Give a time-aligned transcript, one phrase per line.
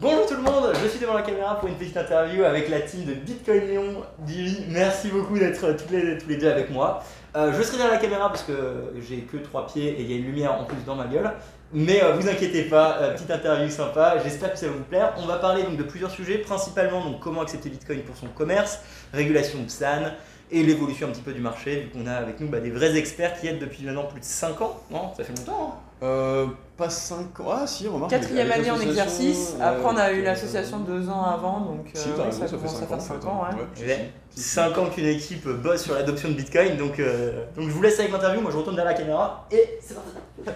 [0.00, 2.80] Bonjour tout le monde, je suis devant la caméra pour une petite interview avec la
[2.80, 4.02] team de Bitcoin Lyon.
[4.26, 7.02] Jimmy, merci beaucoup d'être tous les, tous les deux avec moi.
[7.36, 10.14] Euh, je serai derrière la caméra parce que j'ai que trois pieds et il y
[10.14, 11.32] a une lumière en plus dans ma gueule.
[11.72, 15.14] Mais euh, vous inquiétez pas, euh, petite interview sympa, j'espère que ça va vous plaire.
[15.18, 18.80] On va parler donc de plusieurs sujets, principalement donc comment accepter Bitcoin pour son commerce,
[19.12, 20.12] régulation PSAN
[20.50, 22.96] et l'évolution un petit peu du marché, vu qu'on a avec nous bah, des vrais
[22.96, 24.80] experts qui aident depuis maintenant plus de 5 ans.
[24.90, 25.78] Non, ça fait longtemps.
[25.78, 26.46] Hein euh,
[26.76, 27.46] pas 5 ans.
[27.52, 28.10] Ah si, remarque.
[28.10, 29.54] Quatrième année en exercice.
[29.60, 33.00] Après, on a eu l'association deux ans avant, donc si, euh, ça, commence à faire
[33.00, 33.44] 5 ans.
[33.78, 34.10] Ouais.
[34.34, 38.00] 5 ans qu'une équipe bosse sur l'adoption de Bitcoin, donc, euh, donc je vous laisse
[38.00, 38.40] avec l'interview.
[38.40, 40.10] Moi, je retourne derrière la caméra et c'est parti.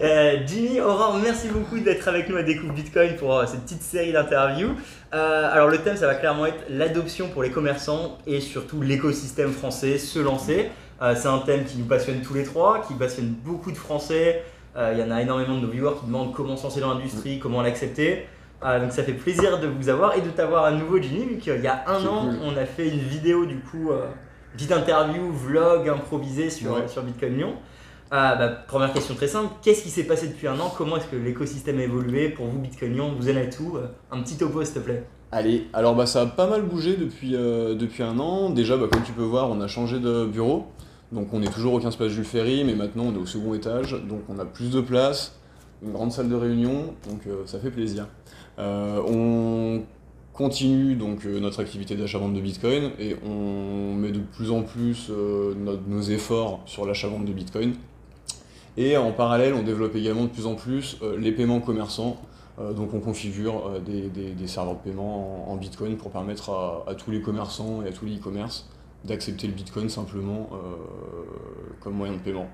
[0.00, 4.12] Euh, Jimmy, Aurore, merci beaucoup d'être avec nous à Découvre Bitcoin pour cette petite série
[4.12, 4.76] d'interviews.
[5.10, 9.98] alors, le thème, ça va clairement être l'adoption pour les commerçants et surtout l'écosystème français,
[9.98, 10.70] se lancer.
[11.00, 14.42] c'est un thème qui nous passionne tous les trois, qui passionne beaucoup de Français.
[14.76, 16.94] Euh, il y en a énormément de nos viewers qui demandent comment se lancer dans
[16.94, 18.26] l'industrie, comment l'accepter.
[18.64, 21.38] Euh, donc ça fait plaisir de vous avoir et de t'avoir à nouveau, Ginny, vu
[21.38, 24.06] qu'il y a un an, on a fait une vidéo du coup, euh,
[24.54, 27.54] petite interview, vlog improvisé sur, sur Bitcoin Lyon.
[28.10, 30.72] Bah, première question très simple, qu'est-ce qui s'est passé depuis un an?
[30.76, 32.28] Comment est-ce que l'écosystème a évolué?
[32.28, 33.78] Pour vous, Bitcoin Lyon Vous en êtes tout
[34.10, 35.04] Un petit topo, s'il te plaît.
[35.32, 38.50] Allez, alors bah, ça a pas mal bougé depuis, depuis un an.
[38.50, 40.66] Déjà, bah, comme tu peux voir, on a changé de bureau.
[41.12, 43.52] Donc on est toujours au 15 place Jules Ferry, mais maintenant on est au second
[43.52, 45.36] étage, donc on a plus de place,
[45.82, 48.08] une grande salle de réunion, donc euh, ça fait plaisir.
[48.58, 49.82] Euh, on
[50.32, 55.10] continue donc euh, notre activité d'achat-vente de Bitcoin et on met de plus en plus
[55.10, 57.74] nos efforts sur l'achat-vente de Bitcoin.
[58.78, 62.16] Et en parallèle, on développe également de plus en plus les paiements commerçants.
[62.74, 67.20] donc on configure des, serveurs de paiement en, Bitcoin pour permettre à, à tous les
[67.20, 68.66] commerçants et à tous les e-commerce
[69.04, 70.56] d'accepter le Bitcoin simplement euh,
[71.80, 72.48] comme moyen de paiement.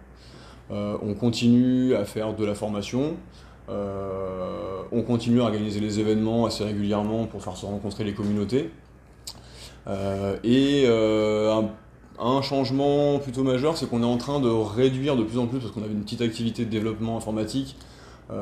[0.71, 3.17] Euh, on continue à faire de la formation,
[3.69, 8.71] euh, on continue à organiser les événements assez régulièrement pour faire se rencontrer les communautés.
[10.45, 10.87] et
[12.21, 15.61] un, changement plutôt majeur, c'est qu'on est en train de réduire de plus en plus,
[15.61, 17.77] parce qu'on avait une petite activité de développement informatique,
[18.31, 18.35] où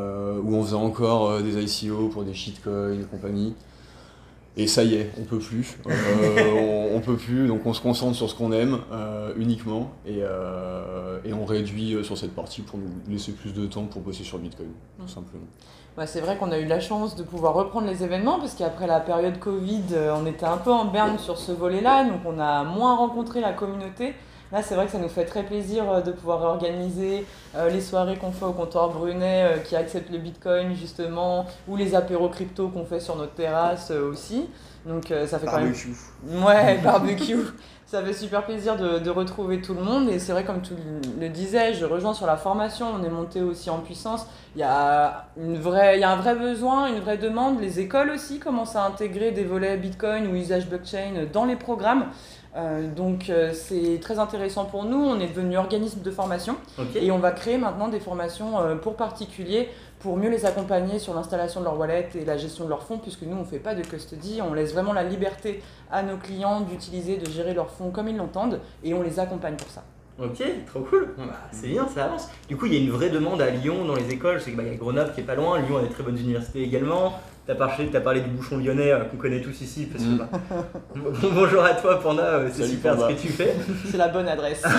[0.56, 3.54] on faisait encore des ICO pour des shitcoins et compagnie.
[4.59, 5.77] Et ça y est, on peut plus.
[5.87, 10.21] Euh, on, peut plus, donc on se concentre sur ce qu'on aime euh, uniquement et,
[10.21, 14.25] euh, et, on réduit sur cette partie pour nous laisser plus de temps pour bosser
[14.25, 15.09] sur Bitcoin, tout mmh.
[15.09, 16.06] simplement.
[16.06, 19.00] c'est vrai qu'on a eu la chance de pouvoir reprendre les événements parce qu'après la
[19.00, 19.83] période Covid,
[20.15, 23.53] on était un peu en berne sur ce volet-là, donc on a moins rencontré la
[23.53, 24.15] communauté.
[24.52, 27.26] Là, c'est vrai que ça nous fait très plaisir euh, de pouvoir organiser
[27.56, 31.76] euh, les soirées qu'on fait au comptoir Brunet euh, qui acceptent le Bitcoin justement, ou
[31.76, 34.48] les apéros crypto qu'on fait sur notre terrasse aussi.
[34.84, 35.74] Donc ça fait quand même.
[36.44, 37.38] Ouais, barbecue.
[37.86, 40.08] ça fait super plaisir de, de, retrouver tout le monde.
[40.08, 40.74] Et c'est vrai, comme tu
[41.20, 42.86] le disais, je rejoins sur la formation.
[42.94, 44.28] On est monté aussi en puissance.
[44.54, 47.60] Il y, a une vraie, il y a un vrai besoin, une vraie demande.
[47.60, 52.06] Les écoles aussi commencent à intégrer des volets Bitcoin ou usage blockchain dans les programmes.
[52.56, 54.97] Euh, donc euh, c'est très intéressant pour nous.
[54.97, 56.56] On est devenu organisme de formation
[56.94, 59.69] et on va créer maintenant des formations euh, pour particuliers
[59.99, 62.99] pour mieux les accompagner sur l'installation de leur wallet et la gestion de leurs fonds,
[62.99, 66.17] puisque nous on ne fait pas de custody, on laisse vraiment la liberté à nos
[66.17, 69.83] clients d'utiliser, de gérer leurs fonds comme ils l'entendent et on les accompagne pour ça.
[70.19, 71.15] Ok, trop cool.
[71.19, 72.28] Bah, c'est bien, ça avance.
[72.49, 74.38] Du coup, il y a une vraie demande à Lyon dans les écoles.
[74.38, 75.61] Je sais qu'il bah, y a Grenoble qui est pas loin.
[75.61, 77.21] Lyon a des très bonnes universités également.
[77.46, 79.86] T'as parlé, as parlé du bouchon lyonnais euh, qu'on connaît tous ici.
[79.86, 80.16] Parce que, mm.
[80.18, 80.28] bah,
[81.32, 82.24] bonjour à toi, Panda.
[82.24, 83.54] Euh, c'est super ce que tu fais.
[83.88, 84.64] C'est la bonne adresse.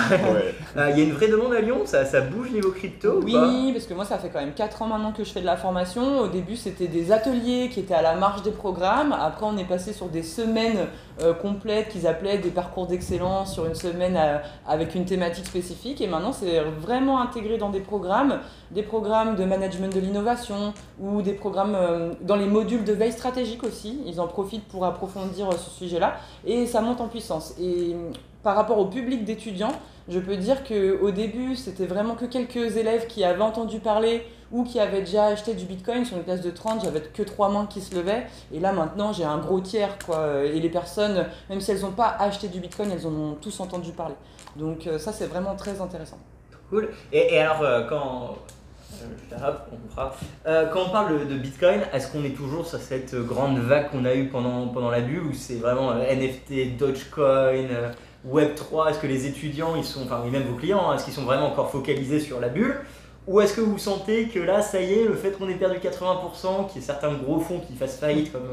[0.76, 1.82] Euh, il y a une vraie demande à Lyon.
[1.86, 4.86] Ça, ça bouge niveau crypto Oui, parce que moi, ça fait quand même 4 ans
[4.86, 6.20] maintenant que je fais de la formation.
[6.20, 9.12] Au début, c'était des ateliers qui étaient à la marge des programmes.
[9.12, 10.86] Après, on est passé sur des semaines
[11.40, 14.18] complètes qu'ils appelaient des parcours d'excellence sur une semaine
[14.66, 16.00] avec une thématique spécifique.
[16.00, 18.38] Et maintenant, c'est vraiment intégré dans des programmes,
[18.70, 21.76] des programmes de management de l'innovation ou des programmes
[22.20, 24.00] dans les modules de veille stratégique aussi.
[24.06, 27.54] Ils en profitent pour approfondir ce sujet-là et ça monte en puissance.
[27.60, 27.96] Et
[28.42, 29.72] par rapport au public d'étudiants,
[30.08, 34.64] je peux dire qu'au début, c'était vraiment que quelques élèves qui avaient entendu parler ou
[34.64, 36.04] qui avaient déjà acheté du Bitcoin.
[36.04, 38.26] Sur une classe de 30, j'avais que trois mains qui se levaient.
[38.52, 39.98] Et là, maintenant, j'ai un gros tiers.
[40.04, 40.44] Quoi.
[40.44, 43.60] Et les personnes, même si elles n'ont pas acheté du Bitcoin, elles en ont tous
[43.60, 44.14] entendu parler.
[44.56, 46.18] Donc euh, ça, c'est vraiment très intéressant.
[46.70, 46.90] Cool.
[47.12, 48.34] Et, alors, euh, quand euh,
[50.72, 54.14] quand on parle de Bitcoin, est-ce qu'on est toujours sur cette grande vague qu'on a
[54.14, 57.90] eue pendant, pendant la bulle ou c'est vraiment euh, NFT, Dogecoin, euh,
[58.26, 61.24] Web3 Est-ce que les étudiants, ils sont, enfin, même vos clients, hein, est-ce qu'ils sont
[61.24, 62.76] vraiment encore focalisés sur la bulle?
[63.26, 65.78] Ou est-ce que vous sentez que là, ça y est, le fait qu'on ait perdu
[65.78, 68.48] 80%, qu'il y ait certains gros fonds qui fassent faillite comme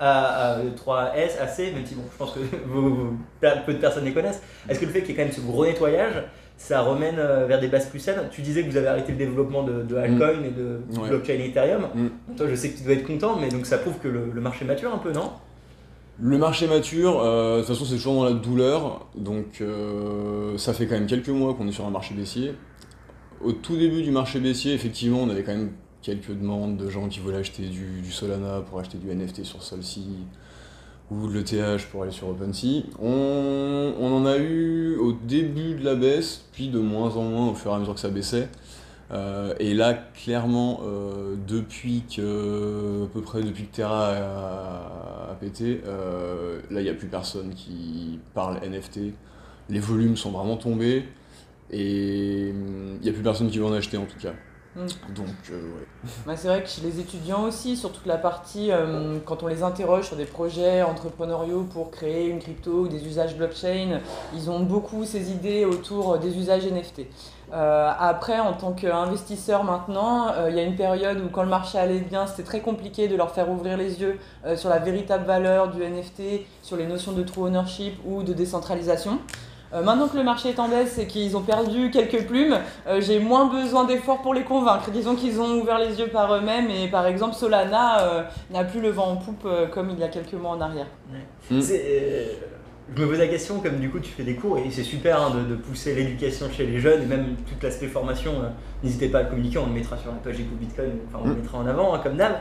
[0.00, 2.40] 3S, AC, même si bon, je pense que
[3.66, 5.40] peu de personnes les connaissent, est-ce que le fait qu'il y ait quand même ce
[5.40, 6.24] gros nettoyage,
[6.58, 8.20] ça remène euh, vers des bases plus saines.
[8.30, 11.08] Tu disais que vous avez arrêté le développement de, de altcoin et de Ouais.
[11.08, 11.86] blockchain Ethereum.
[11.94, 12.34] Mm.
[12.36, 14.40] Toi, je sais que tu dois être content, mais donc ça prouve que le, le
[14.40, 15.30] marché mature un peu, non?
[16.20, 20.74] Le marché mature, euh, de toute façon c'est toujours dans la douleur, donc euh, ça
[20.74, 22.54] fait quand même quelques mois qu'on est sur un marché baissier.
[23.40, 25.70] Au tout début du marché baissier, effectivement, on avait quand même
[26.02, 29.62] quelques demandes de gens qui voulaient acheter du, du Solana pour acheter du NFT sur
[29.62, 30.00] Solsea
[31.10, 32.84] ou de l'ETH pour aller sur OpenSea.
[33.00, 37.48] On, on en a eu au début de la baisse, puis de moins en moins
[37.48, 38.48] au fur et à mesure que ça baissait.
[39.10, 44.10] Euh, et là, clairement, euh, depuis que, à peu près depuis que Terra
[45.30, 49.14] a, pété, euh, là, il n'y a plus personne qui parle NFT.
[49.70, 51.04] Les volumes sont vraiment tombés
[51.70, 54.32] et il n'y a plus personne qui veut en acheter en tout cas.
[54.78, 55.14] Mm.
[55.14, 56.10] Donc, euh, ouais.
[56.26, 59.48] Bah, c'est vrai que chez les étudiants aussi, sur toute la partie, euh, quand on
[59.48, 64.00] les interroge sur des projets entrepreneuriaux pour créer une crypto ou des usages blockchain,
[64.34, 67.06] ils ont beaucoup ces idées autour des usages NFT.
[67.52, 71.48] Euh, après, en tant qu'investisseur maintenant, euh, il y a une période où quand le
[71.48, 74.78] marché allait bien, c'était très compliqué de leur faire ouvrir les yeux euh, sur la
[74.78, 79.18] véritable valeur du NFT, sur les notions de true ownership ou de décentralisation.
[79.74, 83.00] Euh, maintenant que le marché est en baisse et qu'ils ont perdu quelques plumes, euh,
[83.00, 84.90] j'ai moins besoin d'efforts pour les convaincre.
[84.90, 88.80] Disons qu'ils ont ouvert les yeux par eux-mêmes et par exemple Solana euh, n'a plus
[88.80, 90.86] le vent en poupe euh, comme il y a quelques mois en arrière.
[91.50, 91.60] Mm.
[92.96, 95.20] Je me pose la question, comme du coup tu fais des cours, et c'est super
[95.20, 98.48] hein, de, de pousser l'éducation chez les jeunes, et même tout l'aspect formation, euh,
[98.82, 101.28] n'hésitez pas à le communiquer, on le mettra sur la page Éco Bitcoin, enfin on
[101.28, 101.36] le Mm.
[101.36, 102.32] mettra en avant, hein, comme d'hab.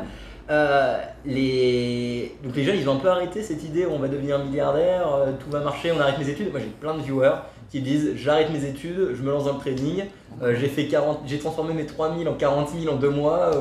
[0.50, 2.38] Euh, les...
[2.44, 5.32] Donc les jeunes, ils ont un peu arrêté cette idée, on va devenir milliardaire, euh,
[5.40, 6.52] tout va marcher, on arrête mes études.
[6.52, 7.36] Moi j'ai plein de viewers
[7.70, 10.06] qui disent j'arrête mes études, je me lance dans le trading,
[10.42, 13.52] euh, j'ai fait 40, j'ai transformé mes 3000 en 40 000 en deux mois,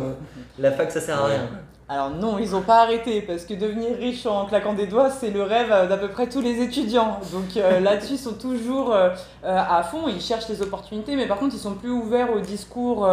[0.59, 1.49] la fac ça sert à rien.
[1.89, 5.31] Alors non, ils n'ont pas arrêté parce que devenir riche en claquant des doigts, c'est
[5.31, 7.21] le rêve euh, d'à peu près tous les étudiants.
[7.33, 9.11] Donc euh, là-dessus, ils sont toujours euh,
[9.45, 13.09] à fond, ils cherchent les opportunités, mais par contre, ils sont plus ouverts au discours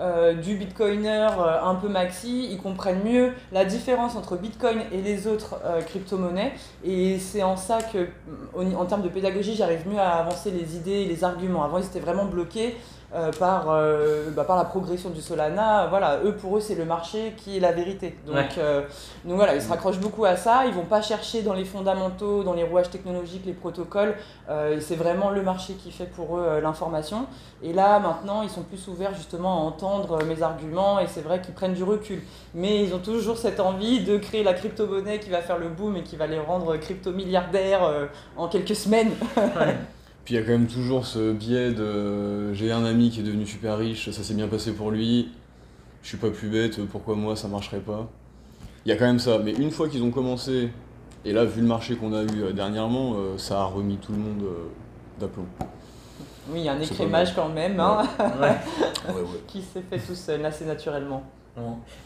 [0.00, 1.28] euh, du bitcoiner
[1.62, 2.48] un peu maxi.
[2.50, 6.52] Ils comprennent mieux la différence entre bitcoin et les autres crypto-monnaies.
[6.84, 8.08] Et c'est en ça que,
[8.56, 11.62] en termes de pédagogie, j'arrive mieux à avancer les idées et les arguments.
[11.62, 12.76] Avant, ils étaient vraiment bloqués
[13.14, 15.86] euh, par, euh, bah, par la progression du Solana.
[15.86, 18.15] Voilà, eux, pour eux, c'est le marché qui est la vérité.
[18.26, 18.48] Donc, Ouais.
[18.58, 18.82] euh,
[19.24, 20.64] donc voilà, ils se raccrochent beaucoup à ça.
[20.66, 24.14] Ils vont pas chercher dans les fondamentaux, dans les rouages technologiques, les protocoles.
[24.48, 27.26] Euh, c'est vraiment le marché qui fait pour eux euh, l'information.
[27.62, 31.40] Et là, maintenant, ils sont plus ouverts justement à entendre mes arguments et c'est vrai
[31.40, 32.20] qu'ils prennent du recul.
[32.54, 35.96] Mais ils ont toujours cette envie de créer la crypto-monnaie qui va faire le boom
[35.96, 39.10] et qui va les rendre crypto-milliardaires euh, en quelques semaines.
[39.36, 39.76] Ouais.
[40.24, 43.22] Puis il y a quand même toujours ce biais de j'ai un ami qui est
[43.22, 45.28] devenu super riche, ça s'est bien passé pour lui,
[46.06, 48.08] je suis pas plus bête, pourquoi moi ça marcherait pas?
[48.84, 50.68] Il y a quand même ça, mais une fois qu'ils ont commencé,
[51.24, 54.12] et là vu le marché qu'on a eu euh, dernièrement, euh, ça a remis tout
[54.12, 54.68] le monde euh,
[55.18, 55.46] d'aplomb.
[56.48, 58.56] Oui, il y a un écrémage quand même hein, Ouais.
[59.08, 59.26] Ouais, ouais.
[59.48, 61.24] qui s'est fait tout seul, assez naturellement.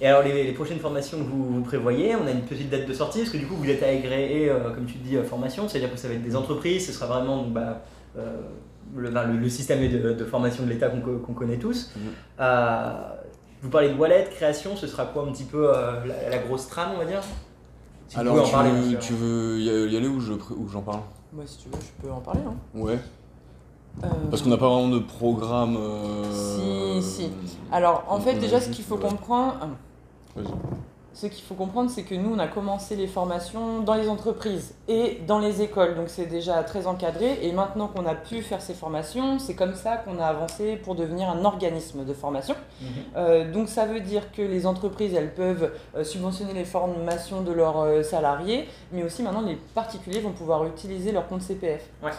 [0.01, 2.87] Et alors les, les prochaines formations que vous, vous prévoyez, on a une petite date
[2.89, 5.69] de sortie, parce que du coup vous êtes agréé, euh, comme tu dis, euh, formation,
[5.69, 7.83] c'est-à-dire que ça va être des entreprises, ce sera vraiment bah,
[8.17, 8.41] euh,
[8.97, 11.91] le, bah, le- le système de, de formation de l'État qu'on connaît tous.
[11.97, 12.03] Mhm.
[13.63, 16.67] Vous parlez de wallet, création, ce sera quoi un petit peu euh, la, la grosse
[16.69, 17.21] trame, on va dire
[18.09, 21.01] Si Alors en tu, parler, veux, tu veux y aller je où j'en parle
[21.33, 22.41] Moi, si tu veux, je peux en parler.
[22.47, 22.55] Hein.
[22.75, 22.99] Ouais.
[24.05, 25.77] Euh, Parce qu'on n'a pas vraiment de programme.
[25.77, 27.31] euh, Si, si.
[27.73, 29.01] Alors, en on- fait, déjà, ce qu'il faut ouais.
[29.09, 29.57] comprendre,
[30.37, 30.47] Vas-y.
[31.13, 34.75] Ce qu'il faut comprendre, c'est que nous, on a commencé les formations dans les entreprises
[34.89, 37.39] et dans les écoles, donc c'est déjà très encadré.
[37.43, 40.95] Et maintenant qu'on a pu faire ces formations, c'est comme ça qu'on a avancé pour
[40.95, 42.55] devenir un organisme de formation.
[42.81, 42.89] Mhm.
[43.17, 47.53] Euh, donc ça veut dire que les entreprises, elles peuvent euh, subventionner les formations de
[47.53, 51.89] leurs euh, salariés, mais aussi maintenant les particuliers vont pouvoir utiliser leur compte CPF.
[52.03, 52.11] Ouais.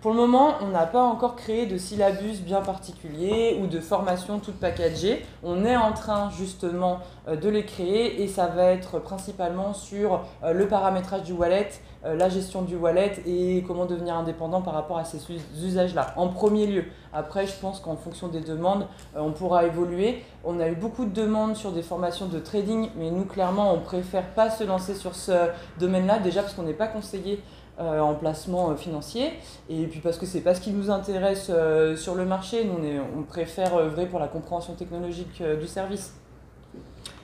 [0.00, 4.38] Pour le moment, on n'a pas encore créé de syllabus bien particulier ou de formation
[4.38, 5.26] toute packagée.
[5.42, 10.20] On est en train justement euh, de les créer et ça va être principalement sur
[10.44, 11.68] euh, le paramétrage du wallet,
[12.04, 16.14] euh, la gestion du wallet et comment devenir indépendant par rapport à ces us- usages-là.
[16.16, 16.84] En premier lieu.
[17.12, 18.86] Après, je pense qu'en fonction des demandes,
[19.16, 20.22] on pourra évoluer.
[20.44, 23.80] On a eu beaucoup de demandes sur des formations de trading, mais nous, clairement, on
[23.80, 25.32] préfère pas se lancer sur ce
[25.80, 27.42] domaine-là, déjà parce qu'on n'est pas conseillé
[27.80, 29.32] euh, en placement euh, financier,
[29.68, 32.64] et puis parce que c'est pas ce qui nous intéresse euh, sur le marché.
[32.64, 32.76] Nous,
[33.16, 36.14] on, préfère œuvrer pour la compréhension technologique euh, du service.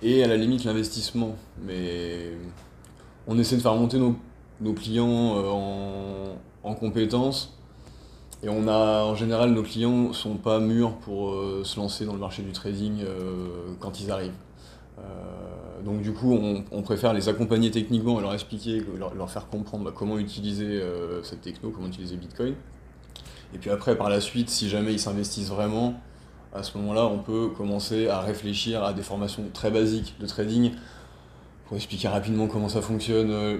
[0.02, 1.34] Et à la limite l'investissement.
[1.62, 2.32] Mais
[3.26, 7.54] on essaie de faire monter nos, clients euh, en, en compétences.
[8.42, 12.12] Et on a en général nos clients sont pas mûrs pour euh, se lancer dans
[12.12, 14.34] le marché du trading euh, quand ils arrivent.
[14.98, 16.32] Euh, donc du coup
[16.70, 20.80] on, préfère les accompagner techniquement et leur expliquer, leur, leur faire comprendre bah, comment utiliser
[20.80, 22.54] euh, cette techno, comment utiliser Bitcoin.
[23.54, 25.94] Et puis après, par la suite, si jamais ils s'investissent vraiment,
[26.52, 30.72] à ce moment-là, on peut commencer à réfléchir à des formations très basiques de trading.
[31.66, 33.58] Pour expliquer rapidement comment ça fonctionne, euh,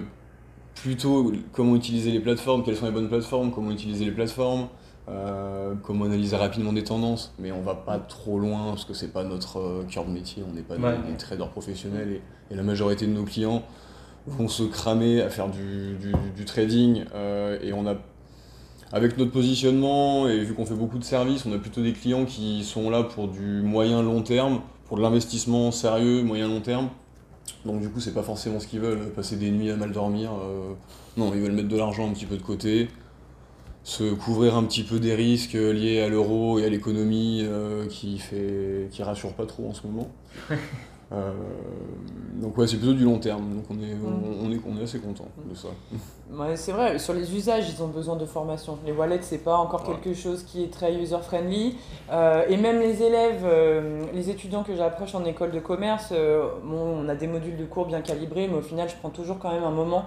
[0.75, 4.67] plutôt comment utiliser les plateformes, quelles sont les bonnes plateformes, comment utiliser les plateformes,
[5.09, 7.33] euh, comment analyser rapidement des tendances.
[7.39, 10.43] Mais on va pas trop loin parce que c'est pas notre euh, cœur de métier,
[10.49, 10.97] on n'est pas Ouais.
[11.05, 12.09] des, des traders professionnels
[12.49, 13.63] et, et la majorité de nos clients
[14.27, 17.95] vont se cramer à faire du, du- du trading euh, et on a
[18.91, 22.25] avec notre positionnement et vu qu'on fait beaucoup de services, on a plutôt des clients
[22.25, 26.89] qui sont là pour du moyen long terme, pour de l'investissement sérieux, moyen long terme.
[27.65, 30.31] Donc du coup, c'est pas forcément ce qu'ils veulent, passer des nuits à mal dormir.
[31.17, 32.87] non, ils veulent mettre de l'argent un petit peu de côté,
[33.85, 38.17] se couvrir un petit peu des risques liés à l'euro et à l'économie euh, qui
[38.17, 40.11] fait qui rassure pas trop en ce moment.
[41.11, 41.31] Euh,
[42.41, 43.53] donc ouais, c'est plutôt du long terme.
[43.53, 45.67] Donc on est, on, on est, on est assez content de ça.
[46.31, 48.79] Ouais, c'est vrai, sur les usages, ils ont besoin de formation.
[48.83, 49.95] Les wallets, c'est pas encore Ouais.
[49.95, 51.77] quelque chose qui est très user-friendly.
[52.11, 56.47] Euh, et même les élèves, euh, les étudiants que j'approche en école de commerce, euh,
[56.63, 59.37] bon, on a des modules de cours bien calibrés, mais au final, je prends toujours
[59.37, 60.03] quand même un moment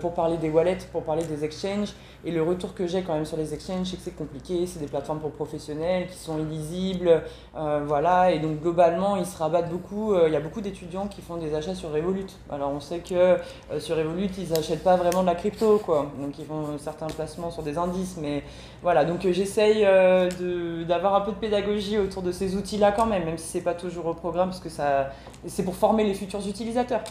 [0.00, 1.94] pour parler des wallets, pour parler des exchanges.
[2.22, 4.78] Et le retour que j'ai quand même sur les exchanges, c'est que c'est compliqué, c'est
[4.78, 7.22] des plateformes pour professionnels qui sont illisibles.
[7.54, 10.14] voilà, et donc globalement, ils se rabattent beaucoup.
[10.26, 12.26] Il y a beaucoup d'étudiants qui font des achats sur Revolut.
[12.50, 13.38] Alors on sait que
[13.78, 16.10] sur Revolut, ils n'achètent pas vraiment de la crypto, quoi.
[16.20, 18.42] Donc ils font certains placements sur des indices, mais
[18.82, 19.04] voilà.
[19.04, 23.24] Donc euh, j'essaye euh, d'avoir un peu de pédagogie autour de ces outils-là quand même,
[23.24, 25.10] même si c'est pas toujours au programme, parce que ça,
[25.46, 27.02] c'est pour former les futurs utilisateurs.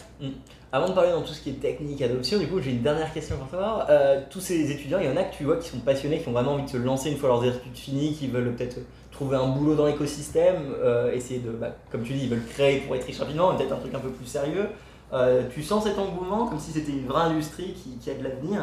[0.72, 3.12] Avant de parler dans tout ce qui est technique, adoption, du coup, j'ai une dernière
[3.12, 3.86] question pour toi.
[3.90, 6.28] Euh, tous ces étudiants, il y en a que tu vois qui sont passionnés, qui
[6.28, 8.78] ont vraiment envie de se lancer une fois leurs études finies, qui veulent peut-être
[9.10, 12.78] trouver un boulot dans l'écosystème, euh, essayer de, bah, comme tu dis, ils veulent créer
[12.80, 14.68] pour être riches rapidement, peut-être un truc un peu plus sérieux.
[15.12, 18.22] Euh, tu sens cet engouement comme si c'était une vraie industrie qui, qui a de
[18.22, 18.62] l'avenir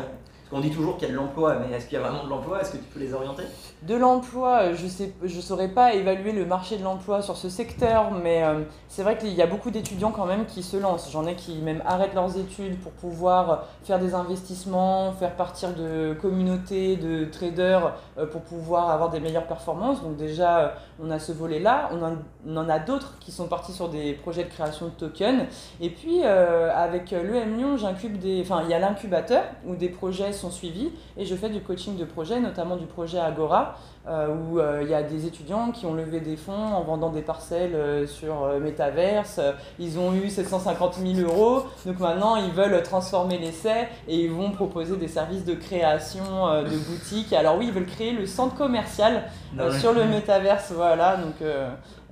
[0.49, 2.23] Parce qu'on dit toujours qu'il y a de l'emploi, mais est-ce qu'il y a vraiment
[2.23, 2.61] de l'emploi?
[2.61, 3.43] Est-ce que tu peux les orienter?
[3.83, 7.49] De l'emploi, euh, je sais, je saurais pas évaluer le marché de l'emploi sur ce
[7.49, 11.11] secteur, mais euh, c'est vrai qu'il y a beaucoup d'étudiants quand même qui se lancent.
[11.11, 16.15] J'en ai qui même arrêtent leurs études pour pouvoir faire des investissements, faire partir de
[16.21, 20.01] communautés de traders euh, pour pouvoir avoir des meilleures performances.
[20.01, 20.67] Donc déjà, euh,
[21.03, 21.89] on a ce volet-là.
[21.91, 22.15] On, en-
[22.47, 25.43] on en a d'autres qui sont partis sur des projets de création de tokens.
[25.81, 28.41] Et puis, euh, avec l'EM Lyon, j'incube des...
[28.41, 31.97] Enfin, il y a l'incubateur où des projets sont suivis et je fais du coaching
[31.97, 33.75] de projet, notamment du projet Agora,
[34.07, 37.09] euh, où euh, il y a des étudiants qui ont levé des fonds en vendant
[37.09, 39.41] des parcelles euh, sur Metaverse.
[39.79, 44.51] Ils ont eu 750 000 euros, donc maintenant ils veulent transformer l'essai et ils vont
[44.51, 46.23] proposer des services de création
[46.63, 47.33] de boutiques.
[47.33, 49.23] Alors oui, ils veulent créer le centre commercial
[49.79, 51.17] sur le Metaverse, voilà.
[51.17, 51.35] Donc,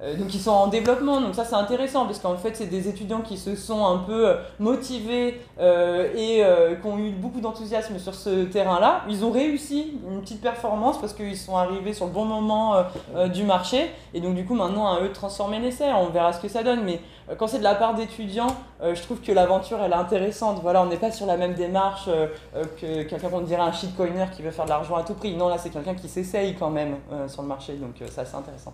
[0.02, 3.22] donc ils sont en développement, donc ça c'est intéressant parce qu'en fait c'est des étudiants
[3.22, 7.98] qui se sont un peu euh, motivés euh, et euh, qui ont eu beaucoup d'enthousiasme
[7.98, 9.04] sur ce terrain-là.
[9.08, 12.84] Ils ont réussi une petite performance parce qu'ils sont arrivés sur le bon moment euh,
[13.16, 16.34] euh, du marché et donc du coup maintenant à eux de transformer l'essai, on verra
[16.34, 16.84] ce que ça donne.
[16.84, 17.00] Mais
[17.30, 20.60] euh, quand c'est de la part d'étudiants, euh, je trouve que l'aventure elle est intéressante.
[20.62, 23.72] Voilà, on n'est pas sur la même démarche euh, euh, que quelqu'un qu'on dirait un
[23.72, 25.38] shitcoiner qui veut faire de l'argent à tout prix.
[25.38, 28.25] Non, là c'est quelqu'un qui s'essaye quand même euh, sur le marché, donc euh, ça
[28.25, 28.74] c'est intéressant.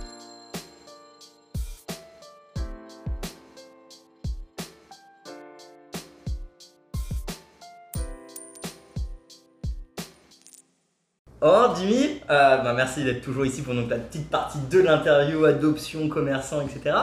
[11.43, 15.43] Oh Jimmy, Euh, bah, merci d'être toujours ici pour donc, la petite partie de l'interview,
[15.45, 16.95] adoption, commerçant, etc.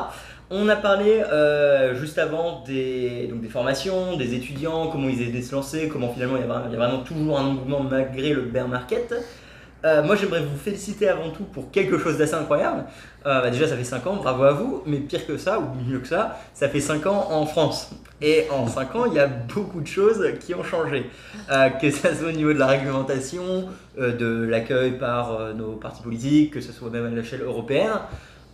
[0.50, 5.40] On a parlé euh, juste avant des, donc, des formations, des étudiants, comment ils aidaient
[5.40, 7.82] à se lancer, comment finalement il y, a, il y a vraiment toujours un engouement
[7.82, 9.12] malgré le bear market.
[9.84, 12.84] Euh, moi j'aimerais vous féliciter avant tout pour quelque chose d'assez incroyable.
[13.26, 15.66] Euh, bah, déjà ça fait 5 ans, bravo à vous, mais pire que ça, ou
[15.88, 17.90] mieux que ça, ça fait 5 ans en France.
[18.20, 21.08] Et en 5 ans il y a beaucoup de choses qui ont changé.
[21.50, 26.52] Euh, que ça soit au niveau de la réglementation, de l'accueil par nos partis politiques,
[26.52, 27.90] que ce soit même à l'échelle européenne.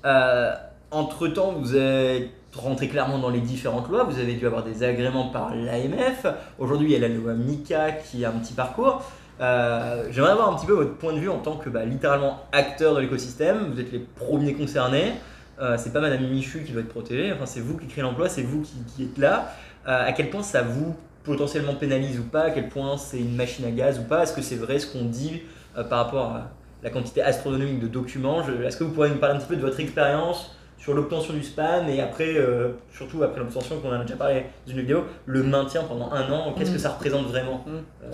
[0.04, 0.52] Euh,
[0.90, 4.82] entre temps, vous êtes rentré clairement dans les différentes lois, vous avez dû avoir des
[4.84, 6.26] agréments par l'AMF.
[6.58, 9.02] Aujourd'hui, il y a la loi MICA qui a un petit parcours.
[9.40, 12.40] Euh, J'aimerais avoir un petit peu votre point de vue en tant que bah, littéralement
[12.52, 13.70] acteur de l'écosystème.
[13.72, 15.12] Vous êtes les premiers concernés.
[15.60, 17.32] Euh, c'est pas Madame Michu qui doit être protégée.
[17.32, 19.52] Enfin, c'est vous qui créez l'emploi, c'est vous qui, qui êtes là.
[19.86, 22.42] Euh, à quel point ça vous potentiellement pénalise ou pas?
[22.44, 24.22] À quel point c'est une machine à gaz ou pas?
[24.22, 25.42] Est-ce que c'est vrai ce qu'on dit
[25.76, 26.50] euh, par rapport à
[26.82, 28.42] la quantité astronomique de documents?
[28.64, 31.42] Est-ce que vous pourriez nous parler un petit peu de votre expérience sur l'obtention du
[31.42, 35.42] spam et après, euh, surtout après l'obtention qu'on a déjà parlé dans une vidéo, le
[35.42, 36.80] maintien pendant un an, qu'est-ce que Mm.
[36.80, 37.64] ça représente vraiment?
[37.66, 37.70] Mm.
[38.04, 38.10] euh,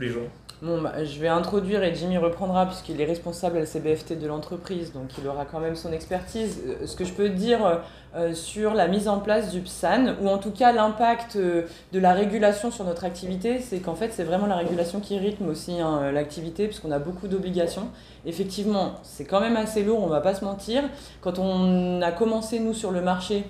[0.00, 0.28] les jours
[0.62, 5.10] Bon, bah, je vais introduire et Jimmy reprendra puisqu'il est responsable LCBFT de l'entreprise, donc
[5.18, 6.62] il aura quand même son expertise.
[6.66, 7.76] Euh, Ce que je peux dire euh,
[8.14, 12.14] euh, sur la mise en place du PSAN, ou en tout cas l'impact de la
[12.14, 16.12] régulation sur notre activité, c'est qu'en fait c'est vraiment la régulation qui rythme aussi hein,
[16.12, 17.88] l'activité puisqu'on a beaucoup d'obligations.
[18.24, 20.84] Effectivement, c'est quand même assez lourd, on va pas se mentir.
[21.20, 23.44] Quand on a commencé nous sur le marché,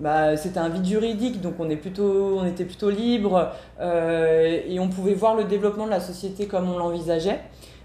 [0.00, 4.80] bah, c'était un vide juridique, donc on, est plutôt, on était plutôt libre euh, et
[4.80, 7.40] on pouvait voir le développement de la société comme on l'envisageait.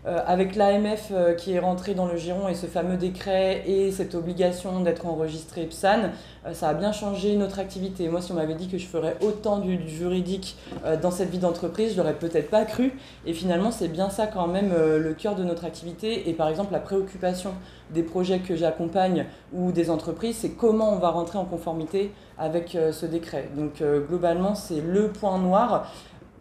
[0.07, 3.91] Euh, avec l'AMF euh, qui est rentré dans le giron et ce fameux décret et
[3.91, 6.11] cette obligation d'être enregistré PSAN,
[6.45, 8.07] euh, ça a bien changé notre activité.
[8.07, 10.57] Moi, si on m'avait dit que je ferais autant du, du juridique
[11.01, 12.93] dans cette vie d'entreprise, je l'aurais peut-être pas cru.
[13.25, 16.29] Et finalement, c'est bien ça quand même le cœur de notre activité.
[16.29, 17.53] Et par exemple, la préoccupation
[17.91, 22.77] des projets que j'accompagne ou des entreprises, c'est comment on va rentrer en conformité avec
[22.91, 23.49] ce décret.
[23.55, 25.91] Donc globalement, c'est le point noir.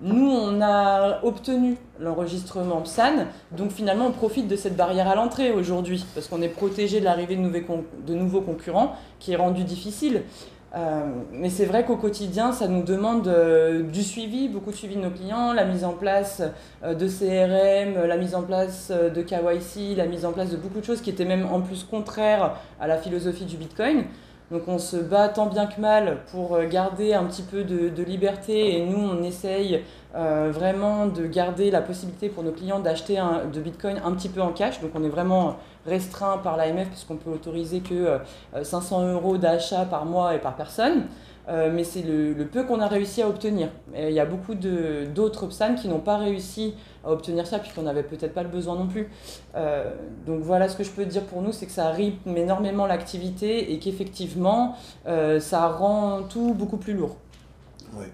[0.02, 5.52] Nous, on a obtenu l'enregistrement PSAN, donc finalement, on profite de cette barrière à l'entrée
[5.52, 10.22] aujourd'hui, parce qu'on est protégé de l'arrivée de, nouveaux concurrents, qui est rendu difficile.
[10.74, 14.96] Euh, mais c'est vrai qu'au quotidien, ça nous demande euh, du suivi, beaucoup de suivi
[14.96, 16.42] de nos clients, la mise en place
[16.82, 20.80] euh, de CRM, la mise en place de KYC, la mise en place de beaucoup
[20.80, 24.04] de choses qui étaient même en plus contraires à la philosophie du Bitcoin.
[24.50, 28.02] Donc on se bat tant bien que mal pour euh, garder un petit peu de,
[28.02, 29.82] liberté et nous on essaye
[30.14, 33.20] euh, vraiment de garder la possibilité pour nos clients d'acheter
[33.52, 34.80] de Bitcoin un petit peu en cash.
[34.82, 38.18] Donc on est vraiment restreint par l'AMF puisqu'on peut autoriser que euh,
[38.62, 41.04] 500 euros d'achat par mois et par personne.
[41.48, 43.68] Euh, mais c'est le, peu qu'on a réussi à obtenir.
[43.94, 46.74] Il y a beaucoup d'autres PSAN qui n'ont pas réussi
[47.04, 49.08] à obtenir ça puisqu'on n'avait peut-être pas le besoin non plus.
[49.54, 49.92] Euh,
[50.26, 53.72] donc voilà ce que je peux dire pour nous, c'est que ça rythme énormément l'activité
[53.72, 54.74] et qu'effectivement
[55.06, 57.16] euh, ça rend tout beaucoup plus lourd.
[57.94, 58.10] Ouais.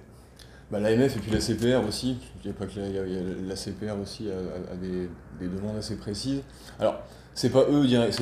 [0.70, 3.94] Bah, L'AMF et puis la CPR aussi, il y a pas que la, y CPR
[4.00, 5.08] aussi a, a- des,
[5.40, 6.42] des demandes assez précises.
[6.78, 6.96] Alors,
[7.34, 7.64] c'est pas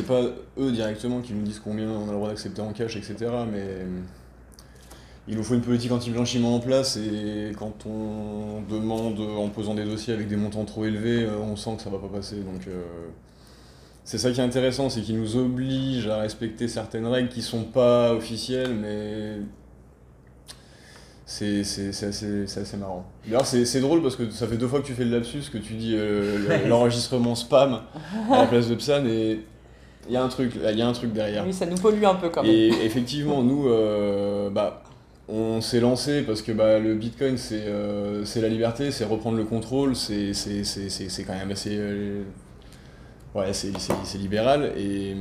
[0.06, 0.22] pas
[0.58, 3.16] eux directement qui nous disent combien on a le droit d'accepter en cash, etc.
[3.50, 3.64] Mais
[5.28, 9.84] il nous faut une politique anti-blanchiment en place et quand on demande en posant des
[9.84, 12.36] dossiers avec des montants trop élevés, euh, on sent que ça va pas passer.
[12.36, 12.82] Donc euh,
[14.04, 17.64] c'est ça qui est intéressant, c'est qu'ils nous obligent à respecter certaines règles qui sont
[17.64, 19.36] pas officielles, mais
[21.26, 21.88] c'est assez,
[22.44, 23.04] assez marrant.
[23.26, 25.58] D'ailleurs, c'est drôle parce que ça fait deux fois que tu fais le lapsus, que
[25.58, 27.82] tu dis euh, le- l'enregistrement spam
[28.32, 29.40] à la place de Psan et
[30.08, 31.44] il y a un truc, il y a un truc derrière.
[31.46, 32.50] Oui, ça nous pollue un peu quand même.
[32.50, 34.82] Et effectivement, nous, euh, bah,
[35.28, 39.44] on s'est lancé parce que bah, le Bitcoin, c'est euh, la liberté, c'est reprendre le
[39.44, 40.32] contrôle, c'est
[41.26, 41.76] quand même assez...
[41.76, 42.22] euh,
[43.34, 44.72] ouais, c'est libéral.
[44.76, 45.14] Et,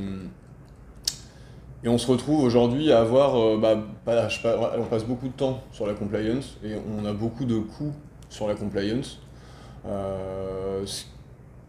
[1.84, 3.36] et on se retrouve aujourd'hui à avoir...
[3.36, 4.28] euh, bah, pas-
[4.78, 7.94] on passe beaucoup de temps sur la compliance et on a beaucoup de coûts
[8.30, 9.20] sur la compliance.
[9.84, 11.04] Ce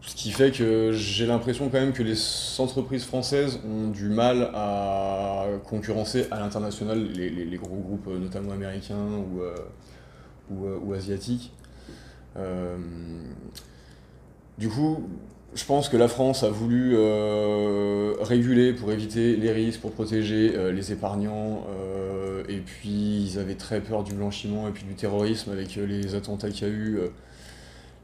[0.02, 2.16] ce qui fait que j'ai l'impression quand même que les
[2.58, 8.52] entreprises françaises ont du mal à concurrencer à l'international les, les- gros groupes, euh, notamment
[8.52, 9.54] américains ou, euh,
[10.52, 11.52] euh, ou asiatiques.
[14.58, 15.08] Du coup,
[15.54, 16.94] je pense que la France a voulu
[18.20, 21.66] réguler pour éviter les risques, pour protéger les épargnants,
[22.48, 26.50] et puis ils avaient très peur du blanchiment et puis du terrorisme avec les attentats
[26.50, 26.98] qu'il y a eu.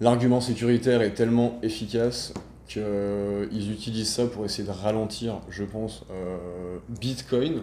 [0.00, 2.34] L'argument sécuritaire est tellement efficace
[2.68, 7.62] qu'ils utilisent ça pour essayer de ralentir, je pense, euh, Bitcoin.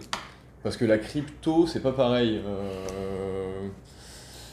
[0.62, 2.40] Parce que la crypto, c'est pas pareil.
[2.44, 3.68] euh,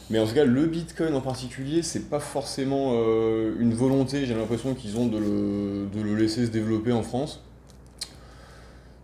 [0.10, 4.36] Mais en tout cas, le Bitcoin en particulier, c'est pas forcément euh, une volonté, j'ai
[4.36, 7.42] l'impression qu'ils ont de le, de le laisser se développer en France.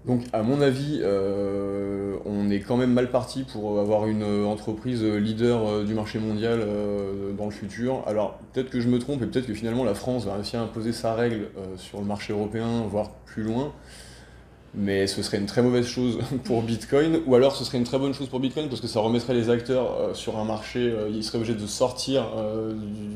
[0.08, 4.46] Donc, à mon avis, euh, on est quand même mal parti pour avoir une euh,
[4.46, 6.66] entreprise leader euh, du marché mondial
[7.38, 8.04] dans le futur.
[8.08, 10.64] Alors, peut-être que je me trompe et peut-être que finalement la France va réussir à
[10.64, 13.74] imposer sa règle sur le marché européen, voire plus loin.
[14.74, 18.00] Mais ce serait une très mauvaise chose pour Bitcoin, ou alors ce serait une très
[18.00, 21.40] bonne chose pour Bitcoin parce que ça remettrait les acteurs sur un marché, ils seraient
[21.40, 22.26] obligés de sortir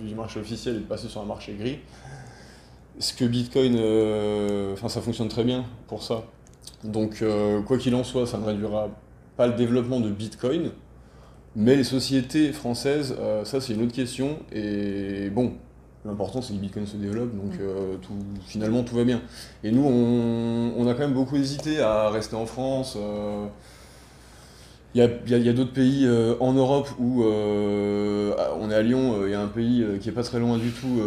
[0.05, 1.79] du, marché officiel et de passer sur un marché gris.
[2.99, 3.75] Ce que Bitcoin,
[4.73, 6.23] enfin ça fonctionne très bien pour ça?
[6.83, 8.89] Donc euh, quoi qu'il en soit, ça ne réduira
[9.37, 10.71] pas le développement de Bitcoin,
[11.55, 14.39] mais les sociétés françaises, euh, ça c'est une autre question.
[14.51, 15.53] Et bon,
[16.05, 18.13] l'important c'est que Bitcoin se développe, donc euh, tout,
[18.45, 19.21] finalement tout va bien.
[19.63, 22.97] Et nous, on, on a quand même beaucoup hésité à rester en France.
[24.95, 29.27] il y a, d'autres pays euh, en Europe où euh, on est à Lyon, euh,
[29.29, 30.99] il y a un pays qui est pas très loin du tout,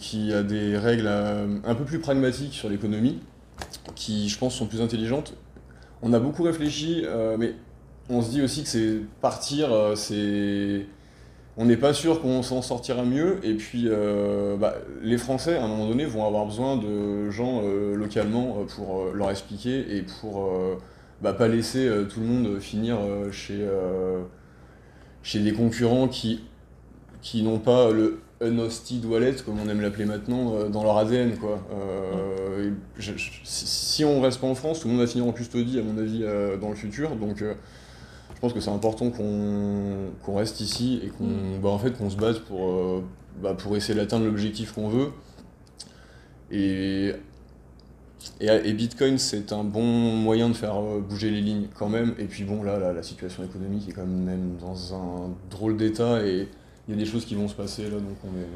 [0.00, 3.20] qui a des règles un peu plus pragmatiques sur l'économie,
[4.04, 5.34] qui je pense sont plus intelligentes.
[6.02, 7.04] On a beaucoup réfléchi,
[7.38, 7.54] mais
[8.10, 10.86] on se dit aussi que c'est partir, c'est
[11.56, 13.38] on n'est pas sûr qu'on s'en sortira mieux.
[13.42, 13.88] Et puis,
[14.60, 17.62] bah, les Français, à un moment donné, vont avoir besoin de gens
[17.94, 20.52] localement pour leur expliquer et pour
[21.22, 22.98] bah, pas laisser tout le monde finir
[23.32, 23.66] chez,
[25.22, 26.42] chez des concurrents qui,
[27.22, 31.36] qui n'ont pas le unhosted wallet, comme on aime l'appeler maintenant, euh, dans leur ADN.
[31.36, 31.60] Quoi.
[31.72, 32.70] Euh,
[33.44, 35.98] si on reste pas en France, tout le monde va finir en custodie, à mon
[35.98, 37.16] avis, euh, dans le futur.
[37.16, 41.60] Donc je pense que c'est important qu'on reste ici et qu'on mm.
[41.62, 43.02] bah, en fait, qu'on se batte pour,
[43.42, 45.08] bah, pour essayer d'atteindre l'objectif qu'on veut.
[46.50, 47.12] Et,
[48.40, 52.14] et, Bitcoin, c'est un bon moyen de faire bouger les lignes quand même.
[52.18, 56.24] Et puis bon, là, la situation économique est quand même dans un drôle d'état.
[56.24, 56.48] et
[56.88, 58.46] il y a des choses qui vont se passer là, donc on est.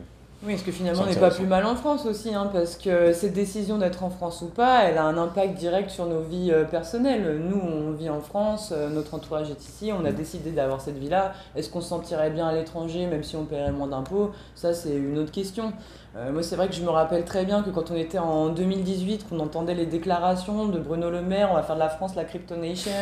[0.44, 3.12] Oui, parce que finalement, on n'est pas plus mal en France aussi, hein, parce que
[3.12, 6.52] cette décision d'être en France ou pas, elle a un impact direct sur nos vies
[6.52, 7.40] euh, personnelles.
[7.40, 10.14] Nous, on vit en France, euh, notre entourage est ici, on a mm.
[10.14, 11.32] décidé d'avoir cette vie-là.
[11.56, 14.30] Est-ce qu'on se sentirait bien à l'étranger, même si on paierait moins d'impôts?
[14.54, 15.72] Ça, c'est une autre question.
[16.16, 18.48] Euh, moi, c'est vrai que je me rappelle très bien que quand on était en
[18.48, 22.14] 2018, qu'on entendait les déclarations de Bruno Le Maire, on va faire de la France
[22.16, 22.90] la crypto nation.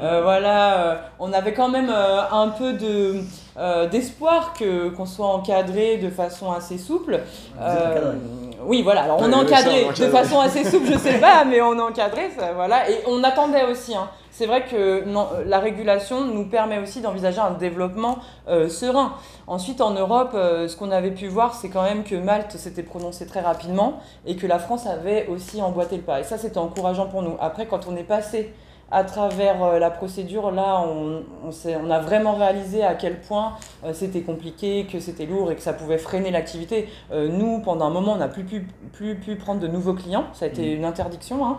[0.00, 3.20] Euh, voilà, euh, on avait quand même un peu de
[3.90, 7.20] d'espoir que qu'on soit encadré de façon assez souple.
[8.66, 9.04] oui, voilà.
[9.04, 12.30] Alors on est encadré de façon assez souple, je sais pas, mais on est encadré,
[12.36, 12.90] ça, voilà.
[12.90, 13.94] Et on attendait aussi.
[13.94, 18.18] Hein c'est vrai que non, la régulation nous permet aussi d'envisager un développement
[18.48, 19.12] euh, serein.
[19.46, 22.82] Ensuite, en Europe, euh, ce qu'on avait pu voir, c'est quand même que Malte s'était
[22.82, 26.18] prononcé très rapidement et que la France avait aussi emboîté le pas.
[26.18, 27.36] Et ça, c'était encourageant pour nous.
[27.40, 28.52] Après, quand on est passé
[28.90, 33.92] à travers euh, la procédure, là, on, on, a vraiment réalisé à quel point euh,
[33.92, 36.88] c'était compliqué, que c'était lourd et que ça pouvait freiner l'activité.
[37.12, 40.26] Euh, nous, pendant un moment, on n'a plus pu, plus pu prendre de nouveaux clients.
[40.32, 40.76] Ça a été mmh.
[40.76, 41.44] une interdiction.
[41.44, 41.58] Hein.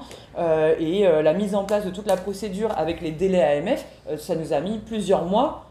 [0.80, 3.86] et la mise en place de toute la procédure avec les délais AMF,
[4.18, 5.66] ça nous a mis plusieurs mois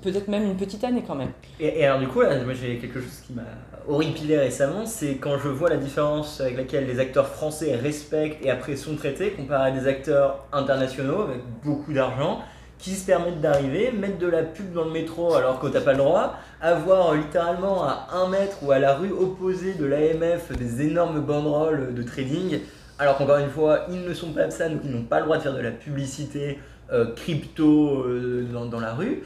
[0.00, 1.30] peut-être même une petite année quand même.
[1.60, 3.42] Et, alors du coup, moi j'ai quelque chose qui m'a
[3.88, 8.50] horripilé récemment, c'est quand je vois la différence avec laquelle les acteurs français respectent et
[8.50, 12.40] après sont traités comparé à des acteurs internationaux avec beaucoup d'argent
[12.78, 15.92] qui se permettent d'arriver, mettre de la pub dans le métro alors que t'as pas
[15.92, 20.82] le droit, avoir littéralement à un mètre ou à la rue opposée de l'AMF des
[20.82, 22.58] énormes banderoles de trading,
[22.98, 25.36] alors qu'encore une fois, ils ne sont pas ça, donc ils n'ont pas le droit
[25.36, 26.58] de faire de la publicité
[26.92, 29.22] euh, crypto euh, dans, la rue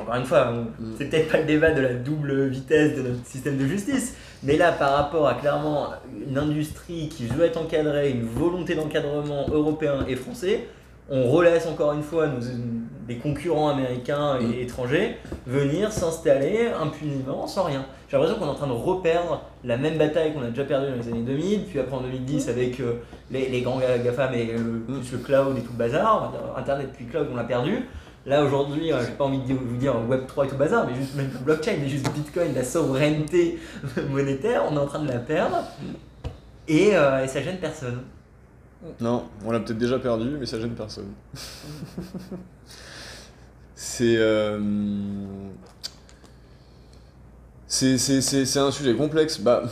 [0.00, 0.94] encore une fois, mm.
[0.98, 4.56] c'est peut-être pas le débat de la double vitesse de notre système de justice, mais
[4.56, 5.90] là, par rapport à clairement
[6.28, 10.66] une industrie qui veut être encadrée, une volonté d'encadrement européen et français,
[11.12, 12.40] on relaisse encore une fois nos,
[13.08, 14.62] des concurrents américains et mm.
[14.62, 17.84] étrangers venir s'installer impuniment sans rien.
[18.08, 20.90] J'ai l'impression qu'on est en train de reperdre la même bataille qu'on a déjà perdue
[20.90, 22.50] dans les années 2000, puis après en 2010 mm.
[22.50, 22.94] avec euh,
[23.30, 27.28] les, les, grands GAFAM et plus le cloud et tout le bazar, Internet puis cloud
[27.32, 27.84] on l'a perdu.
[28.26, 31.14] Là aujourd'hui, euh, j'ai pas envie de vous dire Web3 et tout bazar, mais juste
[31.14, 33.58] même blockchain, mais juste Bitcoin, la souveraineté
[34.10, 35.64] monétaire, on est en train de la perdre
[36.68, 38.02] et, euh, et ça gêne personne.
[39.00, 41.12] Non, on l'a peut-être déjà perdu, mais ça gêne personne.
[43.74, 44.60] c'est, euh,
[47.66, 49.38] c'est, c'est un sujet complexe.
[49.40, 49.62] Bah,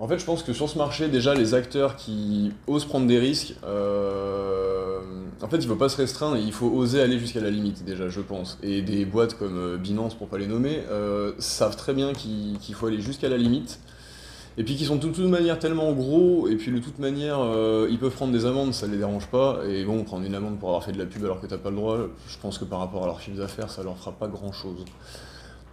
[0.00, 3.18] en fait, je pense que sur ce marché, déjà, les acteurs qui osent prendre des
[3.18, 5.00] risques, euh,
[5.42, 7.84] en fait, il ne faut pas se restreindre, il faut oser aller jusqu'à la limite,
[7.84, 8.58] déjà, je pense.
[8.62, 12.74] Et des boîtes comme euh, Binance, pour pas les nommer, euh, savent très bien qu'il
[12.74, 13.80] faut aller jusqu'à la limite.
[14.56, 17.38] Et puis qu'ils sont de toute manière tellement gros, et puis de toute manière,
[17.88, 19.60] ils peuvent prendre des amendes, ça les dérange pas.
[19.68, 21.58] Et bon, prendre une amende pour avoir fait de la pub alors que tu n'as
[21.58, 21.96] pas le droit,
[22.28, 24.84] je pense que par rapport à leur chiffre d'affaires, ça leur fera pas grand-chose.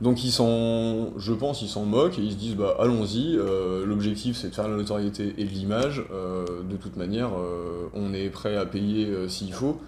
[0.01, 3.37] Donc ils s'en, je pense, ils s'en moquent et ils se disent bah allons-y.
[3.37, 6.03] Euh, l'objectif c'est de faire la notoriété et de l'image.
[6.11, 9.79] Euh, de toute manière, euh, on est prêt à payer s'il faut.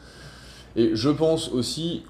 [0.75, 2.03] Et je pense aussi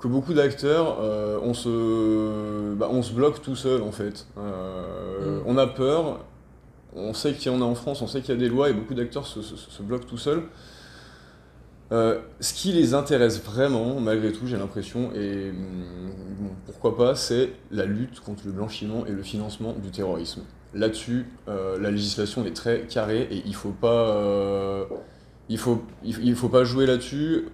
[0.00, 0.98] que beaucoup d'acteurs,
[1.42, 4.26] on se, bah, on se bloque tout seul en fait.
[4.36, 5.42] Mm.
[5.46, 6.20] On a peur.
[6.98, 8.70] On sait qu'il y en a en France, on sait qu'il y a des lois
[8.70, 10.44] et beaucoup d'acteurs se, se bloquent tout seuls.
[11.92, 17.52] Euh, ce qui les intéresse vraiment, malgré tout, j'ai l'impression, et mm, pourquoi pas, c'est
[17.70, 20.42] la lutte contre le blanchiment et le financement du terrorisme.
[20.74, 24.84] Là-dessus, euh, la législation est très carrée et il faut pas, euh,
[25.56, 27.46] faut pas jouer là-dessus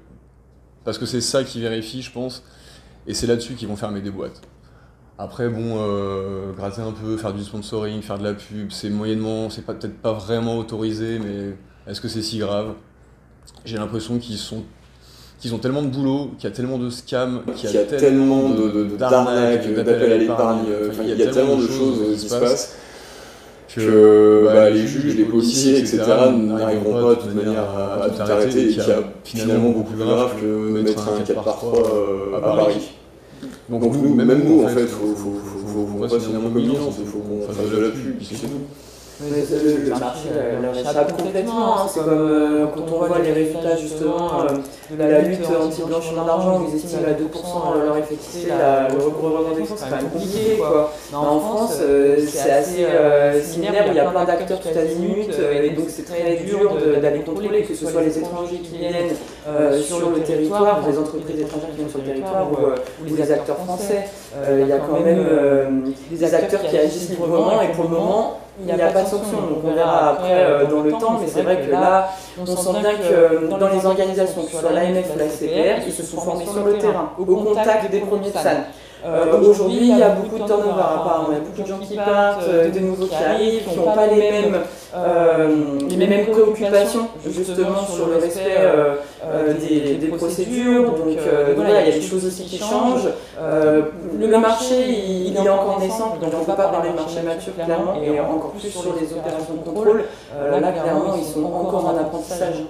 [0.85, 2.43] parce que c'est ça qui vérifie, je pense,
[3.07, 4.41] et c'est là-dessus qu'ils vont fermer des boîtes.
[5.19, 5.77] Après, bon,
[6.57, 10.13] gratter un peu, faire du sponsoring, faire de la pub, c'est moyennement, c'est peut-être pas
[10.15, 11.55] vraiment autorisé, mais
[11.87, 12.75] est-ce que c'est si grave?
[13.65, 14.63] J'ai l'impression qu'ils sont
[15.39, 18.51] qu'ils ont tellement de boulot, qu'il y a tellement de scams, qu'il y, a tellement
[18.97, 20.67] d'arnaques, d'appels à l'épargne,
[21.03, 22.77] il y a tellement de choses qui se passent
[23.75, 26.03] que bah, les juges, les policiers, etc.
[26.37, 30.05] n'arriveront pas de toute manière à, tout arrêter et qu'il y a finalement beaucoup plus
[30.05, 31.73] grave que mettre un 4 par 3
[32.37, 32.93] à Paris.
[33.69, 37.53] Donc, nous, même nous, en fait, il faut, faut, pas finalement comme il faut qu'on
[37.53, 38.49] fasse de la pub, c'est tout.
[39.21, 40.29] Le, marché
[40.63, 41.77] leur échappe complètement.
[41.77, 41.87] Hein.
[41.89, 46.65] C'est comme euh, quand on voit les résultats justement euh, de la lutte anti-blanchiment d'argent
[46.69, 50.57] ils estiment à 2% leur effectivité, le recouvrement des fonds, c'est quand même compliqué.
[50.59, 50.93] Quoi.
[51.13, 52.87] En France, euh, c'est assez
[53.43, 55.31] similaire, il y a plein d'acteurs tout azimuts
[55.63, 59.15] et donc c'est très dur d'aller contrôler, que ce soit les étrangers qui viennent
[59.83, 64.09] sur le territoire, les entreprises étrangères qui viennent sur le territoire ou les acteurs français.
[64.51, 68.75] Il y a quand même des acteurs qui agissent librement et pour le moment, il
[68.75, 69.39] n'y a, pas de sanction.
[69.39, 72.81] Donc on verra après euh, dans le temps, mais c'est vrai que là, on sent
[72.81, 76.21] bien que dans les organisations, que ce soit l'AMF ou la CPR, ils se sont
[76.21, 78.65] formés sur le terrain, au contact des premiers SAN.
[79.05, 81.29] Euh, aujourd'hui, il y a beaucoup de turnover apparemment.
[81.31, 83.93] Il y a beaucoup de gens qui partent, euh, de nouveaux qui arrivent, qui n'ont
[83.93, 84.59] pas les mêmes,
[84.95, 85.49] euh,
[85.89, 88.59] les mêmes préoccupations justement sur le respect
[89.61, 90.91] des, des, procédures.
[90.91, 91.17] Donc
[91.57, 93.09] voilà, il y a des choses aussi qui changent.
[93.41, 97.55] le marché, il, est encore naissant, donc on ne peut pas parler de marché mature
[97.55, 100.05] clairement, et encore plus sur les opérations de contrôle.
[100.33, 102.65] là, clairement, ils sont encore en apprentissage.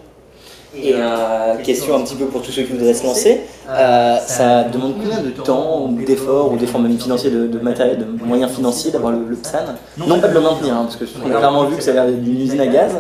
[0.74, 4.64] Et euh, question un petit peu pour tous ceux qui voudraient se lancer, euh, ça
[4.64, 8.50] demande combien de temps, ou d'efforts, ou d'efforts même financiers, de, de, matériel, de moyens
[8.52, 9.58] financiers d'avoir le, le, PSAN
[9.98, 12.06] Non pas de le maintenir, hein, parce qu'on a clairement vu que ça a l'air
[12.06, 12.92] d'une usine à gaz,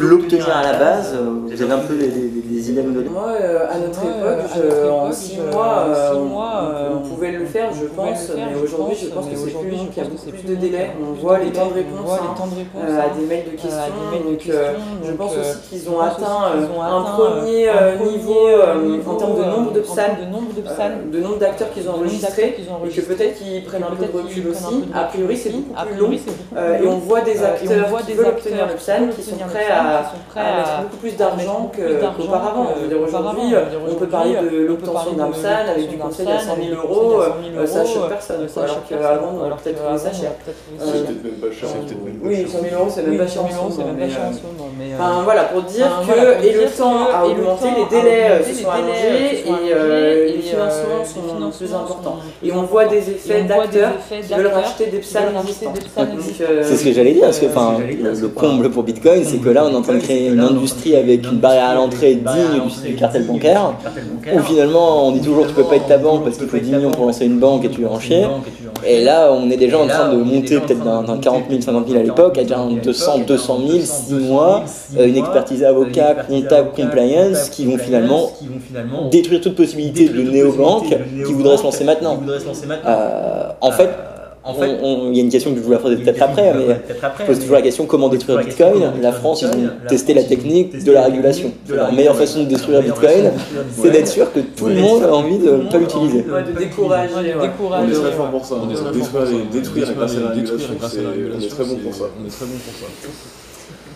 [0.00, 2.92] l'obtenir à la base, euh, vous avez un peu des, des, des idées à nous
[2.92, 7.86] donner Moi, euh, à notre époque, en 6 mois, euh, on pouvait le faire, je
[7.86, 10.54] pense, mais aujourd'hui, je pense que c'est plus long, qu'il y a beaucoup plus de
[10.56, 10.90] délais.
[11.00, 13.70] On voit les temps de réponse hein, à des mails de questions.
[14.24, 14.40] Donc,
[15.04, 17.68] je pense aussi qu'ils ont atteint un premier
[18.12, 18.48] niveau
[19.06, 23.38] en termes de nombre de PSAN, de nombre d'acteurs qu'ils ont enregistrés, et que peut-être
[23.38, 24.84] qu'ils prennent un peu de recul aussi.
[24.94, 26.10] A priori, c'est beaucoup plus long.
[26.12, 28.80] Et on voit des acteurs qui veulent obtenir le
[29.14, 32.39] qui sont prêts à, mettre beaucoup plus d'argent qu'auparavant.
[33.06, 33.54] Aujourd'hui,
[33.90, 37.22] on peut parler de l'obtention d'un PSAN avec du conseil à 100 000 euros,
[37.66, 38.46] ça choque personne.
[38.56, 40.32] Alors qu'avant, on peut-être trouvé ça cher.
[40.78, 41.68] C'est peut-être même pas cher.
[42.22, 43.94] Oui, 100 000 euros, c'est même pas cher en ce moment.
[44.94, 49.44] Enfin voilà, pour dire que et le temps a augmenté, les délais se sont allongés
[49.46, 52.18] et les financements sont plus importants.
[52.42, 55.74] Et on voit des effets d'acteurs qui veulent racheter des PSAN existants.
[56.62, 59.70] C'est ce que j'allais dire, parce que le comble pour Bitcoin, c'est que là, on
[59.72, 63.24] est en train de créer une industrie avec une barrière à l'entrée digne du, cartel
[63.24, 63.74] bancaire,
[64.34, 66.72] où finalement, on dit toujours tu peux pas être ta banque parce qu'il faut 10
[66.72, 68.26] millions pour lancer une banque et tu vas en chier.
[68.86, 72.00] Et là, on est déjà en train de monter peut-être d'un 40 000, 50 000
[72.00, 74.64] à l'époque, à déjà 200, 200 000, 6 mois,
[74.98, 78.30] euh, une expertise avocat, comptable, compliance, qui vont finalement
[79.10, 82.18] détruire toute possibilité de néo-banque qui voudrait se lancer maintenant.
[82.86, 83.90] Euh, en fait,
[84.42, 86.76] en fait, il y a une question que je voulais poser peut-être après, mais
[87.18, 88.92] je pose toujours la question comment détruire Bitcoin.
[89.02, 91.52] La France, ils ont testé la technique de la régulation.
[91.68, 93.32] La meilleure façon de détruire Bitcoin,
[93.80, 96.22] c'est d'être sûr que tout le monde a envie de ne pas l'utiliser.
[96.22, 97.12] De décourager.
[97.36, 98.54] On est très fort pour ça.
[98.56, 100.68] On est détruire grâce à la régulation.
[101.38, 102.04] On est très bon pour ça.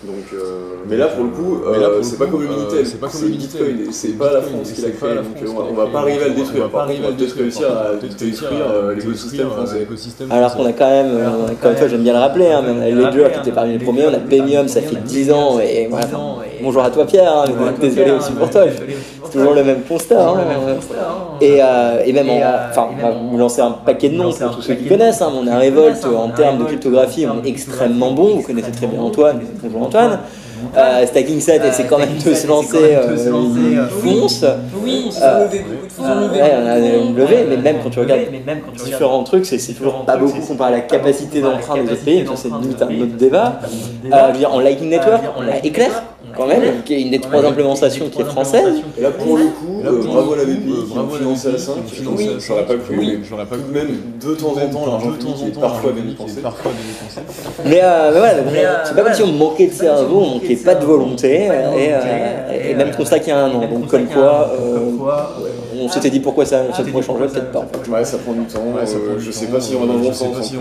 [0.07, 3.27] Donc, euh, mais là pour le coup, euh, c'est pas comme Unitel, c'est pas comme
[3.27, 6.35] Bitcoin, c'est pas la France qui l'a créé, donc on va pas arriver à le
[6.35, 6.69] détruire.
[6.73, 9.87] On va peut-être réussir à détruire euh, l'écosystème français.
[10.29, 11.17] Alors qu'on a quand même,
[11.51, 13.79] encore une fois, j'aime bien le rappeler, hein, mais on a Ledger qui était parmi
[13.79, 16.07] les premiers, on a Pemium, ça fait 10 ans, et voilà.
[16.63, 17.45] Bonjour à toi Pierre, hein,
[17.81, 18.65] désolé aussi pour toi,
[19.35, 20.29] toujours le même constat.
[20.29, 20.37] Hein.
[21.41, 21.61] Et,
[22.07, 22.29] et même,
[22.71, 25.47] enfin, on va vous lancer un paquet de noms pour tous ceux qui connaissent, on
[25.47, 29.41] a Revolt en termes de cryptographie, on est extrêmement bon, vous connaissez très bien Antoine,
[29.63, 30.19] bonjour Antoine.
[30.77, 34.45] Euh, Stacking 7 essaie quand même de se lancer, euh, fonce.
[34.83, 36.03] Oui, beaucoup de fonds.
[36.03, 38.23] on a levé, mais même quand tu regardes
[38.85, 42.33] différents trucs, c'est toujours pas beaucoup comparé à la capacité d'emprunt des autres pays, ça
[42.37, 43.61] c'est limite un autre débat.
[44.13, 46.03] Euh, en Lightning Network, on a Eclair
[46.37, 48.83] quand même, qui est une des trois implémentations qui est française.
[48.99, 51.75] Et là, pour le coup, euh, bravo à la BPI qui a financé à 5.
[52.17, 53.73] Oui, j'aurais pas cru, mais j'aurais pas cru.
[53.73, 53.89] Même
[54.25, 56.41] de temps en temps, l'argent public est parfois bien dépensé.
[57.65, 57.81] Mais
[58.13, 61.49] voilà, c'est pas comme si on manquait de cerveau, on manquait pas de volonté,
[62.53, 63.67] et même constat qu'il y a un an.
[63.67, 64.51] Donc, comme quoi,
[65.81, 67.67] on s'était dit pourquoi ça, ça pourrait changer, peut-être pas.
[67.89, 68.61] Ouais, ça prend du temps.
[68.77, 70.53] Euh, je sais pas si on va dans le bon sens.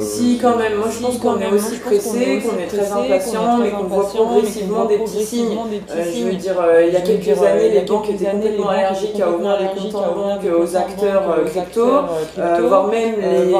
[0.00, 0.76] Si, quand même.
[0.76, 4.84] Moi, je pense qu'on est aussi pressé, qu'on est très impatient, mais qu'on voit progressivement
[4.86, 5.58] des petits signes.
[5.90, 9.20] Euh, je veux dire, euh, il y a quelques années, les banques étaient complètement allergiques
[9.20, 11.86] à ouvrir les comptes en banque aux acteurs crypto,
[12.68, 13.54] voire même les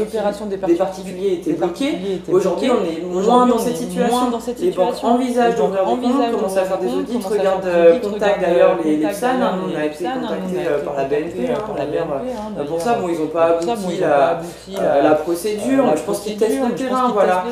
[0.00, 1.98] opérations des particuliers étaient bloquées.
[2.30, 4.30] Aujourd'hui, on est moins dans cette situation.
[4.60, 7.18] Les banques envisagent d'ouvrir des comptes, commencent à faire des audits.
[7.28, 7.66] Regarde
[8.02, 9.28] Contact d'ailleurs, les PSAN,
[9.64, 12.66] on été contactés par la BNP, par la BNP.
[12.68, 15.84] Pour ça, bon, ils n'ont pas abouti la procédure.
[15.96, 17.44] Je pense qu'ils testent le terrain, voilà.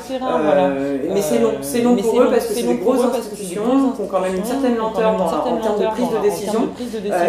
[1.13, 4.07] Mais c'est long, c'est long pour eux parce que c'est des grosses institutions qui ont
[4.07, 6.69] quand même une certaine lenteur en termes de prise de décision.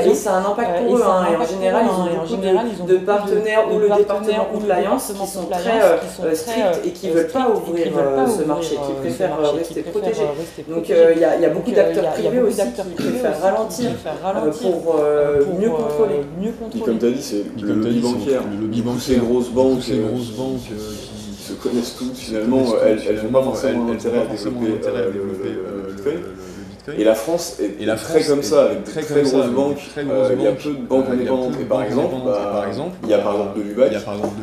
[0.05, 1.03] Et ça a un impact pour eux.
[1.31, 5.45] Et en général, ils ont beaucoup de partenaires ou le département ou l'alliance qui sont
[5.45, 7.87] très stricts et qui ne veulent pas ouvrir
[8.27, 10.27] ce marché, qui préfèrent rester protégés.
[10.67, 12.61] Donc il y a beaucoup d'acteurs privés aussi
[12.97, 13.91] qui préfèrent ralentir
[14.61, 14.96] pour
[15.59, 16.21] mieux contrôler.
[16.75, 19.83] Et comme tu as dit, c'est le lobby bancaire, le lobby bancaire, ces grosses banques,
[19.83, 25.49] ces grosses banques qui se connaissent toutes finalement, elles n'ont pas forcément intérêt à développer
[25.49, 26.19] le Bitcoin.
[26.97, 29.79] Et la France est, et la très comme ça, avec très, très grosses banques.
[29.97, 31.59] Euh, il y a peu de banques indépendantes.
[31.59, 32.63] Et par exemple, bah,
[33.03, 33.93] il y a par exemple de l'UBAC,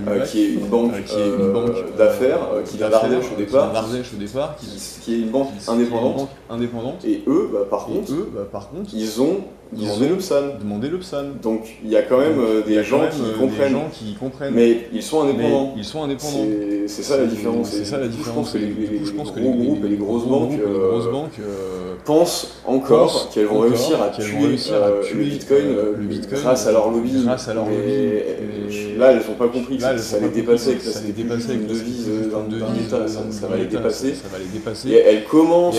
[0.09, 4.57] euh, qui est une banque euh, d'affaires qui vient d'Ardèche au départ,
[5.01, 7.05] qui est une banque indépendante.
[7.07, 9.39] Et eux, bah, par contre, ils ont
[9.73, 10.43] Demandez le PSAN.
[10.61, 11.25] Demandez le PSAN.
[11.43, 13.73] Donc il y a quand même euh, des, gens, qui euh, comprennent.
[13.73, 14.55] gens qui comprennent.
[14.55, 15.73] Mais ils sont indépendants.
[15.75, 16.47] Mais ils sont indépendants.
[16.87, 17.71] C'est ça la différence.
[17.71, 18.55] C'est ça la différence.
[18.57, 23.61] Je pense que les, gros groupes et les grosses banques, euh, pensent encore qu'elles vont
[23.61, 27.23] réussir à tuer, le, Bitcoin, grâce à leur lobby.
[27.25, 28.97] Grâce à leur lobby.
[28.99, 32.09] Là, elles n'ont pas compris que ça allait dépasser, que ça allait dépasser une devise
[32.31, 33.09] d'un État.
[33.09, 34.15] Ça va les dépasser.
[34.15, 34.91] Ça va les dépasser.
[34.91, 35.77] Et elles commencent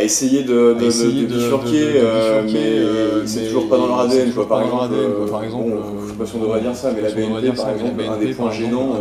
[0.00, 4.00] à essayer de, de, essayer de, bifurquer, euh, mais, euh, c'est toujours pas dans leur
[4.00, 4.32] ADN.
[4.32, 4.48] Quoi.
[4.48, 7.02] Par, exemple, euh, par exemple, bon, je sais pas si on devrait dire ça, mais
[7.02, 8.96] la BNP, par exemple, un des points gênants,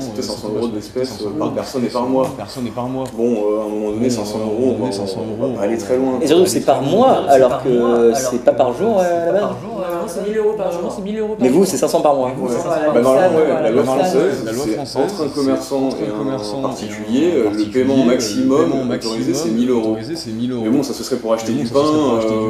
[0.00, 2.34] c'était 500 euros d'espèces par personne et par mois.
[2.36, 3.04] Personne et par mois.
[3.16, 4.76] Bon, à un moment donné, 500 euros,
[5.40, 6.18] on va aller très loin.
[6.20, 9.50] Et surtout, c'est par mois, alors que c'est pas par jour à la base.
[10.06, 10.82] C'est 1000 euros par jour.
[11.40, 12.30] Mais vous, c'est 500 par mois.
[13.62, 14.44] La loi française,
[14.84, 20.30] c'est entre un commerçant et un particulier, le paiement maximum autorisé, c'est 1000 euros c'est
[20.30, 20.62] 1000 euros.
[20.64, 21.80] Mais bon, ça ce serait pour acheter du pain,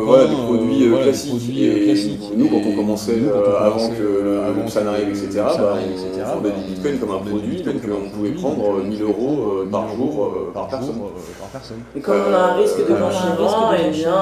[0.04, 1.50] voilà, des produits classiques.
[1.56, 1.94] Et
[2.36, 3.22] nous, quand on commençait
[3.60, 8.30] avant que ça n'arrive, etc., on vendait du bitcoin comme un produit, donc on pouvait
[8.30, 10.96] prendre 1000 euros par jour par personne.
[11.96, 14.12] Et comme on a un risque de blanchiment, et bien,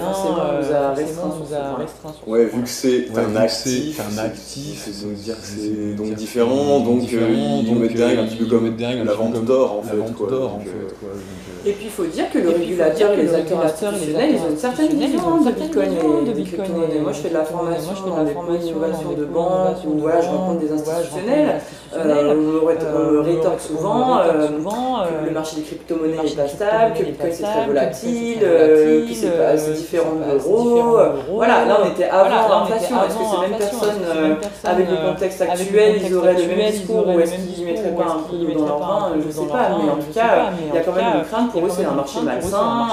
[0.00, 5.34] forcément, on nous a restreint sur Ouais, vu que c'est un actif, c'est donc dire
[5.34, 9.14] que c'est donc différent, donc ils vont mettre des règles un petit peu comme la
[9.14, 9.96] vente d'or en fait.
[11.66, 14.56] Et puis il faut dire que le régulateur et les acteurs institutionnels, ils ont une
[14.56, 15.88] certaine vision de Bitcoin
[16.28, 17.00] et des crypto-monnaies.
[17.02, 20.28] Moi, je fais de la formation dans des pôles d'innovation de banque, où voilà, je
[20.28, 21.60] rencontre des institutionnels.
[21.96, 27.02] Euh, on me rétorque souvent euh, que le marché des crypto-monnaies n'est pas stable, que
[27.02, 29.06] Bitcoin c'est très volatile, que
[29.56, 30.98] c'est différent de l'euro.
[31.32, 32.96] Voilà, là on était avant l'inflation.
[33.04, 34.06] Est-ce que ces mêmes personnes,
[34.64, 38.04] avec le contexte actuel, ils auraient le même discours ou est-ce qu'ils ne mettraient pas
[38.04, 40.78] un prix dans leur vin Je ne sais pas, mais en tout cas, il y
[40.78, 42.88] a quand même une crainte pour eux, c'est un marché malsain.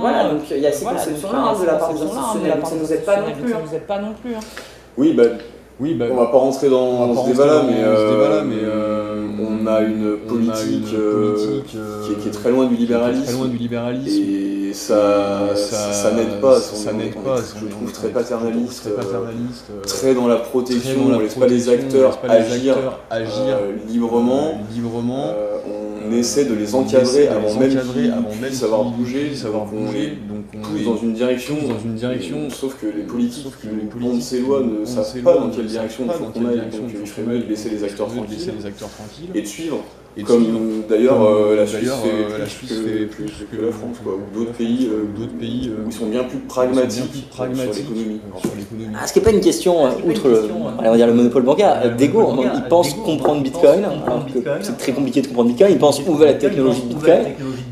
[0.00, 2.92] Voilà, donc il y a ces conceptions-là de la part des institutionnels, ça ne nous
[2.92, 4.34] aide pas non plus.
[4.96, 5.24] Oui, bah.
[5.80, 9.80] Oui, bah, on va pas rentrer dans, ce débat-là, mais, euh, mais euh, on a
[9.80, 13.24] une politique, euh, qui, est, très loin du libéralisme.
[13.24, 14.22] Très loin du libéralisme.
[14.22, 16.60] Et ça, ça, ça, n'aide pas.
[16.60, 17.38] Ça n'aide pas.
[17.60, 18.88] Je trouve très paternaliste,
[19.84, 21.00] très dans la protection.
[21.06, 22.20] on ne laisse pas les acteurs
[23.10, 23.56] agir
[23.88, 24.60] librement.
[26.18, 30.96] Essaie de les encadrer avant même qu'ils puissent avoir bougé, savoir bouger, donc on dans
[30.96, 32.50] une direction, dans une direction.
[32.50, 35.66] Sauf que les politiques, sauf que les politiques ces lois ne savent pas dans quelle
[35.66, 39.46] direction il faut qu'on aille, donc il faut mieux laisser les acteurs tranquilles et de
[39.46, 39.84] suivre.
[40.22, 45.92] Comme d'ailleurs euh, la Suisse fait plus que la France, ou d'autres pays où ils
[45.92, 48.20] sont bien plus pragmatiques sur l'économie.
[48.94, 52.32] Ah, ce qui n'est pas une question, outre on va dire le monopole bancaire, d'ego.
[52.42, 55.72] Ils pensent comprendre Bitcoin, alors que c'est très compliqué de comprendre Bitcoin.
[55.72, 57.22] Ils pensent où va la technologie de Bitcoin.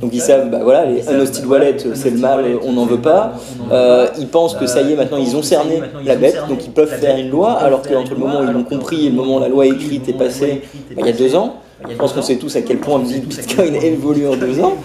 [0.00, 3.34] Donc ils savent, bah voilà, les unhosted wallet, c'est le mal, on n'en veut pas.
[3.70, 6.72] Euh, ils pensent que ça y est, maintenant ils ont cerné la bête, donc ils
[6.72, 9.36] peuvent faire une loi, alors qu'entre le moment où ils l'ont compris et le moment
[9.36, 11.61] où la loi écrite est passée, bah, il y a deux ans.
[11.88, 14.76] Je pense qu'on sait tous à quel point Bitcoin évolue en deux ans.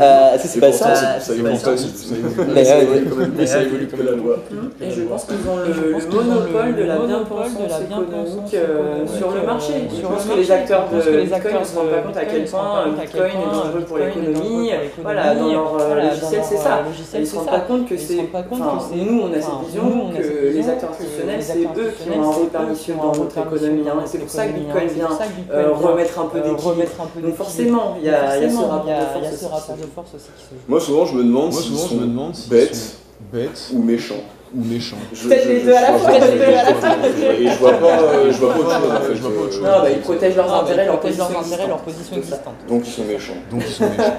[0.00, 0.94] Euh, c'est pas ça.
[0.94, 1.32] Ça ça
[3.62, 4.36] évolue comme la loi.
[4.80, 9.74] Et je pense qu'ils ont le monopole de la bien-pensance économique euh, sur le marché.
[9.94, 12.88] Je pense que les acteurs de Bitcoin ne se rendent pas compte à quel point
[13.00, 14.70] Bitcoin est dangereux pour l'économie.
[15.02, 16.82] Voilà, dans leur euh, logiciel, c'est ça.
[17.14, 18.16] Ils ne se rendent pas compte que c'est.
[18.16, 22.48] Nous, on a cette vision que les acteurs institutionnels, c'est eux qui ont un rôle
[22.48, 23.88] pernicieux dans notre économie.
[23.88, 24.02] Hein.
[24.06, 25.08] C'est pour ça que Bitcoin vient
[25.72, 26.32] remettre un peu
[27.12, 30.50] peu Donc forcément, il y a, y a ce rapport de force aussi qui se
[30.50, 30.60] joue.
[30.68, 31.96] Moi souvent je me demande s'ils sont
[32.48, 32.96] bêtes,
[33.32, 34.22] bêtes ou méchants
[34.54, 34.96] ou méchants.
[35.10, 36.12] Peut-être les deux à la fois.
[36.14, 38.90] Et je vois pas, je vois pas autre chose.
[38.90, 39.62] En fait, je vois pas autre chose.
[39.62, 41.24] Non, bah, ils protègent leurs intérêts, leur position
[41.68, 42.54] leur position existante.
[42.68, 43.32] Donc ils sont méchants.
[43.50, 44.12] Donc ils sont méchants.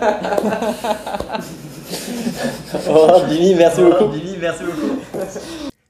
[2.90, 4.08] oh, Billy, merci beaucoup.
[4.08, 5.70] Billy, merci beaucoup.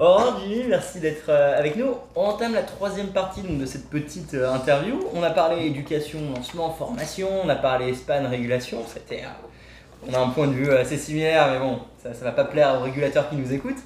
[0.00, 1.94] Jimmy, merci d'être euh, avec nous.
[2.16, 4.98] On entame la troisième partie de cette petite euh, interview.
[5.14, 8.78] On a parlé éducation, lancement, formation, on a parlé span, régulation.
[8.86, 12.32] C'était, euh, on a un point de vue assez similaire, mais bon, ça ne va
[12.32, 13.82] pas plaire aux régulateurs qui nous écoutent.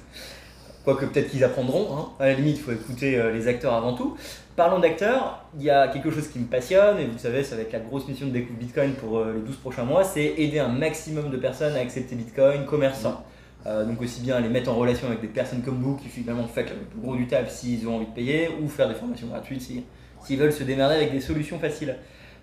[0.85, 1.97] Quoique peut-être qu'ils apprendront.
[1.97, 2.07] Hein.
[2.21, 4.15] À la limite, il faut écouter les acteurs avant tout.
[4.55, 7.63] Parlons d'acteurs, il y a quelque chose qui me passionne, et vous savez, ça va
[7.63, 10.69] être la grosse mission de Découvre Bitcoin pour les 12 prochains mois, c'est aider un
[10.69, 13.21] maximum de personnes à accepter Bitcoin, commerçants.
[13.67, 16.45] Euh, donc aussi bien les mettre en relation avec des personnes comme vous qui finalement
[16.45, 19.61] font le gros du table s'ils ont envie de payer ou faire des formations gratuites
[19.61, 21.95] s'ils veulent se démerder avec des solutions faciles.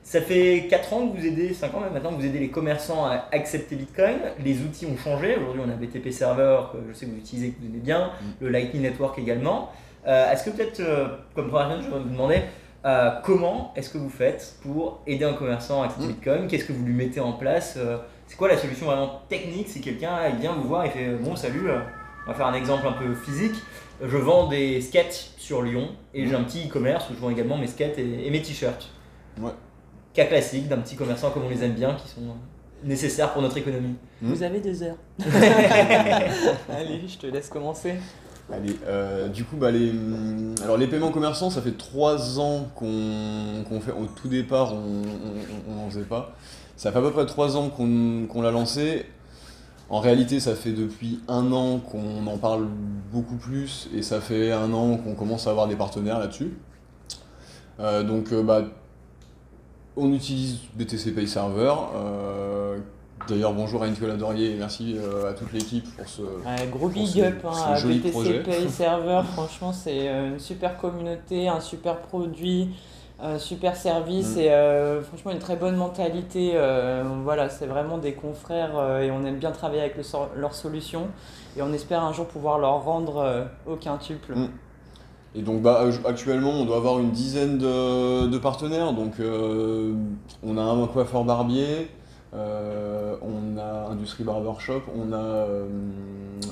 [0.04, 2.48] Ça fait 4 ans que vous aidez, 5 ans même maintenant, que vous aidez les
[2.48, 4.16] commerçants à accepter Bitcoin.
[4.44, 5.36] Les outils ont changé.
[5.36, 8.06] Aujourd'hui, on a BTP Server que je sais que vous utilisez, que vous aimez bien,
[8.06, 8.26] mm.
[8.40, 9.70] le Lightning Network également.
[10.08, 11.06] Euh, est-ce que peut-être, euh,
[11.36, 12.40] comme première je vais vous demander
[13.22, 16.12] comment est-ce que vous faites pour aider un commerçant à accepter mm.
[16.14, 16.48] Bitcoin?
[16.48, 17.78] Qu'est-ce que vous lui mettez en place
[18.32, 21.68] c'est quoi la solution vraiment technique si quelqu'un vient vous voir et fait bon salut,
[21.68, 21.80] euh,
[22.24, 23.56] on va faire un exemple un peu physique.
[24.02, 27.58] Je vends des skates sur Lyon et j'ai un petit e-commerce où je vends également
[27.58, 28.88] mes skates et, mes t-shirts.
[29.38, 29.50] Ouais.
[30.14, 32.22] Cas classique d'un petit commerçant comme on les aime bien qui sont
[32.82, 33.96] nécessaires pour notre économie.
[34.22, 34.96] Vous avez deux heures.
[36.70, 37.96] Allez, je te laisse commencer.
[38.50, 39.92] Allez, euh, du coup, bah, les,
[40.64, 43.92] alors les paiements commerçants, ça fait trois ans qu'on fait.
[43.92, 46.34] Au tout départ, on n'en faisait pas.
[46.76, 49.06] Ça fait à peu près trois ans qu'on l'a lancé.
[49.92, 52.66] En réalité, ça fait depuis un an qu'on en parle
[53.12, 56.56] beaucoup plus et ça fait un an qu'on commence à avoir des partenaires là-dessus.
[57.78, 58.62] Euh, donc, euh, bah,
[59.96, 61.74] on utilise BTC Pay Server.
[61.94, 62.78] Euh,
[63.28, 64.96] d'ailleurs, bonjour à Nicolas Dorier et merci
[65.28, 66.22] à toute l'équipe pour ce.
[66.70, 69.20] gros big up hein, à BTC Pay Server.
[69.34, 72.70] Franchement, c'est une super communauté, un super produit
[73.38, 74.40] super service mm.
[74.40, 76.52] et euh, franchement une très bonne mentalité.
[76.54, 79.96] Euh, voilà, c'est vraiment des confrères euh, et on aime bien travailler avec
[80.36, 81.08] leurs solutions
[81.56, 84.34] et on espère un jour pouvoir leur rendre au quintuple.
[84.34, 84.48] Mm.
[85.34, 88.92] Et donc bah, actuellement on doit avoir une dizaine de, de partenaires.
[88.92, 89.14] Donc
[90.42, 91.88] on a un coiffeur barbier,
[92.34, 95.68] euh, on a Industrie Barbershop, on a euh,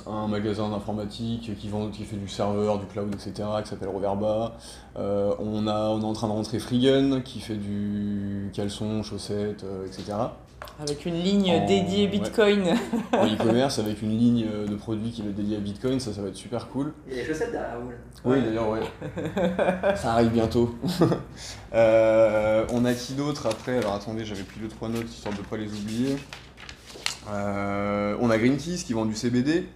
[0.07, 4.57] un magasin d'informatique qui, vend, qui fait du serveur, du cloud, etc., qui s'appelle Roverba.
[4.99, 9.65] Euh, on, a, on est en train de rentrer Freegun, qui fait du caleçon, chaussettes,
[9.87, 10.13] etc.
[10.81, 12.75] Avec une ligne dédiée Bitcoin.
[13.13, 16.23] en e-commerce, avec une ligne de produits qui va être dédiée à Bitcoin, ça, ça
[16.23, 16.93] va être super cool.
[17.07, 17.93] Il y a des chaussettes derrière vous.
[18.25, 18.81] Oui, d'ailleurs, ouais.
[19.97, 20.75] ça arrive bientôt.
[21.73, 23.79] Euh, on a qui d'autre après?
[23.79, 26.17] Alors attendez, j'avais pris deux trois notes histoire de ne pas les oublier.
[27.31, 29.69] Euh, on a Greenpeace qui vend du CBD.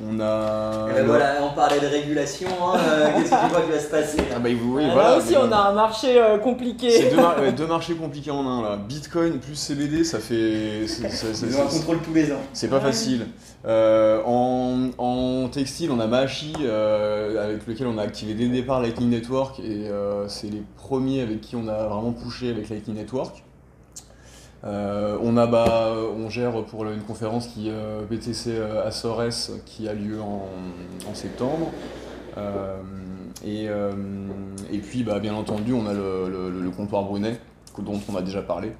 [0.00, 0.88] On a.
[0.94, 3.90] Ben voilà, on parlait de régulation, hein, euh, qu'est-ce que tu vois qui va se
[3.90, 6.90] passer ah bah, ah, Là aussi, on a un marché euh, compliqué.
[6.90, 7.10] C'est
[7.56, 8.76] deux, marchés compliqués en un là.
[8.76, 10.86] Bitcoin plus CBD, ça fait.
[10.86, 11.04] C'est
[11.60, 12.40] un contrôle tous les ans.
[12.54, 13.26] C'est pas facile.
[13.66, 19.10] Euh, en, textile, on a Machi avec lequel on a activé dès le départ Lightning
[19.10, 19.90] Network et
[20.26, 23.44] c'est les premiers avec qui on a vraiment poussé avec Lightning Network.
[24.64, 29.88] Euh, on, a, bah, on gère pour une conférence qui euh, BTC euh, Açores qui
[29.88, 31.70] a lieu en, septembre.
[33.44, 33.68] Et,
[34.78, 37.38] puis, bah, bien entendu, on a le, comptoir Brunet,
[37.78, 38.72] dont on a déjà parlé.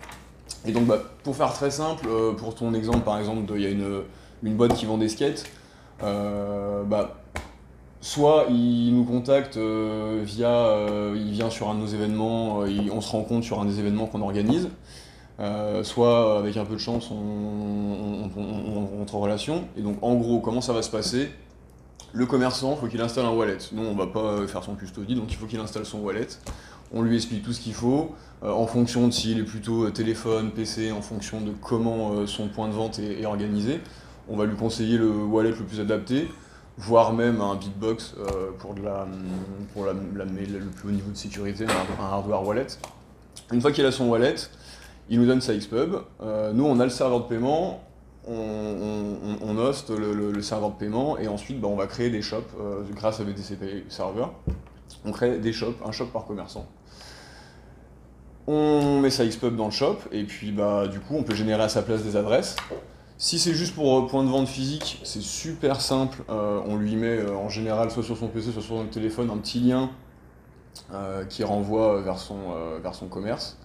[0.66, 2.06] Et donc, bah, pour faire très simple,
[2.38, 4.02] pour ton exemple, par exemple, il y a une,
[4.42, 5.44] une boîte qui vend des skates.
[6.00, 7.16] bah,
[8.00, 10.76] soit il nous contacte via,
[11.14, 12.60] il vient sur un de nos événements,
[12.92, 14.68] on se rencontre sur un des événements qu'on organise.
[15.40, 18.28] Euh, soit avec un peu de chance on,
[18.98, 19.64] rentre en relation.
[19.76, 21.30] Et donc en gros, comment ça va se passer?
[22.12, 23.58] Le commerçant, il faut qu'il installe un wallet.
[23.72, 26.28] Nous, on va pas faire son custody, donc il faut qu'il installe son wallet.
[26.92, 29.90] On lui explique tout ce qu'il faut, euh, en fonction de s'il est plutôt euh,
[29.90, 33.80] téléphone, PC, en fonction de comment son point de vente est, organisé.
[34.28, 36.28] On va lui conseiller le wallet le plus adapté,
[36.76, 38.14] voire même un beatbox
[38.58, 39.06] pour, la,
[39.72, 42.66] pour la, le plus haut niveau de sécurité, un, hardware wallet.
[43.52, 44.36] Une fois qu'il a son wallet,
[45.08, 45.96] il nous donne sa Xpub.
[46.20, 47.82] Euh, nous, on a le serveur de paiement,
[48.26, 52.82] on, hoste le, serveur de paiement et ensuite bah, on va créer des shops euh,
[52.94, 54.26] grâce à BTC Server.
[55.04, 56.66] On crée des shops, un shop par commerçant.
[58.46, 61.62] On met sa Xpub dans le shop et puis bah du coup on peut générer
[61.62, 62.56] à sa place des adresses.
[63.18, 66.22] Si c'est juste pour euh, point de vente physique, c'est super simple.
[66.28, 69.60] On lui met en général soit sur son PC, soit sur son téléphone un petit
[69.60, 69.90] lien
[71.28, 73.58] qui renvoie vers son commerce.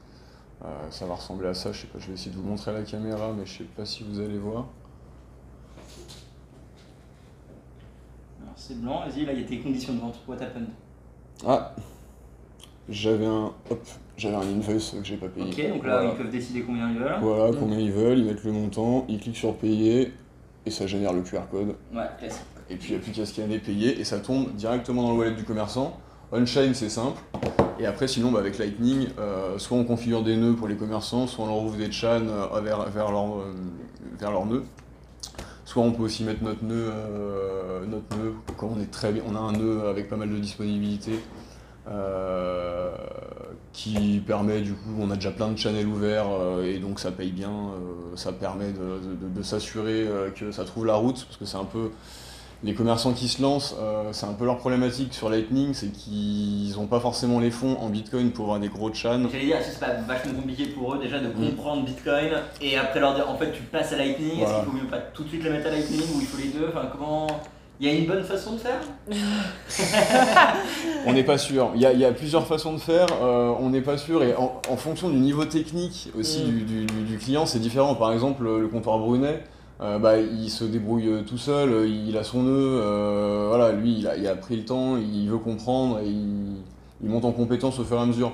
[0.89, 2.74] Ça va ressembler à ça, je sais pas, je vais essayer de vous montrer à
[2.74, 4.66] la caméra, mais je sais pas si vous allez voir.
[8.58, 10.68] c'est blanc, vas-y, là il y a tes conditions de vente, what happened?
[11.45, 11.74] Ah,
[12.89, 13.88] j'avais un, hop,
[14.18, 15.51] j'avais un invoice que j'ai pas payé.
[15.51, 17.20] Ok, donc là, ils peuvent décider combien ils veulent.
[17.22, 20.14] Voilà, combien ils veulent, ils mettent le montant, ils cliquent sur payer,
[20.66, 21.76] et ça génère le QR code.
[21.93, 22.41] Ouais, classique.
[22.70, 25.20] Et puis il n'y a plus qu'à scanner, payer, et ça tombe directement dans le
[25.20, 25.97] wallet du commerçant.
[26.32, 27.22] Onchain, c'est simple.
[27.80, 31.28] Et après, sinon, bah, avec Lightning, euh, soit on configure des nœuds pour les commerçants,
[31.28, 33.54] soit on leur ouvre des chans euh, vers, vers, leur, euh,
[34.20, 34.64] vers leurs nœuds.
[35.66, 36.94] Soit on peut aussi mettre notre nœud,
[37.90, 41.20] notre nœud on est très on a un nœud avec pas mal de disponibilité.
[41.90, 42.92] Euh,
[43.72, 47.12] qui permet du coup, on a déjà plein de channels ouverts euh, et donc ça
[47.12, 51.58] paye bien, euh, ça permet de, s'assurer que ça trouve la route parce que c'est
[51.58, 51.92] un peu
[52.64, 53.76] les commerçants qui se lancent,
[54.12, 57.89] c'est un peu leur problématique sur Lightning, c'est qu'ils n'ont pas forcément les fonds en
[57.89, 59.22] Bitcoin pour avoir des gros chans.
[59.32, 61.49] J'allais dire, c'est pas vachement compliqué pour eux déjà de mm.
[61.49, 62.30] comprendre Bitcoin
[62.62, 64.97] et après leur dire en fait tu passes à Lightning, est-ce qu'il faut mieux pas
[64.97, 66.68] tout de suite les mettre à Lightning ou il faut les deux?
[66.70, 67.28] Enfin comment?
[67.80, 68.80] Il y a une bonne façon de faire?
[71.05, 71.72] On n'est pas sûr.
[71.76, 73.05] Il y, a, plusieurs façons de faire.
[73.22, 74.24] Euh, on n'est pas sûr.
[74.24, 76.88] Et en, fonction du niveau technique aussi mm.
[77.05, 77.93] du, client, c'est différent.
[77.93, 79.43] Par exemple, le comptoir Brunet,
[79.82, 81.90] euh, bah, il se débrouille tout seul.
[81.90, 82.80] Il a son nœud.
[82.82, 84.98] Euh, voilà, lui, il a, pris le temps.
[84.98, 86.00] Il veut comprendre.
[86.00, 88.34] Et il, monte en compétence au fur et à mesure.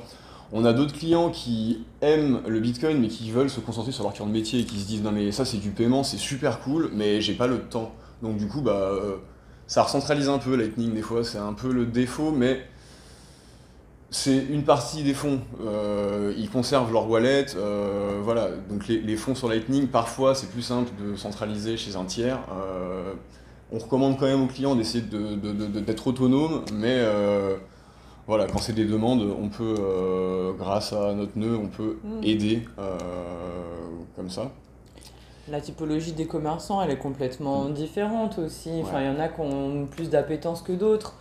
[0.52, 4.14] On a d'autres clients qui aiment le Bitcoin mais qui veulent se concentrer sur leur
[4.14, 6.60] cœur de métier et qui se disent non mais ça c'est du paiement, c'est super
[6.60, 7.91] cool, mais j'ai pas le temps.
[8.22, 8.91] Donc du coup bah
[9.66, 12.62] ça recentralise un peu Lightning des fois, c'est un peu le défaut, mais
[14.14, 15.39] c'est une partie des fonds.
[15.66, 18.49] Euh, ils conservent leur wallet, euh, voilà.
[18.70, 22.39] Donc les, fonds sur Lightning, parfois c'est plus simple de centraliser chez un tiers.
[22.51, 23.14] Euh,
[23.72, 27.01] on recommande quand même aux clients d'essayer d'être autonome, mais
[28.28, 32.24] voilà, quand c'est des demandes, on peut, grâce à notre nœud, on peut mm.
[32.24, 32.61] aider
[34.16, 34.51] comme ça.
[35.49, 37.74] La typologie des commerçants, elle est complètement mm.
[37.74, 38.70] différente aussi.
[38.84, 41.16] Enfin, il y en a qui ont plus d'appétence que d'autres.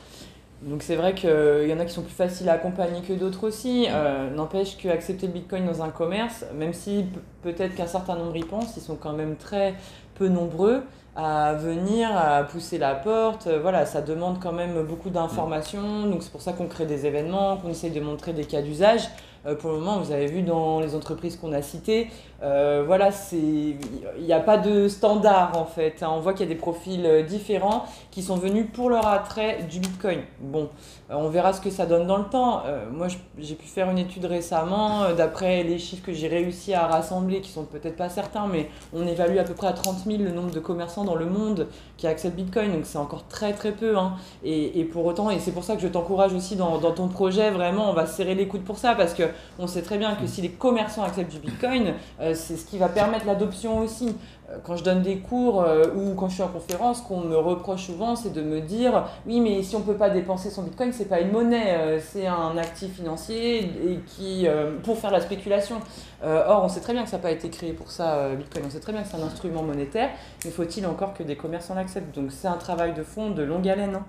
[0.63, 1.29] Donc c'est vrai qu'il
[1.67, 3.83] y en a qui sont plus faciles à accompagner que d'autres aussi.
[3.83, 3.93] Mm.
[3.93, 7.07] Euh, n'empêche qu'accepter le Bitcoin dans un commerce, même si
[7.43, 9.75] peut-être qu'un certain nombre y pensent, ils sont quand même très
[10.15, 10.83] peu nombreux
[11.15, 13.47] à venir, à pousser la porte.
[13.47, 16.07] Euh, voilà, ça demande quand même beaucoup d'informations.
[16.07, 19.09] Donc c'est pour ça qu'on crée des événements, qu'on essaye de montrer des cas d'usage.
[19.47, 22.09] Euh, pour le moment, vous avez vu dans les entreprises qu'on a citées,
[22.43, 23.77] euh, voilà, il
[24.21, 26.03] n'y a pas de standard en fait.
[26.03, 26.09] Hein.
[26.11, 29.63] On voit qu'il y a des profils euh, différents qui sont venus pour leur attrait
[29.71, 30.21] du Bitcoin.
[30.41, 30.69] Bon,
[31.09, 32.63] on verra ce que ça donne dans le temps.
[32.93, 33.07] moi,
[33.39, 37.51] j'ai pu faire une étude récemment, d'après les chiffres que j'ai réussi à rassembler, qui
[37.51, 40.51] sont peut-être pas certains, mais on évalue à peu près à 30 000 le nombre
[40.51, 43.97] de commerçants dans le monde qui acceptent Bitcoin, donc c'est encore très très peu.
[43.97, 44.15] Hein.
[44.45, 47.51] Et, pour autant, et c'est pour ça que je t'encourage aussi dans, dans ton projet,
[47.51, 49.25] vraiment, on va serrer les coudes pour ça, parce que
[49.59, 52.79] on sait très bien que si les commerçants acceptent du Bitcoin, euh, c'est ce qui
[52.79, 54.17] va permettre l'adoption aussi.
[54.51, 57.37] Euh, quand je donne des cours euh, ou quand je suis en conférence, qu'on me
[57.37, 60.63] reproche souvent, c'est de me dire oui, mais si on ne peut pas dépenser son
[60.63, 64.47] Bitcoin, c'est pas une monnaie, c'est un actif financier et qui
[64.83, 65.77] pour faire la spéculation.
[66.23, 68.65] or, on sait très bien que ça n'a pas été créé pour ça, Bitcoin.
[68.67, 70.11] On sait très bien que c'est un instrument monétaire,
[70.45, 73.69] mais faut-il encore que des commerçants l'acceptent Donc, c'est un travail de fond de longue
[73.69, 73.97] haleine.
[73.97, 74.05] Hein.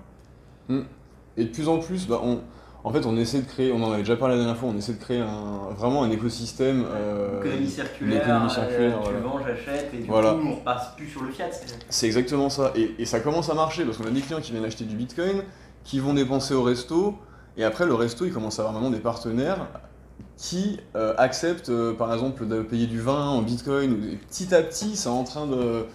[0.68, 0.80] Mmh.
[1.36, 2.40] Et de plus en plus, bah, on
[2.84, 4.76] en fait, on essaie de créer, on en avait déjà parlé la dernière fois, on
[4.76, 6.84] essaie de créer un, vraiment un écosystème.
[6.94, 11.08] Euh, économie circulaire, économie circulaire euh, tu vends, j'achète, et du coup, on repasse plus
[11.08, 11.48] sur le fiat.
[11.88, 12.74] C'est exactement ça.
[12.76, 15.42] Et, ça commence à marcher parce qu'on a des clients qui viennent acheter du bitcoin,
[15.82, 17.16] qui vont dépenser au resto,
[17.56, 19.66] et après, le resto, il commence à avoir maintenant des partenaires
[20.36, 24.62] qui euh, acceptent, euh, par exemple, de payer du vin en bitcoin, et petit à
[24.62, 25.86] petit, c'est en train de.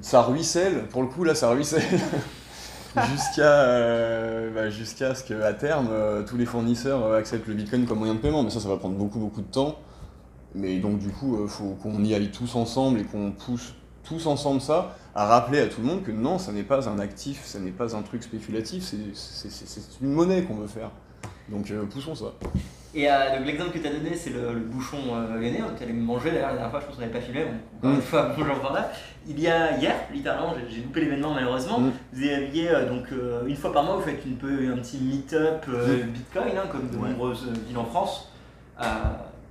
[0.00, 1.82] Ça ruisselle, pour le coup, là, ça ruisselle.
[3.10, 7.86] jusqu'à euh, bah, jusqu'à ce qu'à terme, euh, tous les fournisseurs euh, acceptent le Bitcoin
[7.86, 8.42] comme moyen de paiement.
[8.42, 9.78] Mais ça, ça va prendre beaucoup, beaucoup de temps.
[10.54, 14.26] Mais donc, du coup, il faut qu'on y aille tous ensemble et qu'on pousse tous
[14.26, 17.44] ensemble ça, à rappeler à tout le monde que non, ça n'est pas un actif,
[17.44, 18.82] ça n'est pas un truc spéculatif,
[19.14, 20.90] c'est une monnaie qu'on veut faire.
[21.48, 22.32] Donc, poussons ça.
[22.92, 25.92] Et euh, donc l'exemple que tu as donné, c'est le, bouchon euh, gainé, tu allais
[25.92, 28.02] me manger d'ailleurs la dernière fois, je pense qu'on n'avait pas filmé, bon, encore une
[28.02, 28.90] fois, bonjour là.
[29.28, 31.92] Il y a hier, littéralement, j'ai loupé l'événement malheureusement, mm.
[32.12, 34.98] vous aviez euh, donc euh, une fois par mois, vous faites une peu, un petit
[34.98, 36.10] meet-up mm.
[36.10, 38.32] Bitcoin, hein, comme de nombreuses villes en France.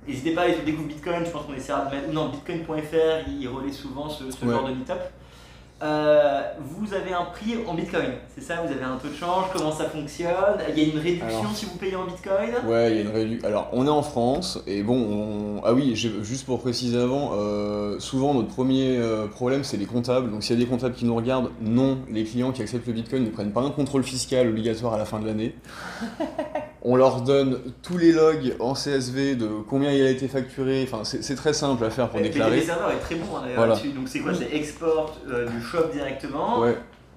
[0.06, 2.12] N'hésitez pas à aller sur Bitcoin, je pense qu'on essaiera de mettre.
[2.12, 5.00] Non, bitcoin.fr, il relaie souvent ce, ce genre de meet-up.
[5.82, 8.56] Euh, vous avez un prix en bitcoin, c'est ça?
[8.62, 10.58] Vous avez un taux de change Comment ça fonctionne?
[10.68, 12.50] Il y a une réduction si vous payez en bitcoin?
[12.66, 13.48] Ouais, il y a une réduction.
[13.48, 18.34] Alors, on est en France et bon, ah oui, juste pour préciser avant, euh, souvent
[18.34, 20.30] notre premier euh, problème c'est les comptables.
[20.30, 22.92] Donc, s'il y a des comptables qui nous regardent, non, les clients qui acceptent le
[22.92, 25.54] bitcoin ne prennent pas un contrôle fiscal obligatoire à la fin de l'année.
[26.82, 30.82] on leur donne tous les logs en CSV de combien il a été facturé.
[30.82, 32.56] Enfin, c'est très simple à faire pour déclarer.
[32.56, 33.92] Le serveur est très bon hein, d'ailleurs là-dessus.
[33.92, 34.32] Donc, c'est quoi?
[34.34, 35.62] C'est export du
[35.92, 36.64] directement.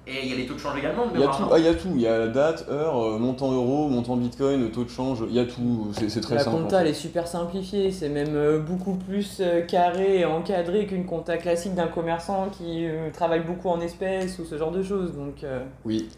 [0.06, 1.64] Et il y a les taux de change également Il y a tout, ah, il
[1.64, 4.84] y a tout, il y a la date, heure, euh, montant euro, montant bitcoin, taux
[4.84, 6.56] de change, il y a tout, c'est très simple.
[6.56, 10.86] La compta elle est super simplifiée, c'est même euh, beaucoup plus euh, carré et encadré
[10.86, 15.14] qu'une compta classique d'un commerçant qui travaille beaucoup en espèces ou ce genre de choses.
[15.14, 15.46] Donc,
[15.86, 16.10] Oui,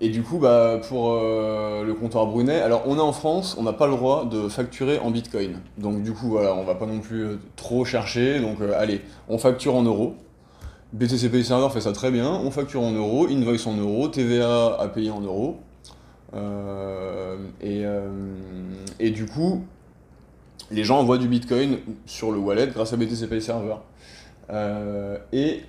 [0.00, 3.72] et du coup, bah, pour le comptoir Brunet, alors on est en France, on n'a
[3.72, 5.58] pas le droit de facturer en bitcoin.
[5.78, 9.74] Donc du coup, voilà, on va pas non plus trop chercher, donc allez, on facture
[9.74, 10.14] en euros.
[10.94, 14.76] BTC Pay Server fait ça très bien, on facture en euros, invoice en euros, TVA
[14.78, 15.58] à payer en euros.
[16.34, 18.08] Euh, euh,
[19.00, 19.64] et, du coup,
[20.70, 23.74] les gens envoient du Bitcoin sur le wallet grâce à BTC Pay Server.
[24.50, 25.62] Euh, et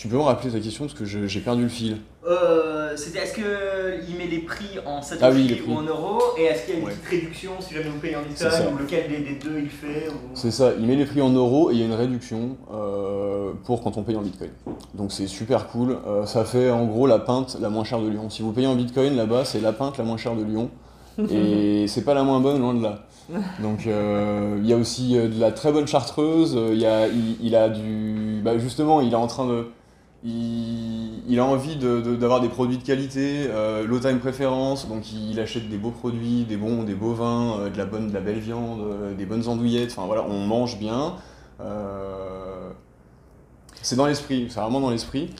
[0.00, 1.98] tu peux me rappeler ta question parce que j'ai perdu le fil.
[2.26, 6.64] Euh, C'était est-ce qu'il met les prix en satoshi ah ou en euros et est-ce
[6.64, 9.34] qu'il y a une petite réduction si jamais vous payez en bitcoin ou lequel des,
[9.34, 11.84] deux il fait C'est ça, il met les prix en euros et il y a
[11.84, 14.48] une réduction euh, pour quand on paye en bitcoin.
[14.94, 15.98] Donc c'est super cool.
[16.06, 18.30] Euh, ça fait en gros la pinte la moins chère de Lyon.
[18.30, 20.70] Si vous payez en bitcoin là-bas, c'est la pinte la moins chère de Lyon.
[21.30, 23.04] et c'est pas la moins bonne, loin de là.
[23.62, 26.58] Donc euh, il y a aussi de la très bonne chartreuse.
[26.72, 28.40] Il, y a, il, a du.
[28.42, 29.66] Bah, justement, il est en train de
[30.22, 35.68] il, a envie d'avoir des produits de qualité, euh, low time préférence, donc il, achète
[35.68, 38.38] des beaux produits, des bons, des beaux vins, euh, de la bonne, de la belle
[38.38, 39.92] viande, euh, des bonnes andouillettes.
[39.92, 41.16] Enfin voilà, on mange bien.
[43.82, 45.30] c'est dans l'esprit, c'est vraiment dans l'esprit.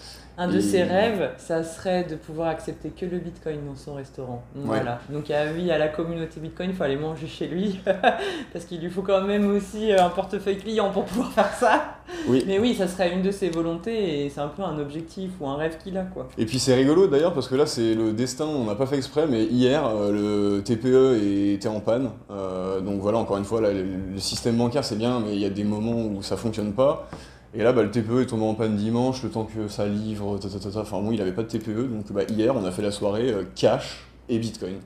[0.41, 4.43] Un de ses rêves, ça serait de pouvoir accepter que le Bitcoin dans son restaurant.
[4.55, 4.99] Voilà.
[5.11, 7.79] Donc à, oui, à la communauté Bitcoin, il faut aller manger chez lui
[8.55, 11.99] parce qu'il lui faut quand même aussi euh, un portefeuille client pour pouvoir faire ça.
[12.27, 12.43] Oui.
[12.47, 15.47] Mais oui, ça serait une de ses volontés et c'est un peu un objectif ou
[15.47, 16.27] un rêve qu'il a quoi.
[16.39, 18.97] Et puis c'est rigolo d'ailleurs parce que là c'est le destin, on n'a pas fait
[18.97, 22.13] exprès, mais hier euh, le TPE était en panne.
[22.31, 23.75] Euh, donc voilà, encore une fois, le,
[24.15, 27.11] le système bancaire c'est bien, mais il y a des moments où ça fonctionne pas.
[27.53, 30.39] Et là, bah, le TPE est tombé en panne dimanche, le temps que ça livre,
[30.77, 33.33] enfin bon, il n'avait pas de TPE, donc bah, hier, on a fait la soirée
[33.33, 34.77] euh, cash et Bitcoin.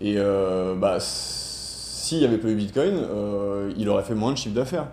[0.00, 4.36] Et euh, bah, s'il n'y avait pas eu Bitcoin, euh, il aurait fait moins de
[4.36, 4.88] chiffre d'affaires.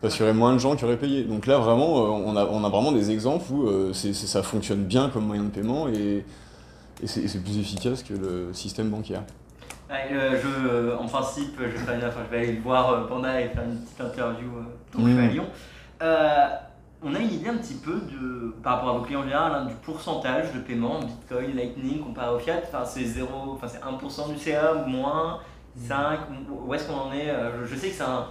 [0.00, 1.22] Parce qu'il y aurait moins de gens qui auraient payé.
[1.22, 5.26] Donc là, vraiment, on a, on, a, vraiment des exemples où ça fonctionne bien comme
[5.26, 6.24] moyen de paiement et,
[7.00, 9.22] et c'est plus efficace que le système bancaire.
[9.88, 13.78] Je, en principe, je vais, enfin, je vais aller le voir Panda et faire une
[13.78, 14.48] petite interview
[14.92, 15.46] quand je vais à Lyon.
[16.02, 16.48] Euh,
[17.04, 19.52] on a une idée un petit peu de, par rapport à vos clients en général
[19.54, 22.60] hein, du pourcentage de paiement Bitcoin, Lightning comparé au fiat.
[22.62, 25.40] Enfin, c'est 0, enfin c'est 1% du CA ou moins,
[25.76, 27.32] 5, où est-ce qu'on en est
[27.64, 28.26] je, sais que c'est un.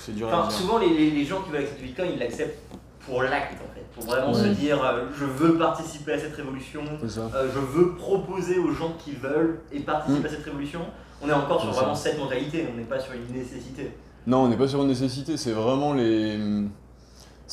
[0.00, 0.52] C'est dur à dire.
[0.52, 2.58] Souvent, les, les, gens qui veulent accepter Bitcoin, ils l'acceptent
[3.06, 4.78] pour l'acte en fait, pour vraiment se dire
[5.18, 10.22] je veux participer à cette révolution, je veux proposer aux gens qui veulent et participer
[10.22, 10.26] mm.
[10.26, 10.80] à cette révolution.
[11.20, 13.92] On est encore sur vraiment cette mentalité, on n'est pas sur une nécessité.
[14.26, 16.38] Non, on n'est pas sur une nécessité, c'est vraiment les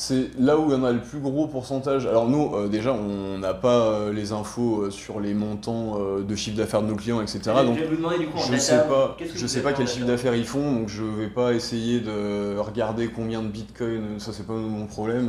[0.00, 2.06] c'est là où on a le plus gros pourcentage.
[2.06, 6.34] Alors nous, euh, déjà, on n'a pas euh, les infos euh, sur les montants de
[6.36, 7.40] chiffre d'affaires de nos clients, etc.
[7.66, 11.04] Donc, je ne sais pas, je sais pas quel chiffre d'affaires ils font, donc je
[11.04, 14.18] vais pas essayer de regarder combien de bitcoin.
[14.18, 15.28] Ça, c'est pas mon problème.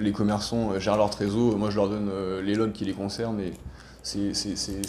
[0.00, 1.56] les commerçants gèrent leur trésor.
[1.56, 2.10] Moi, je leur donne
[2.42, 3.52] les logs qui les concernent et
[4.02, 4.32] c'est,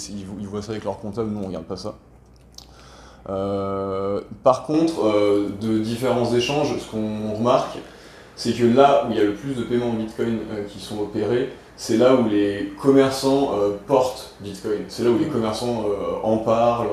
[0.10, 1.30] ils, voient ça avec leur comptable.
[1.30, 1.96] Nous, on regarde pas ça.
[4.44, 5.04] Par contre,
[5.62, 7.78] de différents échanges, ce qu'on remarque,
[8.40, 10.80] c'est que là où il y a le plus de paiements en Bitcoin euh, qui
[10.80, 14.80] sont opérés, c'est là où les commerçants euh, portent Bitcoin.
[14.88, 16.88] C'est là où les commerçants euh, en parlent,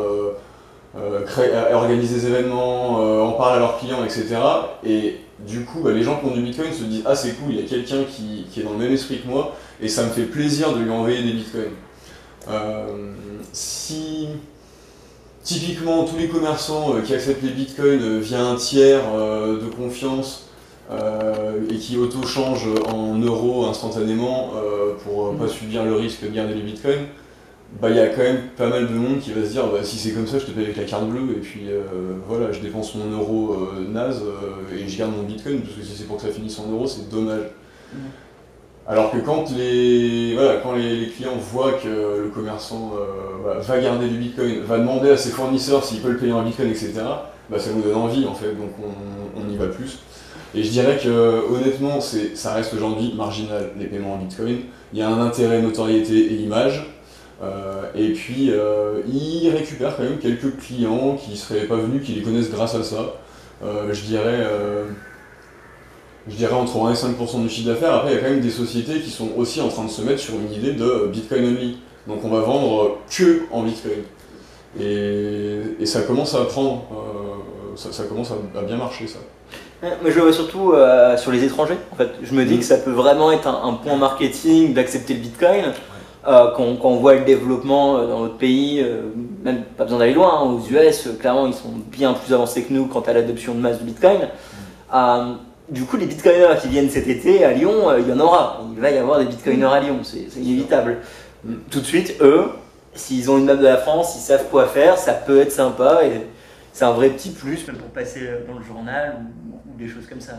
[1.72, 4.38] organisent des événements, en parlent à leurs clients, etc.
[4.84, 7.52] Et du coup, bah, les gens qui ont du Bitcoin se disent Ah, c'est cool,
[7.52, 10.08] il y a quelqu'un qui, est dans le même esprit que moi, et ça me
[10.08, 11.74] fait plaisir de lui envoyer des Bitcoins.
[13.52, 14.30] si
[15.46, 20.46] typiquement tous les commerçants qui acceptent les Bitcoins via un tiers de confiance
[20.88, 26.54] euh, et qui auto-change en euros instantanément euh, pour pas subir le risque de garder
[26.54, 27.06] les bitcoins,
[27.80, 29.80] bah il y a quand même pas mal de monde qui va se dire bah,
[29.82, 31.82] si c'est comme ça je te paye avec la carte bleue et puis euh,
[32.28, 34.22] voilà je dépense mon euro naze
[34.72, 36.86] et je garde mon bitcoin parce que si c'est pour que ça finisse en euros
[36.86, 37.46] c'est dommage.
[37.92, 37.98] Mm.
[38.88, 40.36] Alors que quand les,
[41.16, 42.92] clients voient que le commerçant
[43.44, 46.68] va garder du bitcoin, va demander à ses fournisseurs s'ils peuvent le payer en bitcoin,
[46.68, 46.92] etc.,
[47.50, 50.00] bah, ça nous donne envie en fait, donc on, on y va plus.
[50.56, 54.60] Et je dirais que honnêtement, ça reste aujourd'hui marginal les paiements en Bitcoin.
[54.92, 56.86] Il y a un intérêt, notoriété et image.
[57.42, 62.02] Euh, et puis, euh, ils récupèrent quand même quelques clients qui ne seraient pas venus,
[62.02, 63.16] qui les connaissent grâce à ça.
[63.62, 64.46] Euh, je dirais
[66.28, 67.94] je dirais entre 1 et 5% du chiffre d'affaires.
[67.94, 70.02] Après, il y a quand même des sociétés qui sont aussi en train de se
[70.02, 71.78] mettre sur une idée de Bitcoin only.
[72.06, 74.02] Donc on va vendre que en Bitcoin.
[74.80, 76.82] Et, ça commence à prendre,
[77.76, 79.18] ça, commence à, bien marcher ça.
[79.82, 80.74] Moi, je le vois surtout
[81.16, 81.78] sur les étrangers.
[81.92, 82.58] En fait, je me dis mm.
[82.58, 85.72] que ça peut vraiment être un, un point marketing d'accepter le Bitcoin.
[86.26, 89.02] Euh, quand, on voit le développement euh, dans notre pays, euh,
[89.44, 92.72] même pas besoin d'aller loin, hein, aux US, clairement ils sont bien plus avancés que
[92.72, 94.28] nous quant à l'adoption de masse du Bitcoin.
[95.68, 98.62] Du coup, les Bitcoiners qui viennent cet été à Lyon, il y en aura.
[98.74, 100.98] Il va y avoir des Bitcoiners à Lyon, c'est inévitable.
[101.70, 102.50] Tout de suite, eux,
[102.94, 106.00] s'ils ont une map de la France, ils savent quoi faire, ça peut être sympa
[106.04, 106.26] et
[106.72, 110.22] c'est un vrai petit plus, même pour passer dans le journal ou, des choses comme
[110.22, 110.32] ça.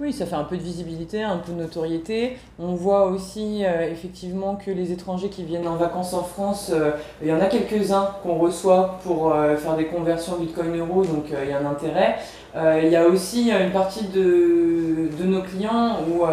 [0.00, 2.36] Oui, ça fait un peu de visibilité, un peu de notoriété.
[2.58, 6.90] On voit aussi euh, effectivement que les étrangers qui viennent en vacances en France, euh,
[7.22, 11.48] il y en a quelques-uns qu'on reçoit pour euh, faire des conversions Bitcoin-Euro, donc il
[11.48, 12.16] y a un intérêt.
[12.56, 16.24] Il y a aussi une partie de, de nos clients où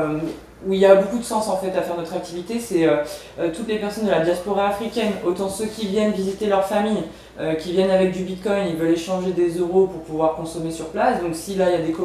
[0.66, 2.98] où il y a beaucoup de sens en fait à faire notre activité, c'est euh,
[3.40, 7.04] euh, toutes les personnes de la diaspora africaine, autant ceux qui viennent visiter leur famille,
[7.40, 10.90] euh, qui viennent avec du bitcoin, ils veulent échanger des euros pour pouvoir consommer sur
[10.90, 11.22] place.
[11.22, 11.96] Donc si là il y a des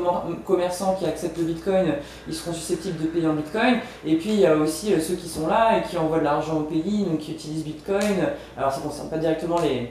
[0.45, 1.87] commerçants qui acceptent le bitcoin,
[2.27, 3.77] ils seront susceptibles de payer en bitcoin.
[4.07, 6.59] Et puis il y a aussi ceux qui sont là et qui envoient de l'argent
[6.59, 8.01] au pays, donc qui utilisent bitcoin.
[8.57, 9.91] Alors ça ne concerne pas directement les,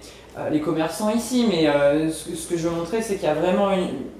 [0.51, 1.67] les commerçants ici, mais
[2.11, 3.69] ce, que je veux montrer c'est qu'il y a vraiment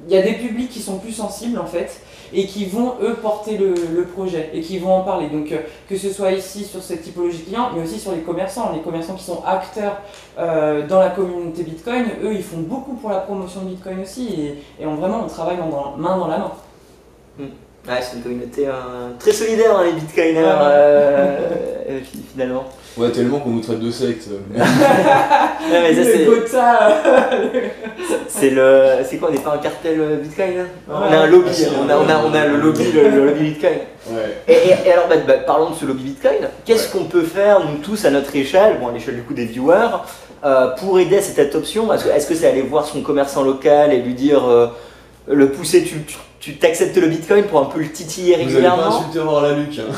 [0.07, 2.01] il y a des publics qui sont plus sensibles en fait
[2.33, 5.27] et qui vont eux porter le, projet et qui vont en parler.
[5.29, 5.59] Donc euh,
[5.89, 9.15] que ce soit ici sur cette typologie client, mais aussi sur les commerçants, les commerçants
[9.15, 10.01] qui sont acteurs
[10.37, 14.27] euh, dans la communauté Bitcoin, eux ils font beaucoup pour la promotion de Bitcoin aussi
[14.27, 15.57] et, et on, vraiment on travaille
[15.97, 16.51] main dans la main.
[17.39, 17.47] Hmm.
[17.85, 20.55] c'est une communauté euh, très solidaire, hein, les bitcoiners,
[22.31, 22.65] finalement.
[22.97, 24.27] Ouais, tellement qu'on nous traite de secte.
[24.55, 25.93] mais
[28.27, 29.03] c'est le.
[29.03, 30.63] C'est quoi On n'est pas un cartel euh, Bitcoin là?
[30.89, 33.79] On a un lobby, on a, on a, on a le lobby, le, lobby Bitcoin.
[34.09, 34.37] Ouais.
[34.47, 36.47] Et, alors, bah, bah, parlons de ce lobby Bitcoin.
[36.63, 39.45] Qu'est-ce qu'on peut faire, nous tous, à notre échelle, bon, à l'échelle du coup des
[39.45, 39.97] viewers,
[40.45, 41.91] euh, pour aider à cette adoption?
[41.91, 44.47] Est-ce que c'est aller voir son commerçant local et lui dire.
[44.47, 44.67] Euh,
[45.27, 46.17] le pousser, tu, tu
[46.53, 49.01] t'acceptes le bitcoin pour un peu le titiller régulièrement.
[49.01, 49.79] Vous pas voir la Luc.
[49.79, 49.91] Hein.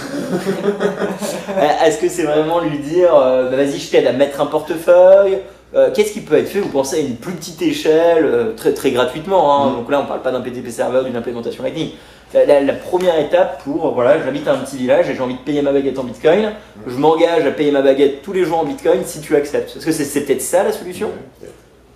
[1.57, 4.45] Euh, est-ce que c'est vraiment lui dire euh, bah, vas-y, je t'aide à mettre un
[4.45, 5.39] portefeuille
[5.73, 6.59] euh, Qu'est-ce qui peut être fait?
[6.59, 9.63] Vous pensez à une plus petite échelle, très, très gratuitement.
[9.63, 9.71] Hein.
[9.71, 9.75] Mm.
[9.77, 11.91] Donc là, on parle pas d'un PTP serveur, d'une implémentation Lightning.
[12.33, 15.61] La, la, première étape pour, voilà, j'habite un petit village et j'ai envie de payer
[15.61, 16.41] ma baguette en bitcoin.
[16.41, 16.81] Mm.
[16.85, 19.77] Je m'engage à payer ma baguette tous les jours en bitcoin si tu acceptes.
[19.77, 21.09] Est-ce que c'est, peut-être ça la solution?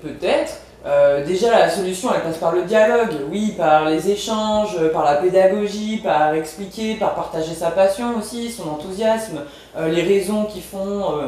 [0.02, 0.54] Peut-être.
[0.86, 5.16] Euh, déjà, la solution, elle passe par le dialogue, oui, par les échanges, par la
[5.16, 9.42] pédagogie, par expliquer, par partager sa passion aussi, son enthousiasme,
[9.78, 11.20] euh, les raisons qui font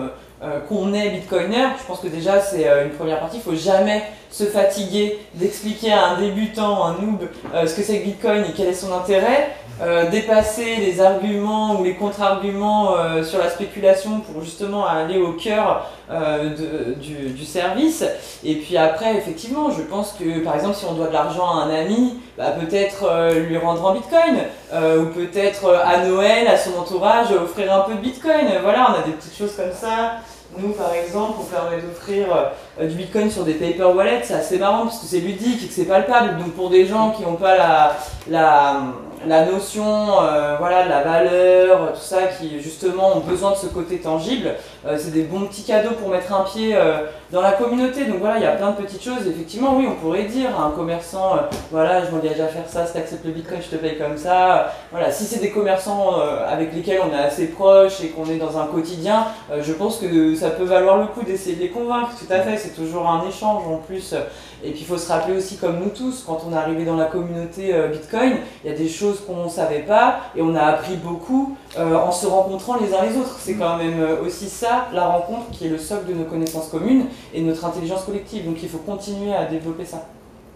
[0.43, 1.67] euh, qu'on est bitcoiner.
[1.79, 3.37] Je pense que déjà, c'est une première partie.
[3.37, 8.05] Il faut jamais se fatiguer d'expliquer à un débutant, un noob, ce que c'est que
[8.05, 9.55] Bitcoin et quel est son intérêt.
[9.81, 15.33] Euh, dépasser les arguments ou les contre-arguments euh, sur la spéculation pour justement aller au
[15.33, 16.49] cœur euh,
[16.95, 18.05] du, service.
[18.43, 21.63] Et puis après, effectivement, je pense que par exemple, si on doit de l'argent à
[21.63, 23.05] un ami, bah, peut-être
[23.47, 24.37] lui rendre en bitcoin,
[24.73, 28.47] ou peut-être à Noël, à son entourage, offrir un peu de bitcoin.
[28.63, 30.13] Voilà, on a des petites choses comme ça.
[30.57, 32.27] Nous, par exemple, on permet d'offrir
[32.79, 34.21] du bitcoin sur des paper wallets.
[34.23, 36.37] C'est assez marrant parce que c'est ludique et que c'est palpable.
[36.37, 37.97] Donc, pour des gens qui n'ont pas la,
[38.29, 38.81] la
[39.27, 43.67] la notion euh, voilà, de la valeur, tout ça, qui justement ont besoin de ce
[43.67, 44.51] côté tangible.
[44.85, 48.05] Euh, c'est des bons petits cadeaux pour mettre un pied euh, dans la communauté.
[48.05, 49.27] Donc voilà, il y a plein de petites choses.
[49.27, 51.37] Effectivement, oui, on pourrait dire à un commerçant,
[51.71, 54.73] voilà, je m'engage à faire ça, si tu le bitcoin, je te paye comme ça.
[54.91, 56.15] Voilà, si c'est des commerçants
[56.47, 59.27] avec lesquels on est assez proche et qu'on est dans un quotidien,
[59.61, 62.11] je pense que ça peut valoir le coup d'essayer de les convaincre.
[62.19, 64.15] Tout à fait, c'est toujours un échange en plus.
[64.63, 66.95] Et puis il faut se rappeler aussi, comme nous tous, quand on est arrivé dans
[66.95, 70.61] la communauté Bitcoin, il y a des choses qu'on ne savait pas et on a
[70.61, 73.37] appris beaucoup euh, en se rencontrant les uns les autres.
[73.39, 76.69] C'est quand même euh, aussi ça, la rencontre, qui est le socle de nos connaissances
[76.69, 78.45] communes et de notre intelligence collective.
[78.45, 80.07] Donc il faut continuer à développer ça.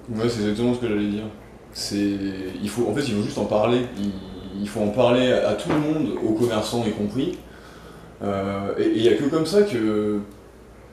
[0.09, 1.23] Ouais, c'est exactement ce que j'allais dire.
[2.61, 3.81] Il faut, en fait, il faut juste en parler.
[4.59, 7.37] Il, faut en parler à, tout le monde, aux commerçants y compris.
[8.23, 10.19] Euh, et il n'y a que comme ça que,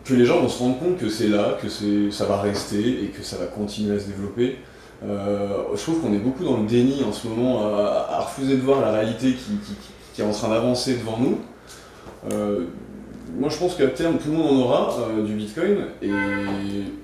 [0.04, 1.68] que les gens vont se rendre compte que c'est là, que
[2.10, 4.58] ça va rester et que ça va continuer à se développer.
[5.02, 8.62] Euh, je trouve qu'on est beaucoup dans le déni en ce moment, à, refuser de
[8.62, 9.34] voir la réalité
[10.14, 11.38] qui, est en train d'avancer devant nous.
[12.30, 12.66] Euh,
[13.36, 16.10] moi je pense qu'à terme tout le monde en aura euh, du Bitcoin et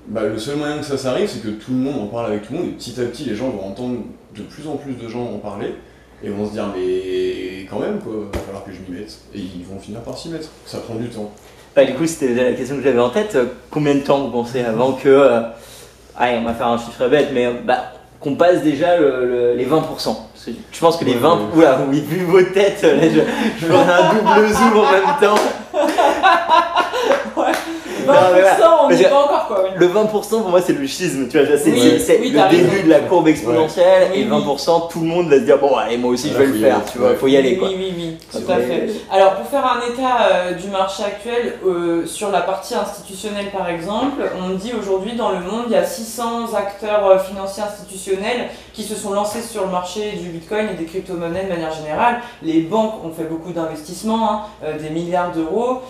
[0.07, 2.47] bah, le seul moyen que ça s'arrive c'est que tout le monde en parle avec
[2.47, 3.99] tout le monde et petit à petit les gens vont entendre
[4.35, 5.75] de plus en plus de gens en parler
[6.23, 9.17] et vont se dire mais quand même quoi, va falloir que je m'y mette.
[9.33, 10.49] Et ils vont finir par s'y mettre.
[10.65, 11.31] Ça prend du temps.
[11.75, 13.37] Bah, du coup, c'était la question que j'avais en tête.
[13.69, 15.07] Combien de temps vous pensez avant que.
[15.07, 15.41] Euh,
[16.17, 20.15] allez, on va faire un chiffre bête, mais bah, qu'on passe déjà les 20%
[20.45, 21.39] Je pense que les 20.
[21.55, 23.21] Oula, oui, vu vos têtes, je,
[23.59, 25.39] je ferai un double zoom en même temps.
[27.41, 27.51] ouais.
[28.05, 28.13] 20%,
[28.83, 29.69] on n'est pas encore quoi.
[29.75, 33.27] Le 20% pour moi c'est le schisme, tu vois, c'est le début de la courbe
[33.27, 36.45] exponentielle et 20% tout le monde va se dire bon allez moi aussi je vais
[36.45, 37.67] le faire, tu vois, il faut y aller quoi.
[37.69, 38.89] Oui, oui, oui, tout à fait.
[39.11, 43.69] Alors pour faire un état euh, du marché actuel, euh, sur la partie institutionnelle par
[43.69, 48.49] exemple, on dit aujourd'hui dans le monde il y a 600 acteurs euh, financiers institutionnels
[48.73, 52.21] qui se sont lancés sur le marché du bitcoin et des crypto-monnaies de manière générale.
[52.41, 55.81] Les banques ont fait beaucoup d'investissements, hein, des milliards d'euros,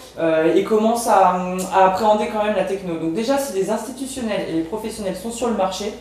[0.55, 1.35] et commencent à,
[1.73, 2.95] à appréhender quand même la techno.
[2.95, 5.93] Donc déjà, si les institutionnels et les professionnels sont sur le marché,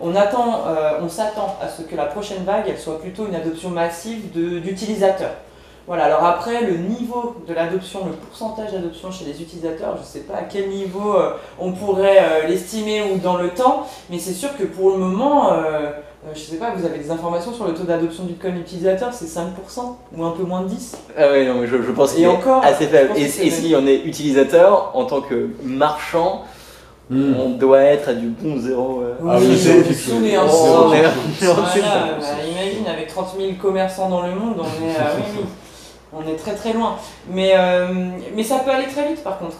[0.00, 3.34] on, attend, euh, on s'attend à ce que la prochaine vague, elle soit plutôt une
[3.34, 5.34] adoption massive d'utilisateurs.
[5.88, 10.04] Voilà, alors après, le niveau de l'adoption, le pourcentage d'adoption chez les utilisateurs, je ne
[10.04, 14.18] sais pas à quel niveau euh, on pourrait euh, l'estimer ou dans le temps, mais
[14.18, 15.92] c'est sûr que pour le moment, euh,
[16.34, 19.24] je sais pas, vous avez des informations sur le taux d'adoption du Bitcoin utilisateur, c'est
[19.24, 19.46] 5%
[20.14, 22.62] ou un peu moins de 10 Ah oui, non, je, je pense qu'il est encore,
[22.62, 23.12] assez faible.
[23.16, 26.44] Et, si on est utilisateur, en tant que marchand,
[27.10, 27.34] hmm.
[27.38, 29.02] on doit être à du bon zéro.
[29.02, 29.14] Euh.
[29.20, 34.34] Oui, ah oui, c'est on est en oh, Imagine, avec 30 000 commerçants dans le
[34.34, 35.44] monde, on est, euh, oui, oui,
[36.12, 36.96] on est très très loin.
[37.30, 37.54] Mais,
[38.34, 39.56] mais ça peut aller très vite par contre.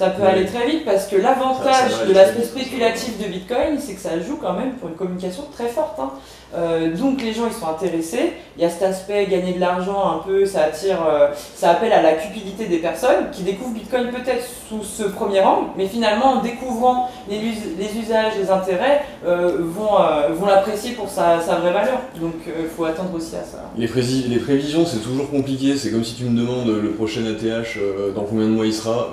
[0.00, 4.00] Ça peut aller très vite parce que l'avantage de l'aspect spéculatif de Bitcoin, c'est que
[4.00, 6.00] ça joue quand même pour une communication très forte.
[6.00, 6.12] Hein.
[6.54, 8.32] Euh, donc les gens ils sont intéressés.
[8.56, 11.92] Il y a cet aspect gagner de l'argent un peu, ça attire, euh, ça appelle
[11.92, 16.38] à la cupidité des personnes qui découvrent Bitcoin peut-être sous ce premier angle, mais finalement
[16.38, 19.98] en découvrant les, les usages, les intérêts, euh, vont,
[20.34, 22.00] vont l'apprécier pour sa, vraie valeur.
[22.18, 23.70] Donc il faut attendre aussi à ça.
[23.76, 25.76] Les, les prévisions c'est toujours compliqué.
[25.76, 27.76] C'est comme si tu me demandes le prochain ATH
[28.14, 29.10] dans combien de mois il sera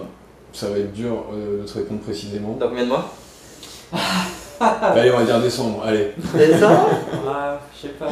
[0.57, 2.57] ça va être dur euh, de te répondre précisément.
[2.59, 3.13] Dans combien de mois
[4.59, 6.13] Allez, on va dire décembre, allez.
[6.33, 6.89] Décembre
[7.27, 8.07] ah, Je sais pas.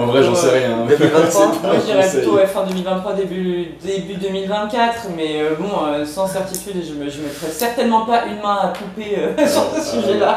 [0.00, 0.86] en vrai, j'en sais rien.
[0.86, 6.28] 2023 Moi, je dirais plutôt fin 2023, début, début 2024, mais euh, bon, euh, sans
[6.28, 9.16] certitude, je ne mettrai certainement pas une main à couper
[9.48, 10.36] sur ce sujet-là.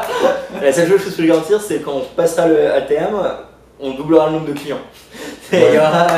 [0.60, 3.14] La seule chose que je peux garantir, c'est quand on passera le ATM,
[3.78, 4.82] on doublera le nombre de clients.
[5.52, 6.08] Il y aura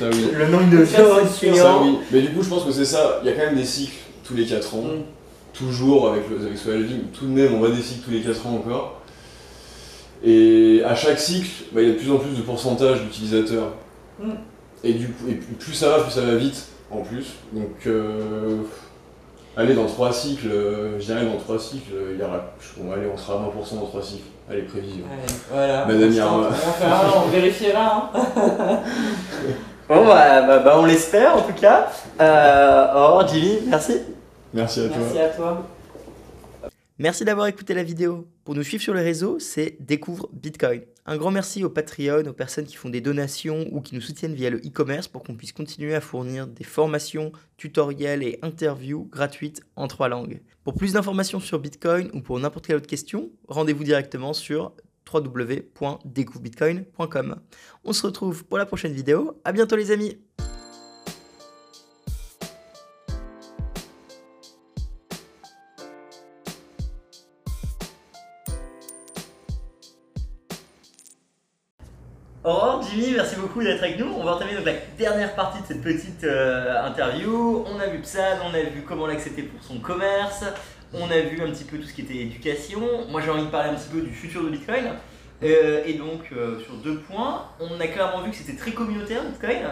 [0.00, 1.82] le nombre de clients.
[2.12, 3.18] Mais du coup, je pense que c'est ça.
[3.24, 5.02] Il y a quand même des cycles tous les 4 ans, mm.
[5.52, 6.70] toujours avec, le, avec ce
[7.16, 9.00] tout de même on va des cycles tous les 4 ans encore.
[10.24, 13.74] Et à chaque cycle, bah, il y a de plus en plus de pourcentage d'utilisateurs.
[14.18, 14.30] Mm.
[14.82, 17.26] Et du coup, et plus ça va, plus ça va vite en plus.
[17.52, 18.58] Donc, euh,
[19.56, 22.54] allez, dans 3 cycles, euh, je dirais dans 3 cycles, il y aura,
[22.94, 24.24] allez, on sera à 20% dans 3 cycles.
[24.50, 25.04] Allez, prévision.
[25.50, 25.86] voilà.
[25.86, 28.10] Madame on, on vérifiera.
[28.14, 28.20] Hein.
[29.88, 31.90] bon, bah, bah, bah, on l'espère en tout cas.
[32.20, 34.00] Euh, au revoir, Jimmy, merci.
[34.52, 34.96] Merci à toi.
[34.98, 35.66] Merci à toi.
[36.98, 38.28] Merci d'avoir écouté la vidéo.
[38.44, 40.82] Pour nous suivre sur les réseaux, c'est Découvre Bitcoin.
[41.06, 44.34] Un grand merci aux Patreon, aux personnes qui font des donations ou qui nous soutiennent
[44.34, 49.60] via le e-commerce pour qu'on puisse continuer à fournir des formations, tutoriels et interviews gratuites
[49.74, 50.40] en trois langues.
[50.62, 54.72] Pour plus d'informations sur Bitcoin ou pour n'importe quelle autre question, rendez-vous directement sur
[55.12, 57.36] www.découvrebitcoin.com.
[57.84, 59.40] On se retrouve pour la prochaine vidéo.
[59.44, 60.18] À bientôt les amis.
[72.44, 74.04] Aurore, Jimmy, merci beaucoup d'être avec nous.
[74.04, 77.64] On va entamer donc la dernière partie de cette petite euh, interview.
[77.66, 80.44] On a vu Psad, on a vu comment l'accepter pour son commerce,
[80.94, 82.80] on a vu un petit peu tout ce qui était éducation.
[83.10, 84.84] Moi j'ai envie de parler un petit peu du futur de Bitcoin.
[85.42, 89.22] Euh, et donc euh, sur deux points, on a clairement vu que c'était très communautaire
[89.24, 89.62] Bitcoin.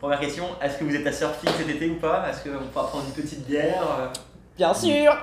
[0.00, 2.26] Première question, est-ce que vous êtes à surfing cet été ou pas?
[2.28, 4.10] Est-ce qu'on pourra prendre une petite bière
[4.56, 5.16] Bien sûr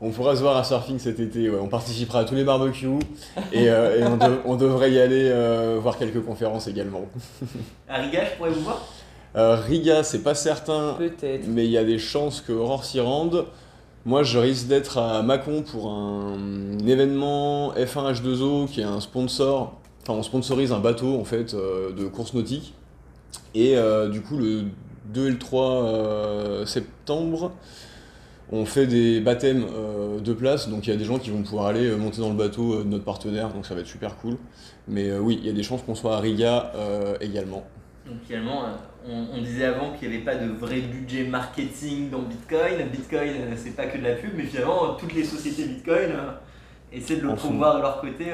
[0.00, 2.98] On pourra se voir à surfing cet été, on participera à tous les barbecues
[3.52, 4.06] et, euh,
[4.44, 7.06] on, devrait y aller euh, voir quelques conférences également.
[7.88, 8.86] À Riga, je pourrais vous voir?
[9.36, 11.46] Euh, Riga, c'est pas certain, Peut-être.
[11.48, 13.46] mais il y a des chances que Aurore s'y rende.
[14.06, 19.80] Moi, je risque d'être à Mâcon pour un, événement F1 H2O qui est un sponsor.
[20.02, 22.74] Enfin, on sponsorise un bateau en fait de course nautique.
[23.54, 23.76] Et
[24.12, 24.64] du coup, le
[25.14, 27.52] 2 et le 3 septembre,
[28.52, 31.42] on fait des baptêmes euh, de place, donc il y a des gens qui vont
[31.42, 33.86] pouvoir aller euh, monter dans le bateau euh, de notre partenaire, donc ça va être
[33.86, 34.36] super cool.
[34.86, 36.72] Mais oui, il y a des chances qu'on soit à Riga
[37.22, 37.64] également.
[38.06, 38.64] Donc finalement,
[39.06, 42.88] on, disait avant qu'il n'y avait pas de vrai budget marketing dans Bitcoin.
[42.90, 46.12] Bitcoin, c'est pas que de la pub, mais finalement, toutes les sociétés Bitcoin
[46.94, 48.26] essaient de le promouvoir de leur côté,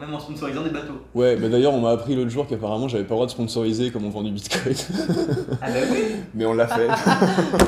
[0.00, 1.00] même en sponsorisant des bateaux.
[1.14, 3.90] Ouais, bah d'ailleurs, on m'a appris l'autre jour qu'apparemment, j'avais pas le droit de sponsoriser
[3.90, 4.74] comme on vend du bitcoin.
[5.62, 6.86] ah bah oui Mais on l'a fait.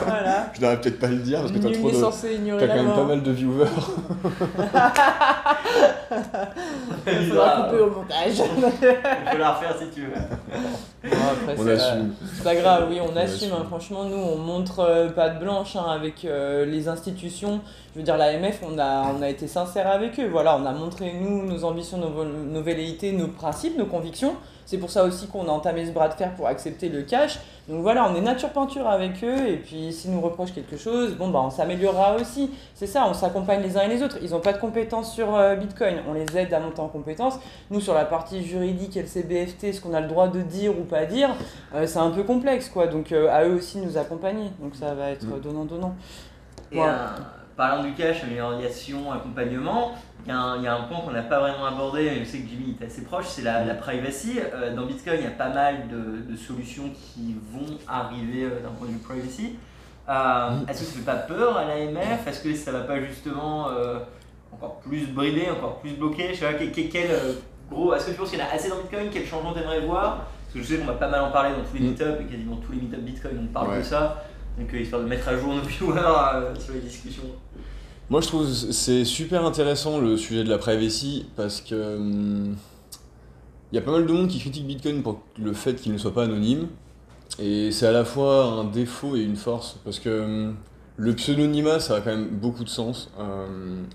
[0.06, 0.50] voilà.
[0.52, 2.58] Je devrais peut-être pas le dire parce que t'as trop de.
[2.58, 3.66] T'as quand même pas mal de viewers.
[7.06, 8.40] Il faudra couper au montage.
[8.40, 10.12] on peut la refaire si tu veux.
[11.58, 12.14] on assume.
[12.34, 13.52] C'est pas grave, oui, on, assume.
[13.52, 13.64] Hein.
[13.68, 17.60] Franchement, nous, on montre euh, pas de blanche hein, avec euh, les institutions.
[17.94, 20.28] Je veux dire, l'AMF, on a, on a été sincère avec eux.
[20.28, 24.34] Voilà, on a montré, nous, nos ambitions, nos, nos velléités, nos principes, nos convictions.
[24.64, 27.38] C'est pour ça aussi qu'on a entamé ce bras de fer pour accepter le cash.
[27.68, 29.48] Donc voilà, on est nature peinture avec eux.
[29.48, 32.50] Et puis, s'ils nous reprochent quelque chose, bon, bah, on s'améliorera aussi.
[32.74, 34.16] C'est ça, on s'accompagne les uns et les autres.
[34.22, 35.96] Ils n'ont pas de compétences sur euh, Bitcoin.
[36.08, 37.38] On les aide à monter en compétences.
[37.70, 41.04] Nous, sur la partie juridique, LCBFT, ce qu'on a le droit de dire ou pas
[41.04, 41.28] dire,
[41.74, 42.86] euh, c'est un peu complexe, quoi.
[42.86, 44.50] Donc, euh, à eux aussi de nous accompagner.
[44.60, 45.40] Donc, ça va être mm.
[45.40, 45.94] donnant-donnant.
[46.70, 46.78] Et
[47.56, 49.94] parlant du cash, amélioration, accompagnement,
[50.24, 52.76] il y, a un, point qu'on n'a pas vraiment abordé, mais je sais que Jimmy
[52.80, 54.38] est assez proche, c'est la, privacy.
[54.38, 58.70] Euh, dans Bitcoin, il y a pas mal de, solutions qui vont arriver euh, d'un
[58.70, 59.56] point de vue privacy.
[60.08, 62.84] Euh, est-ce que ça ne fait pas peur à l'AMF Est-ce que ça ne va
[62.84, 63.68] pas justement
[64.52, 66.34] encore plus brider, encore plus bloquer?
[66.34, 67.10] Je sais pas, quel,
[67.68, 69.08] gros, est-ce que tu penses qu'il y en a assez dans Bitcoin?
[69.12, 70.26] Quel changement t'aimerais voir?
[70.44, 71.90] Parce que je sais qu'on va pas mal en parler dans tous les mm.
[71.90, 74.22] meetups et quasiment tous les meetups Bitcoin, on parle de ça.
[74.58, 77.24] Donc histoire de mettre à jour nos viewers sur les discussions.
[78.10, 82.56] Moi, je trouve c'est super intéressant le sujet de la privacy parce que il hum,
[83.72, 86.12] y a pas mal de monde qui critique Bitcoin pour le fait qu'il ne soit
[86.12, 86.68] pas anonyme.
[87.38, 90.56] Et c'est à la fois un défaut et une force parce que hum,
[90.96, 93.10] le pseudonymat, ça a quand même beaucoup de sens.
[93.18, 93.86] Hum,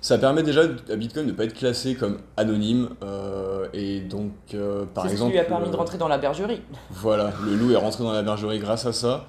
[0.00, 2.90] ça permet déjà à Bitcoin de ne pas être classé comme anonyme.
[3.02, 5.20] Euh, et donc, euh, par exemple.
[5.20, 6.60] Ce qui lui a permis de rentrer dans la bergerie.
[6.90, 9.26] Voilà, le loup est rentré dans la bergerie grâce à ça.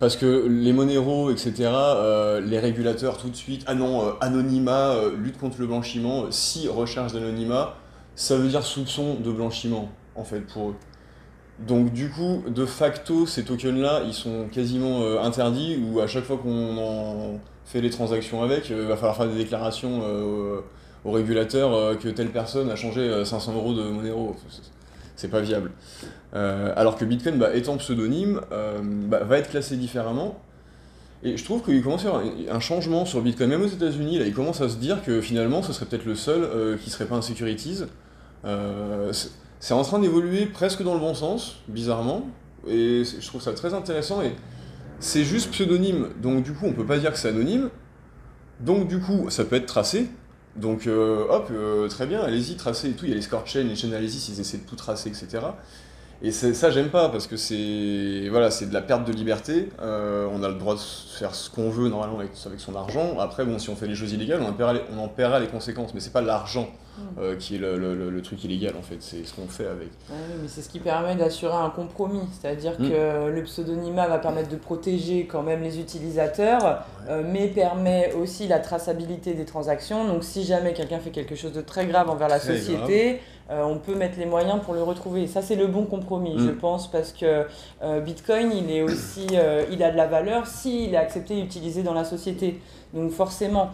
[0.00, 4.90] Parce que les Monero, etc., euh, les régulateurs tout de suite, ah non, euh, anonymat,
[4.90, 7.76] euh, lutte contre le blanchiment, si recherche d'anonymat,
[8.16, 10.74] ça veut dire soupçon de blanchiment, en fait, pour eux.
[11.60, 16.36] Donc du coup, de facto, ces tokens-là, ils sont quasiment interdits, ou à chaque fois
[16.36, 20.02] qu'on en fait les transactions avec, il va falloir faire des déclarations
[21.04, 24.34] aux régulateurs que telle personne a changé 500 euros de Monero
[25.16, 25.70] c'est pas viable.
[26.34, 30.40] Euh, alors que Bitcoin, bah, étant pseudonyme, euh, bah, va être classé différemment.
[31.22, 34.18] Et je trouve qu'il commence à y avoir un changement sur Bitcoin, même aux États-Unis,
[34.18, 36.90] là, il commence à se dire que finalement, ce serait peut-être le seul euh, qui
[36.90, 37.84] serait pas un securities.
[39.60, 42.26] c'est en train d'évoluer presque dans le bon sens, bizarrement,
[42.68, 44.20] et je trouve ça très intéressant.
[44.20, 44.34] Et
[45.00, 47.70] c'est juste pseudonyme, donc du coup, on peut pas dire que c'est anonyme.
[48.60, 50.08] Donc du coup, ça peut être tracé,
[50.56, 53.06] donc euh, hop, euh, très bien, allez-y, tracez et tout.
[53.06, 55.40] Il y a les score chains, les chain analysis, ils essaient de tout tracer, etc.
[56.22, 59.68] Et ça, j'aime pas parce que c'est voilà, c'est de la perte de liberté.
[59.82, 63.18] Euh, on a le droit de faire ce qu'on veut normalement avec, son argent.
[63.18, 65.40] Après, bon, si on fait les choses illégales, on en paiera les, on en paiera
[65.40, 65.92] les conséquences.
[65.92, 66.68] Mais c'est pas l'argent.
[67.18, 68.96] Euh, qui est le, truc illégal en fait.
[69.00, 69.88] C'est ce qu'on fait avec.
[70.10, 72.22] oui, mais c'est ce qui permet d'assurer un compromis.
[72.32, 72.88] C'est-à-dire mm.
[72.88, 78.48] que le pseudonymat va permettre de protéger quand même les utilisateurs, euh, mais permet aussi
[78.48, 80.06] la traçabilité des transactions.
[80.06, 83.20] Donc, si jamais quelqu'un fait quelque chose de très grave envers la société.
[83.50, 85.26] Euh, on peut mettre les moyens pour le retrouver.
[85.26, 86.56] Ça, c'est le bon compromis, je mm.
[86.56, 87.46] pense, parce que
[87.82, 91.42] euh, Bitcoin, il est aussi, euh, il a de la valeur s'il est accepté et
[91.42, 92.60] utilisé dans la société.
[92.94, 93.70] Donc forcément,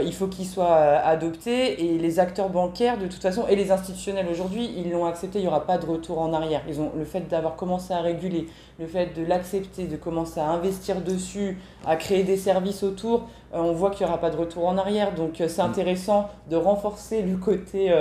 [0.00, 4.28] il faut qu'il soit adopté et les acteurs bancaires, de toute façon, et les institutionnels
[4.30, 5.40] aujourd'hui, ils l'ont accepté.
[5.40, 6.62] Il n'y aura pas de retour en arrière.
[6.68, 8.46] Ils ont le fait d'avoir commencé à réguler,
[8.78, 13.28] le fait de l'accepter, de commencer à investir dessus, à créer des services autour.
[13.52, 15.14] on voit qu'il n'y aura pas de retour en arrière.
[15.14, 15.60] Donc c'est mm.
[15.66, 17.92] intéressant de renforcer le côté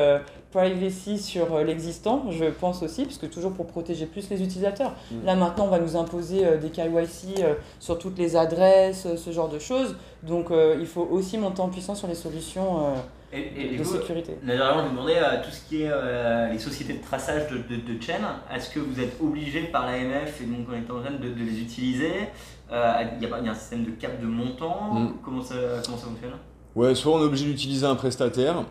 [0.51, 4.93] privacy sur euh, l'existant, je pense aussi, puisque toujours pour protéger plus les utilisateurs.
[5.11, 5.25] Mm.
[5.25, 9.31] Là maintenant, on va nous imposer euh, des KYC euh, sur toutes les adresses, ce
[9.31, 9.95] genre de choses.
[10.23, 12.93] Donc il faut aussi monter en puissance sur les solutions
[13.33, 14.37] de sécurité.
[14.43, 17.99] D'ailleurs, je vous demandais tout ce qui est les sociétés de traçage de, de, de
[17.99, 18.21] chaînes.
[18.53, 21.59] Est-ce que vous êtes obligé par l'AMF et donc en étant jeune de, de les
[21.59, 22.29] utiliser?
[22.69, 24.93] Il y, a, un système de cap de montant?
[24.93, 25.13] Mm.
[25.25, 26.33] comment, ça, comment ça fonctionne?
[26.75, 28.63] Ouais, soit on est obligé d'utiliser un prestataire,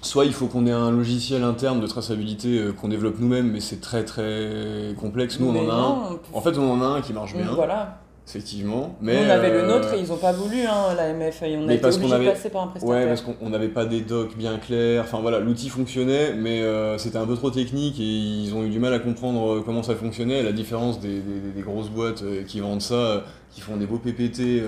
[0.00, 3.60] Soit il faut qu'on ait un logiciel interne de traçabilité euh, qu'on développe nous-mêmes, mais
[3.60, 5.40] c'est très très complexe.
[5.40, 6.18] Nous, on en a un.
[6.32, 7.52] En fait, on en a un qui marche bien.
[7.54, 8.00] Voilà.
[8.26, 8.96] Effectivement.
[9.02, 11.42] Mais on avait le euh, nôtre et ils n'ont pas voulu, hein, l'AMF.
[11.42, 12.96] On a été obligé de passer par un prestataire.
[12.96, 15.04] Ouais, parce qu'on n'avait pas des docs bien clairs.
[15.04, 18.70] Enfin voilà, l'outil fonctionnait, mais euh, c'était un peu trop technique et ils ont eu
[18.70, 20.42] du mal à comprendre comment ça fonctionnait.
[20.42, 24.62] La différence des, des, grosses boîtes qui vendent ça, qui font des beaux PPT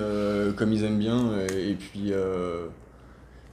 [0.55, 2.13] comme ils aiment bien, et puis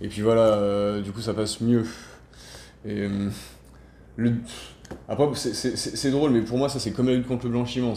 [0.03, 1.85] et puis voilà, euh, du coup, ça passe mieux.
[2.85, 3.29] Et, euh.
[5.07, 7.93] Après, c'est drôle, mais pour moi, ça, c'est comme la lutte contre le blanchiment.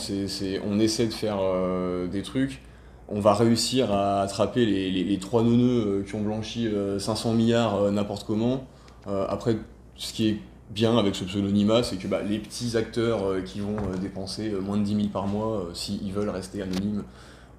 [0.65, 2.63] on essaie de faire euh, des trucs.
[3.09, 8.25] on va réussir à attraper les, les, trois neuneux qui ont blanchi 500 milliards n'importe
[8.25, 8.65] comment.
[9.07, 9.57] après,
[9.97, 10.39] ce qui est
[10.71, 14.85] bien avec ce pseudonymat, c'est que bah, les petits acteurs qui vont dépenser moins de
[14.85, 17.03] 10 000 par mois, s'ils veulent rester anonymes,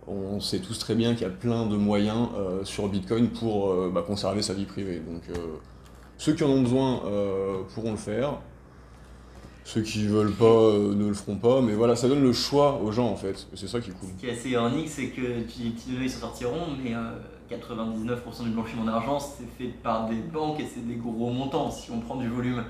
[0.08, 2.30] on sait tous très bien qu'il y a plein de moyens
[2.64, 5.00] sur Bitcoin pour bah, conserver sa vie privée.
[5.00, 5.24] Donc
[6.18, 7.02] ceux qui en ont besoin
[7.74, 8.40] pourront le faire.
[9.68, 12.80] Ceux qui veulent pas euh, ne le feront pas, mais voilà, ça donne le choix
[12.82, 13.48] aux gens en fait.
[13.54, 14.08] C'est ça qui est cool.
[14.16, 16.94] Ce qui est assez ironique, c'est que les petits données s'en sortiront, mais 99%
[17.52, 21.92] euh, du blanchiment d'argent c'est fait par des banques et c'est des gros montants si
[21.92, 22.64] on prend du volume.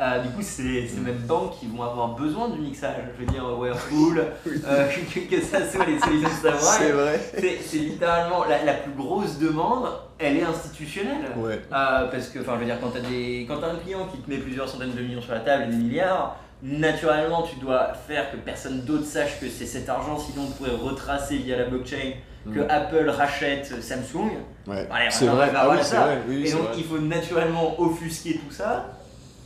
[0.00, 2.96] Euh, du coup, c'est ces mêmes banques qui vont avoir besoin du mixage.
[3.16, 6.74] Je veux dire, Whirlpool, que, ça soit les solutions de savoir.
[6.74, 7.20] C'est vrai.
[7.64, 9.88] C'est littéralement la, la, plus grosse demande,
[10.18, 11.32] elle est institutionnelle.
[11.36, 11.60] Ouais.
[11.70, 14.38] parce que, enfin, je veux dire, quand tu as, as, un client qui te met
[14.38, 18.80] plusieurs centaines de millions sur la table des milliards, naturellement, tu dois faire que personne
[18.80, 22.14] d'autre sache que c'est cet argent, sinon on pourrait retracer via la blockchain
[22.52, 22.66] que mm.
[22.68, 24.30] Apple rachète Samsung.
[24.66, 24.86] Ouais.
[25.10, 25.50] c'est vrai.
[25.54, 26.46] Ah oui, vrai.
[26.46, 28.86] Et donc il faut naturellement offusquer tout ça.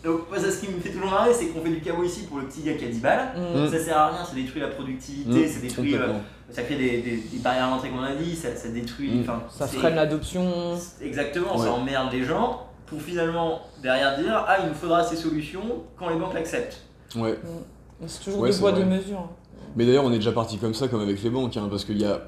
[0.05, 2.39] Donc ça, ce qui me fait toujours marrer, c'est qu'on fait du chaos ici pour
[2.39, 3.29] le petit gars qui a 10 balles.
[3.37, 3.69] Mm.
[3.71, 5.49] Ça sert à rien, ça détruit la productivité, mm.
[5.49, 5.95] ça détruit...
[5.97, 6.13] Euh,
[6.51, 9.27] ça crée des, des, barrières à l'entrée comme on a dit, ça, ça détruit...
[9.51, 10.79] Ça freine l'adoption.
[11.03, 15.85] Exactement, ça emmerde les gens pour finalement derrière dire ah il nous faudra ces solutions
[15.99, 16.83] quand les banques l'acceptent.
[17.17, 17.33] Ouais.
[17.33, 18.07] Mm.
[18.07, 19.29] C'est toujours ouais, deux poids, deux mesures.
[19.77, 21.99] Mais d'ailleurs, on est déjà parti comme ça, comme avec les banques, hein, parce qu'il
[21.99, 22.21] y a,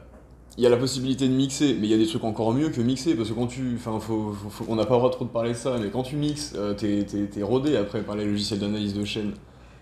[0.59, 2.71] il y a la possibilité de mixer, mais il y a des trucs encore mieux
[2.71, 3.77] que mixer, parce que quand tu.
[3.77, 4.35] Enfin, faut,
[4.69, 6.75] on n'a pas le droit trop de parler de ça, mais quand tu mixes, euh,
[6.75, 9.33] t'es, es, rodé après par les logiciels d'analyse de chaîne.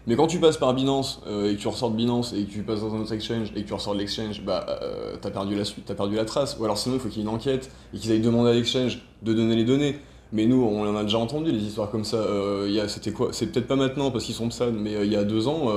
[0.09, 2.51] Mais quand tu passes par Binance euh, et que tu ressors de Binance et que
[2.51, 5.31] tu passes dans un autre exchange et que tu ressors de l'exchange, bah euh, t'as
[5.31, 6.57] perdu la suite, t'as perdu la trace.
[6.59, 8.55] Ou alors sinon il faut qu'il y ait une enquête et qu'ils aillent demander à
[8.55, 9.99] l'exchange de donner les données.
[10.33, 12.17] Mais nous, on en a déjà entendu des histoires comme ça.
[12.17, 15.25] Euh, c'était quoi C'est peut-être pas maintenant parce qu'ils sont PSAN, mais il y a
[15.25, 15.73] deux ans,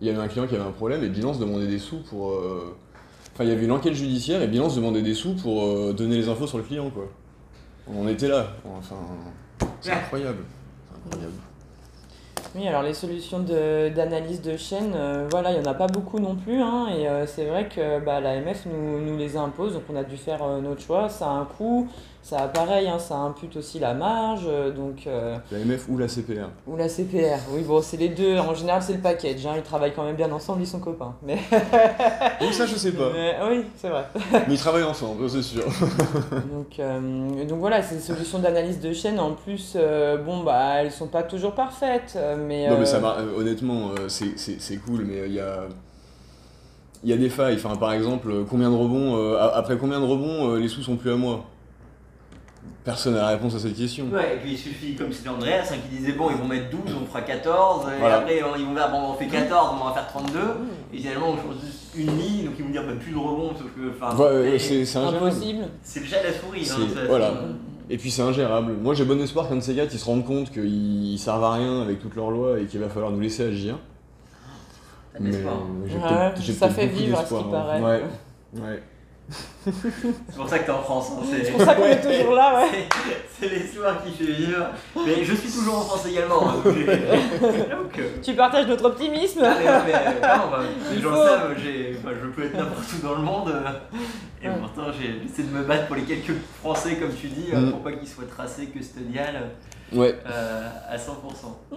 [0.00, 2.40] il y avait un client qui avait un problème et Binance demandait des sous pour.
[3.40, 6.28] Enfin, il y avait une enquête judiciaire et Binance demandait des sous pour donner les
[6.28, 7.04] infos sur le client, quoi.
[7.90, 8.48] On en était là.
[8.66, 8.96] Enfin,
[9.80, 10.44] c'est incroyable.
[11.06, 11.32] incroyable.
[12.54, 14.94] Oui, alors les solutions d'analyse de, chaîne,
[15.30, 16.60] voilà, il n'y en a pas beaucoup non plus.
[16.60, 20.18] Hein, et c'est vrai que bah, l'AMF nous, nous, les impose, donc on a dû
[20.18, 21.08] faire notre choix.
[21.08, 21.88] Ça a un coût.
[22.22, 24.44] Ça, pareil, hein, ça impute aussi la marge.
[24.46, 28.10] Euh, donc, euh, la MF ou la CPR Ou la CPR, oui, bon, c'est les
[28.10, 28.38] deux.
[28.38, 29.46] En général, c'est le package.
[29.46, 31.14] Hein, ils travaillent quand même bien ensemble, ils sont copains.
[31.22, 31.36] Mais...
[32.40, 33.10] donc, ça, je sais pas.
[33.48, 34.04] oui, c'est vrai.
[34.46, 35.64] Mais ils travaillent ensemble, c'est sûr.
[36.52, 39.76] donc, euh, donc voilà, ces solutions d'analyse de chaîne, en plus,
[40.24, 42.18] bon, bah, elles sont pas toujours parfaites.
[42.46, 43.00] Mais, non, mais ça
[43.36, 45.64] honnêtement, c'est cool, mais il y a
[47.02, 47.56] il y a des failles.
[47.56, 51.16] Enfin, par exemple, combien de rebonds, après combien de rebonds les sous sont plus à
[51.16, 51.46] moi?
[52.82, 54.06] Personne n'a la réponse à cette question.
[54.10, 56.70] Ouais, et puis il suffit, comme c'était Andreas, hein, qui disait bon, ils vont mettre
[56.70, 59.92] 12, on fera 14, et après ils vont dire bon, on fait 14, on va
[59.92, 60.38] faire 32,
[60.92, 63.50] et finalement on change juste une ligne, donc ils vont dire bah, plus de rebond,
[63.50, 63.90] sauf que.
[63.90, 65.64] Enfin, ouais, c'est impossible.
[65.82, 66.70] C'est le chat de la souris.
[66.70, 67.34] Hein, voilà.
[67.90, 68.74] Et puis c'est ingérable.
[68.80, 71.54] Moi j'ai bon espoir qu'un de ces gars qui se rendent compte qu'ils servent à
[71.54, 73.78] rien avec toutes leurs lois et qu'il va falloir nous laisser agir.
[75.18, 77.80] Mais, ouais, ça fait vivre à ce qui paraît.
[77.82, 78.02] Ouais.
[78.54, 78.82] ouais
[79.30, 81.12] c'est pour ça que t'es en France.
[81.12, 82.88] Hein, c'est pour ça qu'on est toujours là, ouais.
[83.40, 84.66] C'est l'histoire qui fait vivre.
[85.06, 86.50] Mais je suis toujours en France également.
[86.50, 89.42] Hein, donc, euh, Tu partages notre optimisme.
[89.42, 90.60] Ah, mais, mais, non, bah,
[90.92, 93.52] les gens le savent, je peux être n'importe où dans le monde.
[94.42, 97.70] Et pourtant, j'essaie de me battre pour les quelques Français, comme tu dis, mm.
[97.70, 99.50] pour pas qu'ils soient tracés custodial.
[99.92, 100.16] Ouais.
[100.26, 101.10] Euh, à 100%.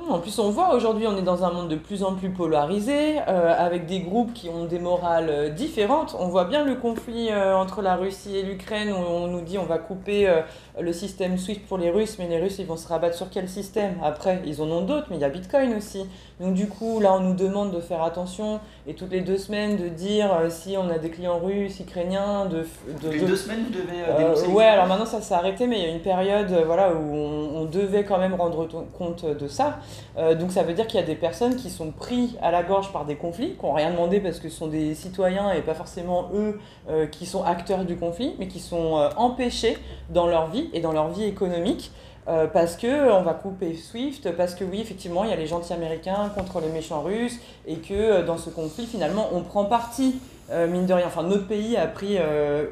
[0.09, 3.20] En plus, on voit aujourd'hui, on est dans un monde de plus en plus polarisé,
[3.28, 6.16] euh, avec des groupes qui ont des morales euh, différentes.
[6.20, 9.66] On voit bien le conflit entre la Russie et l'Ukraine, où on nous dit on
[9.66, 10.32] va couper
[10.80, 13.47] le système SWIFT pour les Russes, mais les Russes, ils vont se rabattre sur quel
[13.47, 13.95] système?
[14.03, 16.05] Après, ils en ont d'autres, mais il y a Bitcoin aussi.
[16.39, 19.78] Donc du coup, là, on nous demande de faire attention et toutes les deux semaines
[19.78, 22.59] de dire si on a des clients russes, ukrainiens, de...
[22.59, 22.65] de
[22.99, 25.85] toutes les deux semaines, vous devez Ouais, alors maintenant, ça s'est arrêté, mais il y
[25.85, 28.68] a une période voilà, où on devait quand même rendre
[28.98, 29.80] compte de ça.
[30.18, 32.64] Euh, donc ça veut dire qu'il y a des personnes qui sont pris à la
[32.64, 35.61] gorge par des conflits, qui n'ont rien demandé parce que ce sont des citoyens et
[35.61, 39.77] pas forcément eux euh, qui sont acteurs du conflit, mais qui sont euh, empêchés
[40.10, 41.91] dans leur vie et dans leur vie économique.
[42.26, 45.73] parce que on va couper SWIFT, parce que oui, effectivement, il y a les gentils
[45.73, 47.38] américains contre les méchants russes,
[47.68, 50.15] et que dans ce conflit, finalement, on prend parti,
[50.49, 51.07] mine de rien.
[51.07, 52.18] Enfin, notre pays a pris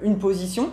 [0.04, 0.70] une position,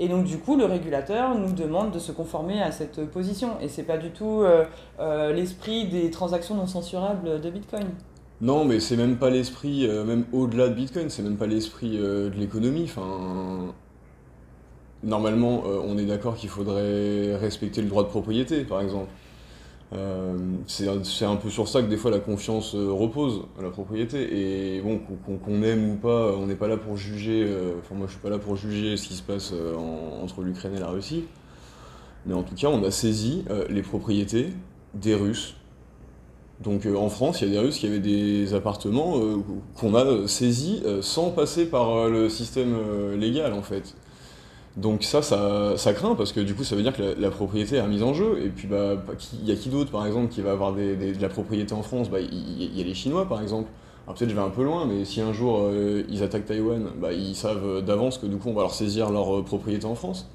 [0.00, 3.60] et donc du coup, le régulateur nous demande de se conformer à cette position.
[3.60, 4.64] Et c'est pas du tout euh,
[4.98, 7.84] euh, l'esprit des transactions non censurables de Bitcoin.
[8.40, 11.98] Non, mais c'est même pas l'esprit, euh, même au-delà de Bitcoin, c'est même pas l'esprit
[11.98, 12.84] de l'économie.
[12.84, 13.74] Enfin,
[15.02, 19.08] normalement, on est d'accord qu'il faudrait respecter le droit de propriété, par exemple.
[19.92, 24.76] Euh, c'est un peu sur ça que des fois la confiance euh, repose, la propriété.
[24.76, 27.44] Et bon, qu'on aime ou pas, on n'est pas là pour juger.
[27.44, 29.52] Euh, enfin, moi, je suis pas là pour juger ce qui se passe
[30.22, 31.24] entre l'Ukraine et la Russie.
[32.26, 34.50] Mais en tout cas, on a saisi les propriétés
[34.94, 35.56] des Russes.
[36.60, 39.18] Donc en France, il y a des Russes qui avaient des appartements
[39.74, 42.76] qu'on a saisis sans passer par le système
[43.18, 43.96] légal, en fait.
[44.76, 47.88] Donc ça, ça, craint parce que du coup, ça veut dire que la, propriété est
[47.88, 48.40] mise en jeu.
[48.44, 48.94] Et puis, bah,
[49.42, 51.82] il y a qui d'autre, par exemple, qui va avoir des, de la propriété en
[51.82, 52.08] France?
[52.08, 53.68] Bah, Il y, a les Chinois, par exemple.
[54.06, 56.88] Alors peut-être je vais un peu loin, mais si un jour euh, ils attaquent Taïwan,
[57.00, 59.94] bah, ils savent d'avance que du coup, on va leur saisir leur euh, propriété en
[59.94, 60.28] France.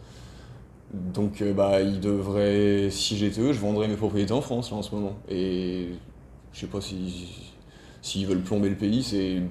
[0.94, 4.78] Donc, euh, bah, ils devraient, si j'étais eux, je vendrais mes propriétés en France là,
[4.78, 5.18] en ce moment.
[5.30, 5.90] Et
[6.54, 7.52] je sais pas si
[8.02, 9.04] s'ils veulent plomber le pays,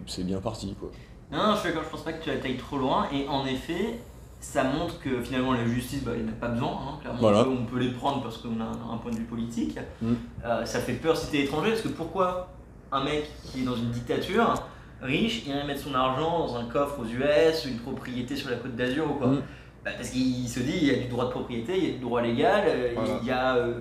[0.07, 0.77] c'est bien parti.
[0.79, 0.91] Quoi.
[1.33, 3.09] Non, je suis d'accord, je pense pas que tu attaques trop loin.
[3.13, 3.99] Et en effet,
[4.45, 6.69] ça montre que finalement la justice, bah, il n'y en a pas besoin.
[6.71, 9.79] Hein, clairement, on, peut, les prendre parce qu'on a un, point de vue politique.
[10.03, 10.13] Mm.
[10.45, 12.51] Euh, ça fait peur si tu es étranger, parce que pourquoi
[12.93, 14.55] un mec qui est dans une dictature,
[15.01, 18.77] riche, irait mettre son argent dans un coffre aux US, une propriété sur la côte
[18.77, 19.43] d'Azur ou quoi mm.
[19.85, 21.93] bah, Parce qu'il se dit, il y a du droit de propriété, il y a
[21.95, 23.57] du droit légal, euh, il y a...
[23.57, 23.81] Euh,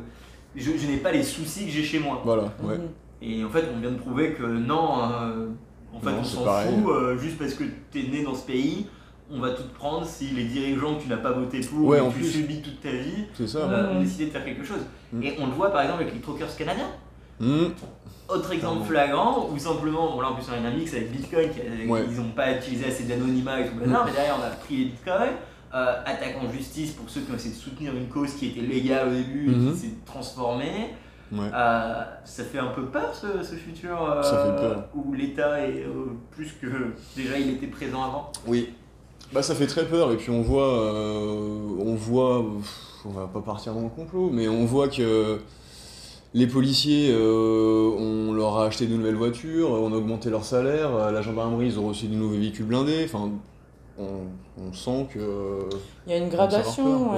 [0.56, 2.22] je, n'ai pas les soucis que j'ai chez moi.
[2.24, 2.54] Voilà,
[3.22, 4.78] Et en fait, on vient de prouver que non,
[5.94, 8.88] en fait, on s'en fout, juste parce que tu es né dans ce pays,
[9.34, 12.20] on va tout prendre si les dirigeants que tu n'as pas voté pour, ouais, que
[12.20, 14.82] tu subis toute ta vie, euh, ont décidé de faire quelque chose.
[15.12, 15.24] Mm.
[15.24, 16.92] Et on le voit par exemple avec les truckers canadiens.
[17.40, 17.66] Mm.
[18.30, 21.50] Autre exemple flagrant, ou simplement, bon là en plus on a un mix avec Bitcoin,
[21.82, 23.98] ils n'ont pas utilisé assez d'anonymat et tout, mm.
[24.06, 25.34] mais derrière on a pris les Bitcoins,
[25.74, 28.62] euh, attaque en justice pour ceux qui ont essayé de soutenir une cause qui était
[28.62, 29.76] légale au début et qui mm-hmm.
[29.76, 30.94] s'est transformée.
[31.36, 35.84] Euh, ça fait un peu peur ce, ce futur euh, où l'État est
[36.30, 36.68] plus que
[37.16, 38.32] déjà il était présent avant.
[38.46, 38.76] Oui,
[39.32, 42.46] bah ça fait très peur et puis on voit, euh, on voit,
[43.06, 45.40] on va pas partir dans le complot, mais on voit que
[46.34, 51.12] les policiers, euh, on leur a acheté de nouvelles voitures, on a augmenté leur salaire,
[51.12, 53.32] la gendarmerie ils ont reçu de nouveaux véhicules blindés, enfin
[54.74, 55.70] sent que.
[56.06, 57.14] Il y a une gradation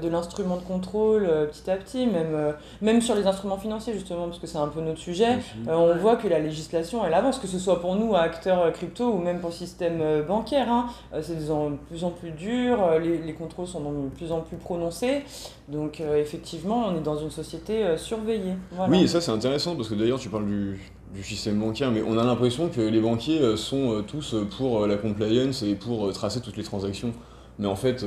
[0.00, 3.94] de, l'instrument de contrôle euh, petit à petit, même, euh, même sur les instruments financiers
[3.94, 5.38] justement, parce que c'est un peu notre sujet.
[5.68, 9.10] Euh, on voit que la législation elle avance, que ce soit pour nous, acteurs crypto,
[9.10, 10.70] ou même pour le système bancaire.
[10.70, 10.86] Hein.
[11.22, 15.22] c'est de plus en plus dur, les, les, contrôles sont de plus en plus prononcés.
[15.68, 18.54] Donc effectivement, on est dans une société surveillée.
[18.88, 20.78] Oui, et ça c'est intéressant, parce que d'ailleurs tu parles du
[21.14, 24.44] du système bancaire, mais on a l'impression que les banquiers euh, sont euh, tous euh,
[24.44, 27.12] pour la compliance et pour tracer toutes les transactions.
[27.58, 28.04] Mais en fait,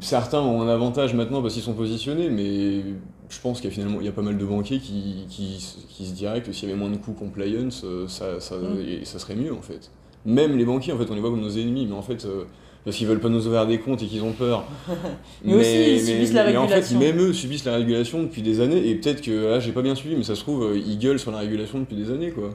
[0.00, 2.82] certains ont un avantage maintenant parce qu'ils sont positionnés, mais
[3.28, 5.60] je pense qu'il y a finalement il y a pas mal de banquiers qui, qui,
[5.60, 9.04] se diraient que s'il y avait moins de coûts compliance, ça, ça, mm.
[9.04, 9.92] ça, serait mieux en fait.
[10.26, 12.26] Même les banquiers, en fait, on les voit comme nos ennemis, mais en fait,
[12.84, 14.64] parce qu'ils veulent pas nous ouvrir des comptes et qu'ils ont peur.
[15.44, 16.68] mais, aussi, ils subissent la régulation.
[16.68, 19.60] Mais en fait, même eux subissent la régulation depuis des années, et peut-être que là,
[19.60, 21.96] j'ai pas bien suivi, mais ça se trouve, euh, ils gueulent sur la régulation depuis
[21.96, 22.50] des années, quoi.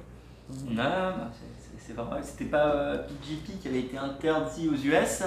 [0.70, 1.32] Non, bah,
[1.78, 5.24] c'est vrai, c'était pas PGP euh, qui avait été interdit aux US,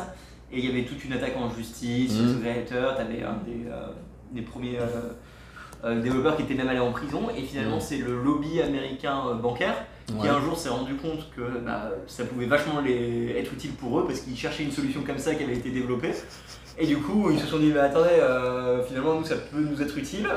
[0.53, 2.41] et il y avait toute une attaque en justice, mmh.
[2.41, 3.89] créateurs, t'avais un des, euh,
[4.33, 4.79] des premiers
[6.03, 7.81] développeurs qui étaient même allés en prison, et finalement, mmh.
[7.81, 9.77] c'est le lobby américain bancaire
[10.07, 13.35] qui un jour s'est rendu compte que bah, ça pouvait vachement les...
[13.39, 16.13] être utile pour eux parce qu'ils cherchaient une solution comme ça qui avait été développée.
[16.79, 19.81] Et du coup, ils se sont dit, mais attendez, euh, finalement, nous, ça peut nous
[19.81, 20.29] être utile.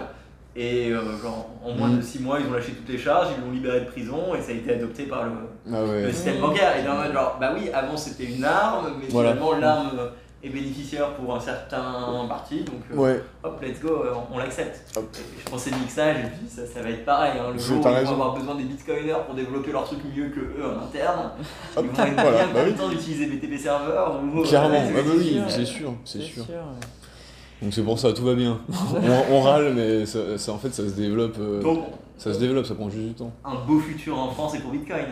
[0.55, 2.23] Et euh, genre, en moins de 6 mm.
[2.23, 4.55] mois, ils ont lâché toutes les charges, ils l'ont libéré de prison et ça a
[4.55, 5.31] été adopté par le,
[5.71, 6.77] ah système bancaire.
[6.77, 11.35] Et dans genre, bah oui, avant c'était une arme, mais finalement, l'arme est bénéficiaire pour
[11.35, 14.81] un certain parti, donc euh, hop, let's go, euh, on, l'accepte.
[14.95, 17.33] Je pensais mixage, et puis ça, ça va être pareil.
[17.39, 20.29] Hein, le jour où on va avoir besoin des bitcoiners pour développer leur truc mieux
[20.29, 21.31] que eux en interne,
[21.77, 24.21] ils vont être voilà, bien bah d'utiliser BTP serveur.
[24.49, 26.45] Carrément, ah bah oui, c'est sûr, c'est sûr.
[27.61, 28.59] Donc c'est pour ça, tout va bien.
[29.31, 30.19] on, râle, mais ça,
[30.53, 31.37] en fait ça se développe.
[31.39, 31.61] Euh,
[32.17, 33.31] ça se développe, ça prend juste du temps.
[33.43, 35.05] Un beau futur en France et pour Bitcoin.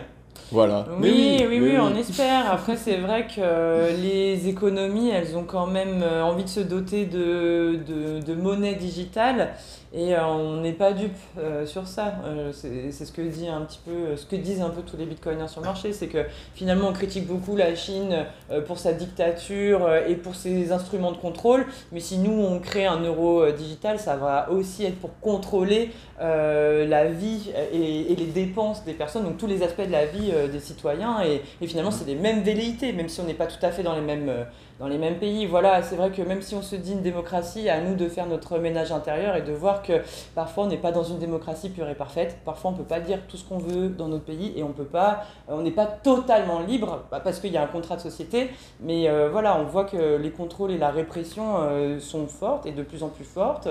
[0.52, 0.86] Voilà.
[1.02, 2.52] Oui, oui, oui, on espère.
[2.52, 7.06] Après, c'est vrai que les économies, elles ont quand même euh, envie de se doter
[7.06, 9.50] de, de, de monnaie digitale.
[9.94, 12.16] Et euh, on n'est pas dupe euh, sur ça.
[12.26, 15.06] Euh, c'est ce que dit un petit peu, ce que disent un peu tous les
[15.06, 18.26] bitcoiners sur le marché, c'est que finalement on critique beaucoup la Chine
[18.66, 23.00] pour sa dictature et pour ses instruments de contrôle, mais si nous on crée un
[23.02, 29.24] euro digital, ça va aussi être pour contrôler la vie et, les dépenses des personnes,
[29.24, 31.22] donc tous les aspects de la vie des citoyens.
[31.22, 33.96] Et, finalement c'est les mêmes velléités, même si on n'est pas tout à fait dans
[33.96, 34.32] les mêmes
[34.80, 35.46] dans les mêmes pays.
[35.46, 38.28] Voilà, c'est vrai que même si on se dit une démocratie, à nous de faire
[38.28, 40.02] notre ménage intérieur et de voir que
[40.36, 42.38] parfois on n'est pas dans une démocratie pure et parfaite.
[42.46, 44.72] Parfois on ne peut pas dire tout ce qu'on veut dans notre pays et on
[44.72, 48.50] peut pas, n'est pas totalement libre bah, parce qu'il y a un contrat de société.
[48.80, 53.04] Mais voilà, on voit que les contrôles et la répression sont fortes et de plus
[53.04, 53.68] en plus fortes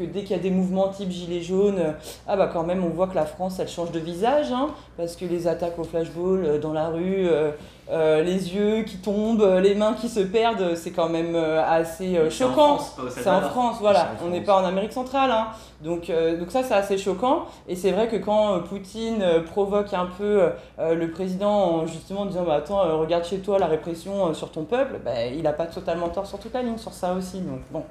[0.00, 1.94] que dès qu'il y a des mouvements type gilet jaune,
[2.26, 5.14] ah bah quand même on voit que la France elle change de visage, hein, parce
[5.14, 7.50] que les attaques au flashball euh, dans la rue, euh,
[7.90, 12.78] euh, les yeux qui tombent, les mains qui se perdent, c'est quand même assez choquant.
[13.10, 15.30] C'est en France, voilà, on n'est pas en Amérique centrale.
[15.30, 15.48] Hein.
[15.82, 20.50] Donc, donc ça c'est assez choquant, et c'est vrai que quand Poutine provoque un peu
[20.78, 25.00] le président en justement disant bah, attends, regarde chez toi la répression sur ton peuple,
[25.04, 27.40] bah, il n'a pas totalement tort sur toute la ligne sur ça aussi.
[27.40, 27.82] Donc bon,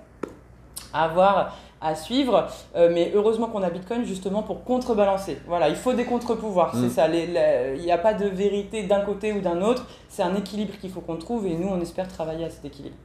[0.94, 2.48] à voir à suivre.
[2.76, 5.38] Euh, mais heureusement qu'on a Bitcoin justement pour contrebalancer.
[5.48, 6.74] Voilà, il faut des contre-pouvoirs.
[6.74, 6.90] C'est mm.
[6.90, 7.08] ça.
[7.08, 9.86] Il n'y a pas de vérité d'un côté ou d'un autre.
[10.10, 12.96] C'est un équilibre qu'il faut qu'on trouve et nous, on espère travailler à cet équilibre.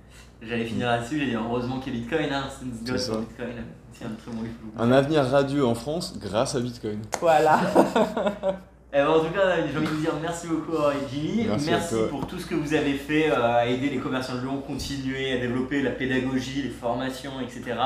[0.42, 2.98] J'allais finir là-dessus, j'ai dit heureusement qu'il y a Bitcoin, hein, c'est Bitcoin.
[3.92, 4.42] C'est un très bon
[4.78, 7.00] Un avenir radieux en France grâce à Bitcoin.
[7.20, 7.60] Voilà.
[8.96, 10.76] Eh ben, en tout cas, j'ai envie de vous dire merci beaucoup
[11.10, 11.48] Jimmy.
[11.66, 14.62] Merci, pour tout ce que vous avez fait euh, à aider les commerçants de Lyon,
[14.64, 17.76] continuer à développer la pédagogie, les formations, etc.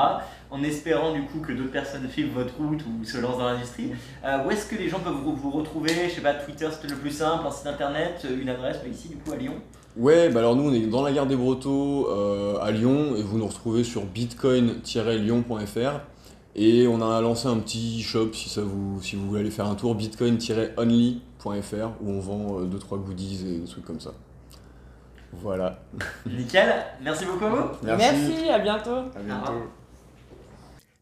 [0.51, 3.91] En espérant du coup que d'autres personnes suivent votre route ou se lancent dans l'industrie.
[4.25, 5.91] Euh, où est-ce que les gens peuvent vous, retrouver?
[6.09, 9.09] Je sais pas, Twitter c'était le plus simple, un site internet, euh, une adresse ici
[9.09, 9.53] du coup à Lyon
[9.97, 12.07] Ouais, bah alors nous on est dans la gare des Brotteaux
[12.61, 15.99] à Lyon et vous nous retrouvez sur bitcoin-lyon.fr.
[16.55, 19.67] Et on a lancé un petit shop si, ça vous, si vous voulez aller faire
[19.67, 24.11] un tour, bitcoin-only.fr, où on vend 2-3 euh, goodies et des trucs comme ça.
[25.31, 25.79] Voilà.
[26.25, 26.69] Nickel,
[27.01, 27.69] merci beaucoup à vous.
[27.83, 28.97] Merci, à bientôt.
[29.15, 29.69] À bientôt.